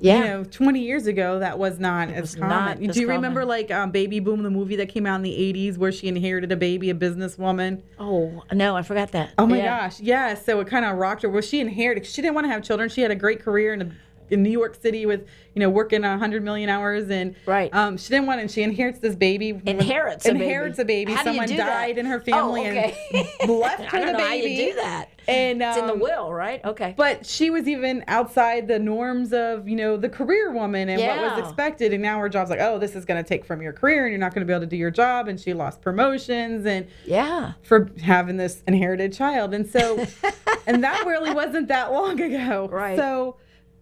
Yeah. 0.00 0.18
you 0.18 0.24
know, 0.24 0.44
20 0.44 0.80
years 0.80 1.06
ago, 1.06 1.38
that 1.40 1.58
was 1.58 1.78
not 1.78 2.08
as 2.08 2.20
was 2.22 2.34
common. 2.36 2.82
not 2.84 2.92
Do 2.94 3.00
you 3.00 3.08
remember 3.08 3.44
like 3.44 3.70
um, 3.70 3.90
Baby 3.90 4.20
Boom, 4.20 4.42
the 4.42 4.50
movie 4.50 4.76
that 4.76 4.88
came 4.88 5.06
out 5.06 5.16
in 5.16 5.22
the 5.22 5.32
80s 5.32 5.76
where 5.76 5.90
she 5.92 6.06
inherited 6.08 6.52
a 6.52 6.56
baby, 6.56 6.90
a 6.90 6.94
businesswoman? 6.94 7.82
oh, 7.98 8.44
no, 8.52 8.76
I 8.76 8.82
forgot 8.82 9.12
that. 9.12 9.30
Oh 9.38 9.46
my 9.46 9.58
Yeah. 9.58 9.80
gosh, 9.88 10.00
yeah. 10.00 10.34
So 10.34 10.60
it 10.60 10.68
kind 10.68 10.84
of 10.84 10.96
rocked 10.98 11.22
her. 11.22 11.28
Well, 11.28 11.42
she 11.42 11.60
inherited. 11.60 12.06
She 12.06 12.22
didn't 12.22 12.34
want 12.34 12.46
to 12.46 12.50
have 12.52 12.62
children. 12.62 12.88
She 12.88 13.00
had 13.00 13.10
a 13.10 13.16
great 13.16 13.40
career 13.40 13.72
in 13.74 13.82
a, 13.82 13.90
in 14.30 14.42
New 14.42 14.50
York 14.50 14.74
City 14.80 15.06
with 15.06 15.26
you 15.54 15.60
know 15.60 15.70
working 15.70 16.04
a 16.04 16.18
hundred 16.18 16.44
million 16.44 16.68
hours 16.68 17.08
and 17.10 17.34
Right. 17.46 17.72
Um, 17.74 17.96
she 17.96 18.10
didn't 18.10 18.26
want, 18.26 18.40
and 18.42 18.50
she 18.50 18.62
inherits 18.62 18.98
this 18.98 19.14
baby. 19.16 19.60
Inherits 19.64 20.26
a 20.26 20.32
baby. 20.32 20.44
inherits 20.44 20.78
a 20.78 20.84
baby. 20.84 21.12
How 21.14 21.22
do 21.24 21.30
you 21.30 21.34
Someone 21.36 21.48
do 21.48 21.56
that? 21.56 21.66
died 21.66 21.98
in 21.98 22.04
her 22.06 22.18
Oh, 22.28 22.30
family 22.30 22.68
okay. 22.68 23.34
and 23.40 23.50
left 23.58 23.84
her 23.84 23.96
I 23.96 24.00
don't 24.00 24.12
the 24.12 24.18
know 24.18 24.24
how 24.26 24.34
you 24.34 24.68
do 24.68 24.74
that. 24.74 25.08
And 25.28 25.62
It's 25.62 25.76
in 25.76 25.86
the 25.86 25.92
um, 25.92 26.00
will, 26.00 26.32
right? 26.32 26.64
Okay. 26.64 26.94
but 26.96 27.26
she 27.26 27.50
was 27.50 27.68
even 27.68 28.02
outside 28.08 28.66
the 28.68 28.78
norms 28.78 29.32
of 29.32 29.68
you 29.68 29.76
know 29.76 29.96
the 29.96 30.08
career 30.08 30.50
woman 30.52 30.88
and 30.88 31.00
what 31.00 31.20
was 31.36 31.38
expected 31.46 31.92
and 31.92 32.02
now 32.02 32.18
her 32.18 32.28
job's 32.28 32.50
like 32.50 32.60
oh 32.60 32.78
this 32.78 32.94
is 32.96 33.04
going 33.04 33.22
to 33.22 33.28
take 33.28 33.44
from 33.44 33.60
your 33.60 33.72
career 33.72 34.04
and 34.06 34.12
you're 34.12 34.18
not 34.20 34.34
going 34.34 34.40
to 34.40 34.46
be 34.46 34.52
able 34.52 34.60
to 34.64 34.66
do 34.66 34.76
your 34.76 34.90
job 34.90 35.28
and 35.28 35.38
she 35.40 35.52
lost 35.54 35.80
promotions 35.82 36.64
and 36.66 36.86
yeah. 37.04 37.52
for 37.62 37.90
having 38.02 38.36
this 38.36 38.62
inherited 38.66 39.12
child 39.12 39.52
and 39.54 39.68
so 39.68 40.04
and 40.66 40.82
that 40.82 41.04
really 41.06 41.32
wasn't 41.32 41.68
that 41.68 41.92
long 41.92 42.20
ago 42.20 42.68
Right. 42.70 42.96
so 42.96 43.36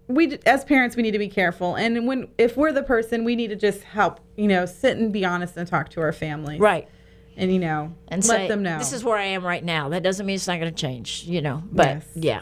we 0.08 0.38
as 0.46 0.64
parents 0.64 0.96
we 0.96 1.02
need 1.02 1.12
to 1.12 1.18
be 1.18 1.28
careful 1.28 1.74
and 1.76 2.06
when 2.06 2.28
if 2.38 2.56
we're 2.56 2.72
the 2.72 2.82
person 2.82 3.24
we 3.24 3.34
need 3.36 3.48
to 3.48 3.56
just 3.56 3.82
help 3.82 4.20
you 4.36 4.46
know 4.48 4.64
sit 4.66 4.96
and 4.96 5.12
be 5.12 5.24
honest 5.24 5.56
and 5.56 5.66
talk 5.68 5.88
to 5.90 6.00
our 6.00 6.12
family 6.12 6.58
Right. 6.58 6.88
And 7.36 7.52
you 7.52 7.58
know 7.58 7.94
and 8.08 8.24
let 8.26 8.36
say, 8.36 8.48
them 8.48 8.62
know 8.62 8.78
This 8.78 8.92
is 8.92 9.04
where 9.04 9.16
I 9.16 9.24
am 9.24 9.44
right 9.44 9.64
now. 9.64 9.90
That 9.90 10.02
doesn't 10.02 10.24
mean 10.26 10.36
it's 10.36 10.46
not 10.46 10.58
going 10.58 10.74
to 10.74 10.80
change, 10.80 11.24
you 11.24 11.42
know. 11.42 11.62
But 11.70 11.86
Yes. 11.86 12.04
yeah. 12.14 12.40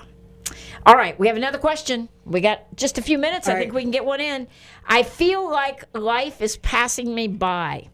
All 0.87 0.95
right, 0.95 1.19
we 1.19 1.27
have 1.29 1.37
another 1.37 1.59
question. 1.59 2.09
We 2.27 2.41
got 2.41 2.77
just 2.77 2.99
a 2.99 3.03
few 3.03 3.17
minutes. 3.17 3.49
I 3.49 3.53
All 3.53 3.59
think 3.59 3.73
we 3.73 3.83
can 3.83 3.91
get 3.91 4.05
one 4.05 4.21
in. 4.21 4.47
I 4.87 5.03
feel 5.03 5.51
like 5.51 5.85
life 5.95 6.43
is 6.43 6.59
passing 6.59 7.15
me 7.15 7.29
by. 7.29 7.89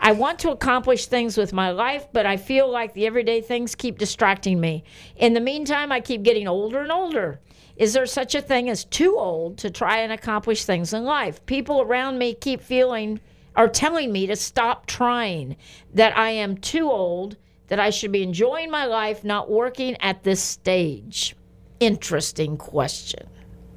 I 0.00 0.10
want 0.10 0.40
to 0.40 0.50
accomplish 0.50 1.06
things 1.06 1.36
with 1.36 1.52
my 1.52 1.70
life, 1.70 2.08
but 2.12 2.26
I 2.26 2.36
feel 2.36 2.68
like 2.68 2.92
the 2.92 3.06
everyday 3.06 3.40
things 3.40 3.76
keep 3.76 3.98
distracting 3.98 4.60
me. 4.60 4.82
In 5.14 5.32
the 5.32 5.40
meantime, 5.40 5.92
I 5.92 6.00
keep 6.00 6.24
getting 6.24 6.48
older 6.48 6.80
and 6.80 6.90
older. 6.90 7.38
Is 7.76 7.92
there 7.92 8.06
such 8.06 8.34
a 8.34 8.42
thing 8.42 8.68
as 8.68 8.84
too 8.84 9.16
old 9.16 9.58
to 9.58 9.70
try 9.70 9.98
and 9.98 10.12
accomplish 10.12 10.64
things 10.64 10.92
in 10.92 11.04
life? 11.04 11.44
People 11.46 11.80
around 11.80 12.18
me 12.18 12.34
keep 12.34 12.60
feeling 12.60 13.20
or 13.56 13.68
telling 13.68 14.12
me 14.12 14.26
to 14.26 14.36
stop 14.36 14.86
trying, 14.86 15.56
that 15.94 16.16
I 16.16 16.30
am 16.30 16.56
too 16.56 16.90
old, 16.90 17.36
that 17.68 17.78
I 17.80 17.90
should 17.90 18.12
be 18.12 18.22
enjoying 18.22 18.70
my 18.70 18.84
life, 18.86 19.24
not 19.24 19.50
working 19.50 19.96
at 20.00 20.22
this 20.24 20.42
stage. 20.42 21.34
Interesting 21.80 22.56
question. 22.56 23.26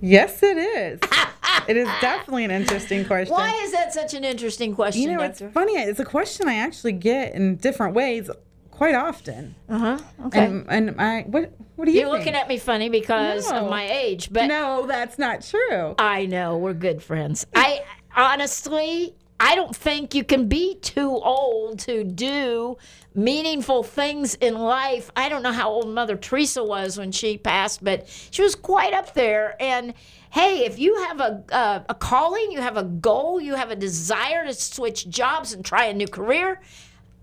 yes 0.02 0.44
it 0.44 0.58
is 0.58 1.00
it 1.68 1.78
is 1.78 1.88
definitely 2.02 2.44
an 2.46 2.52
interesting 2.52 3.04
question 3.06 3.34
Why 3.34 3.52
is 3.64 3.72
that 3.72 3.94
such 3.94 4.14
an 4.14 4.24
interesting 4.24 4.76
question? 4.76 5.02
You 5.02 5.16
know, 5.18 5.24
it's 5.24 5.42
funny. 5.54 5.74
It's 5.74 6.00
a 6.00 6.06
question 6.06 6.48
I 6.48 6.56
actually 6.56 6.92
get 6.92 7.34
in 7.34 7.56
different 7.56 7.96
ways 7.96 8.30
quite 8.70 8.94
often. 8.94 9.56
Uh-huh. 9.70 9.98
Okay. 10.28 10.46
And 10.46 10.66
and 10.70 11.02
I 11.02 11.22
what 11.24 11.54
what 11.78 11.86
do 11.86 11.92
you 11.92 12.02
You're 12.02 12.10
think? 12.12 12.20
looking 12.26 12.36
at 12.36 12.48
me 12.48 12.58
funny 12.58 12.90
because 12.90 13.50
No. 13.50 13.64
of 13.64 13.70
my 13.70 13.88
age, 13.90 14.32
but 14.32 14.46
no, 14.48 14.86
that's 14.86 15.18
not 15.18 15.42
true. 15.42 15.96
I 15.98 16.26
know 16.28 16.58
we're 16.58 16.74
good 16.74 17.02
friends. 17.02 17.48
I 17.56 17.82
honestly, 18.16 19.16
I 19.40 19.56
don't 19.56 19.76
think 19.76 20.16
you 20.16 20.24
can 20.24 20.48
be 20.48 20.76
too 20.76 21.10
old 21.10 21.80
to 21.80 22.04
do 22.06 22.78
meaningful 23.14 23.84
things 23.84 24.36
in 24.36 24.56
life. 24.56 25.12
I 25.16 25.28
don't 25.28 25.44
know 25.44 25.52
how 25.52 25.70
old 25.70 25.90
Mother 25.90 26.16
Teresa 26.16 26.64
was 26.64 26.98
when 26.98 27.12
she 27.12 27.38
passed, 27.38 27.84
but 27.84 28.08
she 28.32 28.42
was 28.42 28.56
quite 28.56 28.94
up 28.94 29.14
there. 29.14 29.56
And 29.62 29.94
hey, 30.32 30.66
if 30.66 30.80
you 30.80 30.96
have 31.04 31.20
a 31.20 31.86
a 31.90 31.96
calling, 31.96 32.52
you 32.52 32.62
have 32.62 32.78
a 32.78 32.84
goal, 32.84 33.42
you 33.42 33.56
have 33.56 33.72
a 33.72 33.76
desire 33.76 34.46
to 34.46 34.54
switch 34.54 35.10
jobs 35.10 35.54
and 35.54 35.66
try 35.66 35.86
a 35.86 35.94
new 35.94 36.08
career. 36.08 36.62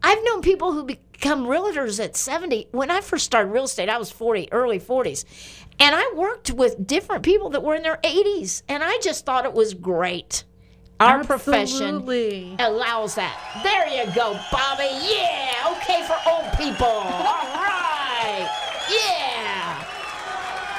I've 0.03 0.23
known 0.25 0.43
people 0.43 0.73
who 0.73 0.85
become 0.85 1.47
realtors 1.47 2.03
at 2.03 2.17
70. 2.17 2.69
When 2.73 2.91
I 2.91 3.01
first 3.01 3.25
started 3.25 3.51
real 3.53 3.65
estate, 3.65 3.89
I 3.89 3.99
was 3.99 4.11
40, 4.11 4.53
early 4.53 4.81
40s. 4.81 5.25
And 5.79 5.95
I 5.95 6.13
worked 6.15 6.51
with 6.51 6.87
different 6.87 7.23
people 7.23 7.51
that 7.51 7.63
were 7.63 7.75
in 7.75 7.83
their 7.83 7.99
80s. 8.03 8.63
And 8.69 8.83
I 8.83 8.99
just 8.99 9.25
thought 9.25 9.45
it 9.45 9.53
was 9.53 9.75
great. 9.75 10.45
Our 11.03 11.19
Absolutely. 11.19 12.55
profession 12.55 12.57
allows 12.61 13.17
that. 13.17 13.61
There 13.65 13.89
you 13.89 14.05
go, 14.15 14.39
Bobby. 14.53 14.85
Yeah. 15.03 15.73
Okay 15.73 16.07
for 16.07 16.17
old 16.31 16.47
people. 16.57 16.87
All 16.87 17.51
right. 17.53 18.49
Yeah. 18.89 19.85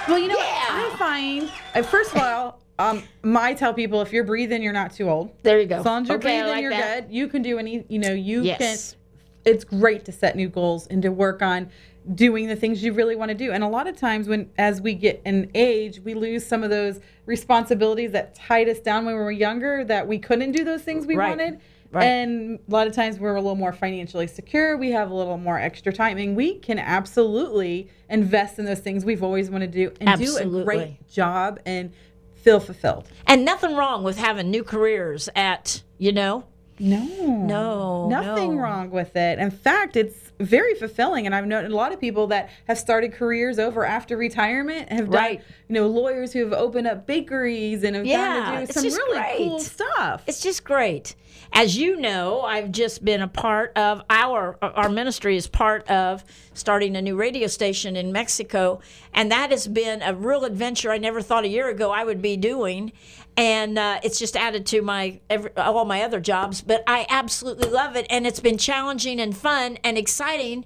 Well, 0.08 0.18
you 0.20 0.30
know 0.30 0.38
Yeah. 0.38 0.82
what 0.82 0.94
I 0.94 0.96
find. 0.98 1.52
Uh, 1.76 1.82
first 1.82 2.16
of 2.16 2.22
all, 2.22 2.62
um, 2.80 3.04
I 3.36 3.54
tell 3.54 3.74
people 3.74 4.02
if 4.02 4.14
you're 4.14 4.24
breathing, 4.24 4.64
you're 4.64 4.72
not 4.72 4.94
too 4.94 5.10
old. 5.10 5.32
There 5.44 5.60
you 5.60 5.66
go. 5.68 5.80
As 5.80 5.86
long 5.86 6.04
as 6.04 6.08
you're 6.08 6.18
Okay, 6.20 6.38
breathing, 6.40 6.48
like 6.54 6.62
you're 6.62 6.72
that. 6.72 7.08
good. 7.10 7.14
You 7.16 7.28
can 7.28 7.42
do 7.42 7.60
any. 7.60 7.84
You 7.90 8.00
know, 8.00 8.14
you 8.14 8.44
Yes. 8.44 8.92
can. 8.94 9.54
It's 9.54 9.66
great 9.66 10.06
to 10.06 10.14
set 10.14 10.38
new 10.38 10.48
goals 10.48 10.88
and 10.88 11.02
to 11.02 11.10
work 11.10 11.42
on 11.42 11.70
doing 12.16 12.48
the 12.48 12.56
things 12.56 12.84
you 12.84 12.94
really 12.94 13.16
want 13.16 13.30
to 13.30 13.36
do. 13.36 13.52
And 13.52 13.64
a 13.64 13.68
lot 13.68 13.88
of 13.88 13.96
times, 13.96 14.28
when 14.28 14.50
as 14.58 14.82
we 14.82 14.94
get 14.94 15.22
in 15.26 15.50
age, 15.56 16.00
we 16.02 16.14
lose 16.14 16.46
some 16.46 16.64
of 16.64 16.70
those 16.70 17.00
responsibilities 17.26 18.12
that 18.12 18.36
tied 18.36 18.68
us 18.70 18.80
down 18.80 19.06
when 19.06 19.16
we 19.16 19.22
were 19.22 19.32
younger. 19.32 19.84
That 19.84 20.08
we 20.08 20.20
couldn't 20.20 20.52
do 20.52 20.64
those 20.64 20.82
things 20.82 21.06
we 21.06 21.16
Right. 21.16 21.30
wanted. 21.30 21.60
Right. 21.92 22.06
And 22.06 22.58
a 22.68 22.72
lot 22.72 22.88
of 22.88 22.94
times 22.94 23.20
we're 23.20 23.36
a 23.36 23.42
little 23.42 23.56
more 23.56 23.72
financially 23.72 24.26
secure. 24.26 24.78
We 24.78 24.90
have 24.92 25.12
a 25.12 25.14
little 25.14 25.38
more 25.38 25.60
extra 25.60 25.94
time, 25.94 26.18
and 26.18 26.36
we 26.36 26.56
can 26.58 26.80
absolutely 26.80 27.88
invest 28.10 28.58
in 28.58 28.66
those 28.66 28.80
things 28.80 29.06
we've 29.06 29.22
always 29.22 29.52
wanted 29.52 29.72
to 29.74 29.90
do 29.90 29.96
and 30.02 30.20
do 30.20 30.38
a 30.38 30.64
great 30.64 31.08
job 31.08 31.60
and 31.68 31.92
feel 32.34 32.60
fulfilled. 32.60 33.08
And 33.28 33.46
nothing 33.46 33.76
wrong 33.76 34.04
with 34.04 34.18
having 34.18 34.50
new 34.50 34.64
careers 34.64 35.30
at, 35.36 35.84
you 36.00 36.12
know, 36.12 36.46
No, 36.80 37.06
No, 37.46 38.08
nothing 38.10 38.56
no. 38.56 38.62
wrong 38.64 38.90
with 38.90 39.16
it. 39.16 39.40
In 39.40 39.52
fact, 39.52 39.96
it's 39.96 40.32
very 40.40 40.74
fulfilling, 40.76 41.26
and 41.26 41.36
I've 41.36 41.46
known 41.46 41.66
a 41.66 41.70
lot 41.70 41.94
of 41.94 42.00
people 42.02 42.28
that 42.28 42.50
have 42.68 42.78
started 42.80 43.14
careers 43.14 43.60
over 43.60 43.86
after 43.86 44.18
retirement 44.18 44.90
have 44.92 45.06
done, 45.10 45.22
Right. 45.22 45.42
you 45.70 45.76
know, 45.76 45.88
lawyers 45.88 46.34
who 46.34 46.40
have 46.44 46.54
opened 46.54 46.88
up 46.88 47.06
bakeries 47.06 47.84
and 47.84 47.96
have 47.96 48.06
Yeah, 48.06 48.66
done 48.66 48.68
some 48.68 48.84
really 48.86 49.20
great. 49.20 49.38
cool 49.38 49.60
stuff. 49.60 50.24
It's 50.28 50.42
just 50.42 50.64
great. 50.64 51.16
As 51.56 51.78
you 51.78 51.98
know, 52.00 52.42
I've 52.42 52.72
just 52.72 53.06
been 53.06 53.22
a 53.22 53.28
part 53.28 53.78
of 53.78 54.02
our 54.10 54.58
our 54.62 54.90
ministry 54.90 55.38
is 55.38 55.46
part 55.46 55.88
of 55.90 56.24
starting 56.56 56.96
a 56.96 57.02
new 57.02 57.16
radio 57.16 57.46
station 57.48 57.96
in 57.96 58.12
Mexico, 58.12 58.80
and 59.14 59.32
that 59.32 59.52
has 59.52 59.68
been 59.68 60.02
a 60.02 60.16
real 60.16 60.46
adventure. 60.46 60.92
I 60.92 60.98
never 60.98 61.22
thought 61.22 61.44
a 61.44 61.48
year 61.48 61.70
ago 61.70 61.92
I 61.92 62.04
would 62.04 62.22
be 62.24 62.38
doing, 62.38 62.92
and 63.36 63.78
uh, 63.80 64.00
it's 64.04 64.20
just 64.20 64.36
added 64.36 64.66
to 64.68 64.82
my 64.82 65.20
every, 65.30 65.56
all 65.58 65.86
my 65.86 66.04
other 66.04 66.20
jobs. 66.20 66.62
But 66.62 66.84
I 66.88 67.06
absolutely 67.10 67.70
love 67.70 67.96
it, 67.96 68.06
and 68.10 68.28
it's 68.28 68.40
been 68.40 68.58
challenging 68.58 69.20
and 69.20 69.36
fun 69.36 69.78
and 69.84 69.98
exciting. 69.98 70.66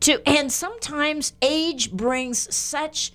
To 0.00 0.26
and 0.28 0.52
sometimes 0.52 1.32
age 1.42 1.90
brings 1.90 2.54
such 2.54 3.12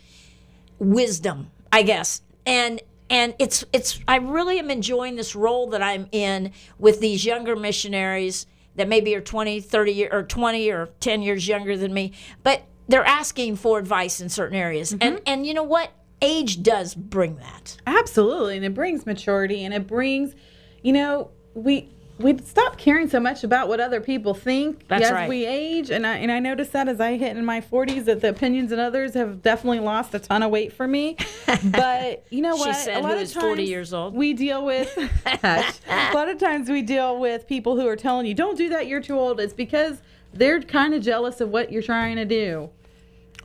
wisdom, 0.80 1.50
I 1.72 1.84
guess. 1.84 2.22
And 2.46 2.82
and 3.10 3.36
it's 3.40 3.64
it's 3.72 4.00
I 4.08 4.18
really 4.18 4.60
am 4.60 4.70
enjoying 4.70 5.16
this 5.16 5.36
role 5.36 5.68
that 5.70 5.82
I'm 5.82 6.08
in 6.12 6.52
with 6.78 7.00
these 7.00 7.26
younger 7.26 7.56
missionaries 7.56 8.48
that 8.76 8.88
maybe 8.88 9.16
are 9.16 9.22
20, 9.22 9.62
30 9.62 10.08
or 10.08 10.24
20 10.24 10.72
or 10.72 10.88
10 11.00 11.22
years 11.22 11.48
younger 11.48 11.78
than 11.78 11.94
me, 11.94 12.12
but 12.42 12.64
they're 12.88 13.06
asking 13.06 13.56
for 13.56 13.78
advice 13.78 14.20
in 14.20 14.30
certain 14.30 14.58
areas. 14.58 14.96
And 15.00 15.22
and 15.26 15.46
you 15.46 15.54
know 15.54 15.64
what? 15.64 15.92
Age 16.24 16.64
does 16.64 16.96
bring 16.96 17.36
that. 17.38 17.78
Absolutely, 17.86 18.56
and 18.56 18.66
it 18.66 18.74
brings 18.74 19.06
maturity, 19.06 19.64
and 19.66 19.74
it 19.74 19.86
brings, 19.88 20.36
you 20.82 20.94
know, 20.94 21.30
we 21.54 21.90
we 22.20 22.38
stop 22.38 22.78
caring 22.78 23.10
so 23.10 23.20
much 23.20 23.44
about 23.44 23.68
what 23.68 23.80
other 23.80 24.00
people 24.00 24.34
think 24.36 24.88
That's 24.88 25.06
as 25.06 25.12
right. 25.12 25.28
we 25.28 25.46
age, 25.46 25.90
and 25.90 26.06
I 26.06 26.18
and 26.18 26.32
I 26.32 26.40
noticed 26.40 26.72
that 26.74 26.88
as 26.88 27.02
I 27.02 27.18
hit 27.18 27.36
in 27.36 27.44
my 27.44 27.60
forties 27.60 28.06
that 28.06 28.22
the 28.22 28.30
opinions 28.30 28.72
of 28.72 28.80
others 28.80 29.16
have 29.16 29.42
definitely 29.42 29.80
lost 29.80 30.14
a 30.14 30.20
ton 30.20 30.44
of 30.44 30.52
weight 30.52 30.74
for 30.74 30.88
me. 30.88 31.18
But 31.66 32.26
you 32.30 32.42
know 32.42 32.56
She 32.58 32.62
what? 32.70 32.76
said 32.76 32.98
a 32.98 33.00
lot 33.02 33.12
who 33.12 33.18
of 33.18 33.22
is 33.24 33.34
40 33.34 33.56
times 33.56 33.70
years 33.70 33.94
old. 33.94 34.14
We 34.16 34.34
deal 34.34 34.66
with 34.66 34.94
Hush. 35.26 35.76
a 35.90 36.14
lot 36.14 36.30
of 36.30 36.38
times 36.38 36.70
we 36.70 36.82
deal 36.82 37.20
with 37.20 37.48
people 37.48 37.80
who 37.80 37.88
are 37.88 37.96
telling 37.96 38.26
you, 38.26 38.34
"Don't 38.34 38.58
do 38.58 38.70
that. 38.70 38.88
You're 38.88 39.02
too 39.02 39.18
old." 39.18 39.40
It's 39.40 39.54
because 39.54 40.02
they're 40.34 40.62
kind 40.62 40.94
of 40.94 41.02
jealous 41.04 41.42
of 41.42 41.50
what 41.50 41.72
you're 41.72 41.82
trying 41.84 42.16
to 42.18 42.26
do. 42.26 42.70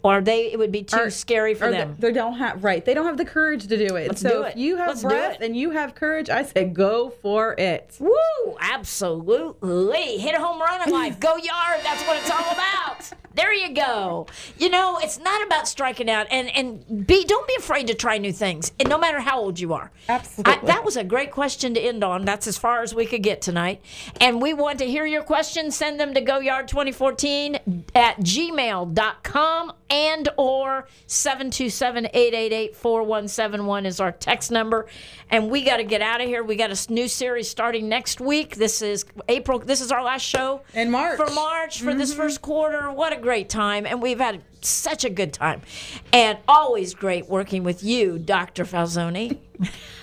Or 0.02 0.20
they 0.20 0.52
it 0.52 0.58
would 0.58 0.72
be 0.72 0.82
too 0.82 0.96
Or- 0.96 1.10
scary 1.10 1.54
for 1.54 1.70
them. 1.70 1.96
They, 1.98 2.08
they 2.08 2.14
don't 2.14 2.34
have 2.34 2.64
right. 2.64 2.84
They 2.84 2.94
don't 2.94 3.06
have 3.06 3.16
the 3.16 3.24
courage 3.24 3.66
to 3.66 3.76
do 3.88 3.96
it. 3.96 4.08
Let's 4.08 4.20
so 4.20 4.28
do 4.28 4.42
if 4.44 4.56
you 4.56 4.76
have 4.76 4.88
Let's 4.88 5.02
breath 5.02 5.38
and 5.40 5.56
you 5.56 5.70
have 5.70 5.94
courage, 5.94 6.30
I 6.30 6.44
say 6.44 6.64
go 6.64 7.10
for 7.10 7.54
it. 7.58 7.96
Woo! 7.98 8.56
Absolutely. 8.60 10.18
Hit 10.18 10.34
a 10.34 10.38
home 10.40 10.60
run 10.60 10.86
in 10.86 10.92
life. 10.92 11.18
Go 11.20 11.36
yard. 11.36 11.80
That's 11.82 12.02
what 12.06 12.16
it's 12.18 12.30
all 12.30 12.50
about. 12.52 13.10
There 13.38 13.54
you 13.54 13.72
go. 13.72 14.26
You 14.58 14.68
know, 14.68 14.98
it's 15.00 15.20
not 15.20 15.46
about 15.46 15.68
striking 15.68 16.10
out 16.10 16.26
and 16.28 16.48
and 16.48 17.06
be 17.06 17.24
don't 17.24 17.46
be 17.46 17.54
afraid 17.56 17.86
to 17.86 17.94
try 17.94 18.18
new 18.18 18.32
things. 18.32 18.72
And 18.80 18.88
no 18.88 18.98
matter 18.98 19.20
how 19.20 19.40
old 19.40 19.60
you 19.60 19.74
are. 19.74 19.92
Absolutely. 20.08 20.54
I, 20.54 20.66
that 20.66 20.84
was 20.84 20.96
a 20.96 21.04
great 21.04 21.30
question 21.30 21.72
to 21.74 21.80
end 21.80 22.02
on. 22.02 22.24
That's 22.24 22.48
as 22.48 22.58
far 22.58 22.82
as 22.82 22.96
we 22.96 23.06
could 23.06 23.22
get 23.22 23.40
tonight. 23.40 23.80
And 24.20 24.42
we 24.42 24.54
want 24.54 24.80
to 24.80 24.86
hear 24.86 25.06
your 25.06 25.22
questions. 25.22 25.76
Send 25.76 26.00
them 26.00 26.14
to 26.14 26.20
goyard2014 26.20 27.84
at 27.94 28.18
gmail.com 28.18 29.72
and 29.90 30.28
or 30.36 30.86
727-888-4171 31.06 33.86
is 33.86 34.00
our 34.00 34.12
text 34.12 34.50
number. 34.50 34.86
And 35.30 35.50
we 35.50 35.62
got 35.62 35.78
to 35.78 35.84
get 35.84 36.02
out 36.02 36.20
of 36.20 36.26
here. 36.26 36.42
We 36.42 36.56
got 36.56 36.70
a 36.70 36.92
new 36.92 37.08
series 37.08 37.48
starting 37.48 37.88
next 37.88 38.20
week. 38.20 38.56
This 38.56 38.82
is 38.82 39.06
April. 39.28 39.58
This 39.58 39.80
is 39.80 39.90
our 39.92 40.02
last 40.02 40.22
show 40.22 40.62
In 40.74 40.90
March. 40.90 41.16
for 41.16 41.30
March 41.30 41.80
for 41.80 41.94
this 41.94 42.10
mm-hmm. 42.10 42.20
first 42.20 42.42
quarter. 42.42 42.90
What 42.90 43.12
a 43.12 43.16
great 43.28 43.50
time. 43.50 43.84
And 43.84 44.00
we've 44.00 44.18
had 44.18 44.42
such 44.62 45.04
a 45.04 45.10
good 45.10 45.34
time. 45.34 45.60
And 46.14 46.38
always 46.48 46.94
great 46.94 47.28
working 47.28 47.62
with 47.62 47.84
you, 47.84 48.18
Dr. 48.18 48.64
Falzoni. 48.64 49.36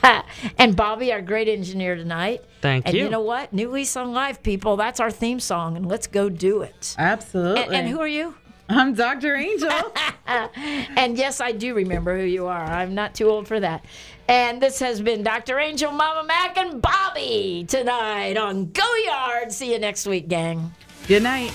and 0.60 0.76
Bobby, 0.76 1.12
our 1.12 1.24
great 1.24 1.48
engineer 1.48 1.96
tonight. 1.96 2.44
Thank 2.62 2.86
and 2.86 2.94
you. 2.94 3.02
And 3.02 3.08
you 3.08 3.12
know 3.12 3.22
what? 3.22 3.52
New 3.52 3.72
Lease 3.72 3.96
on 3.96 4.14
Life, 4.14 4.44
people. 4.44 4.78
That's 4.78 5.00
our 5.00 5.10
theme 5.10 5.40
song. 5.40 5.76
And 5.76 5.88
let's 5.88 6.06
go 6.06 6.30
do 6.30 6.62
it. 6.62 6.96
Absolutely. 7.00 7.64
And, 7.64 7.74
and 7.74 7.90
who 7.90 8.00
are 8.00 8.08
you? 8.08 8.36
I'm 8.70 8.94
Dr. 8.94 9.36
Angel. 9.36 9.72
And 10.28 11.18
yes, 11.18 11.40
I 11.40 11.52
do 11.52 11.76
remember 11.76 12.18
who 12.18 12.26
you 12.26 12.48
are. 12.48 12.64
I'm 12.64 12.96
not 12.96 13.14
too 13.14 13.30
old 13.30 13.48
for 13.48 13.60
that. 13.60 13.86
And 14.28 14.60
this 14.60 14.80
has 14.80 15.02
been 15.02 15.24
Dr. 15.24 15.60
Angel, 15.60 15.92
Mama 15.92 16.28
Mac, 16.28 16.58
and 16.58 16.82
Bobby 16.82 17.66
tonight 17.68 18.38
on 18.38 18.72
Go 18.72 18.96
Yard. 19.06 19.52
See 19.52 19.72
you 19.72 19.80
next 19.80 20.08
week, 20.08 20.28
gang. 20.28 20.74
Good 21.08 21.24
night. 21.24 21.52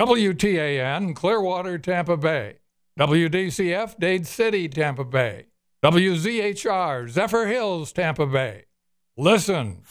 WTAN, 0.00 1.14
Clearwater, 1.14 1.76
Tampa 1.76 2.16
Bay. 2.16 2.54
WDCF, 2.98 3.98
Dade 3.98 4.26
City, 4.26 4.66
Tampa 4.66 5.04
Bay. 5.04 5.48
WZHR, 5.84 7.06
Zephyrhills, 7.06 7.92
Tampa 7.92 8.24
Bay. 8.24 8.64
Listen, 9.18 9.82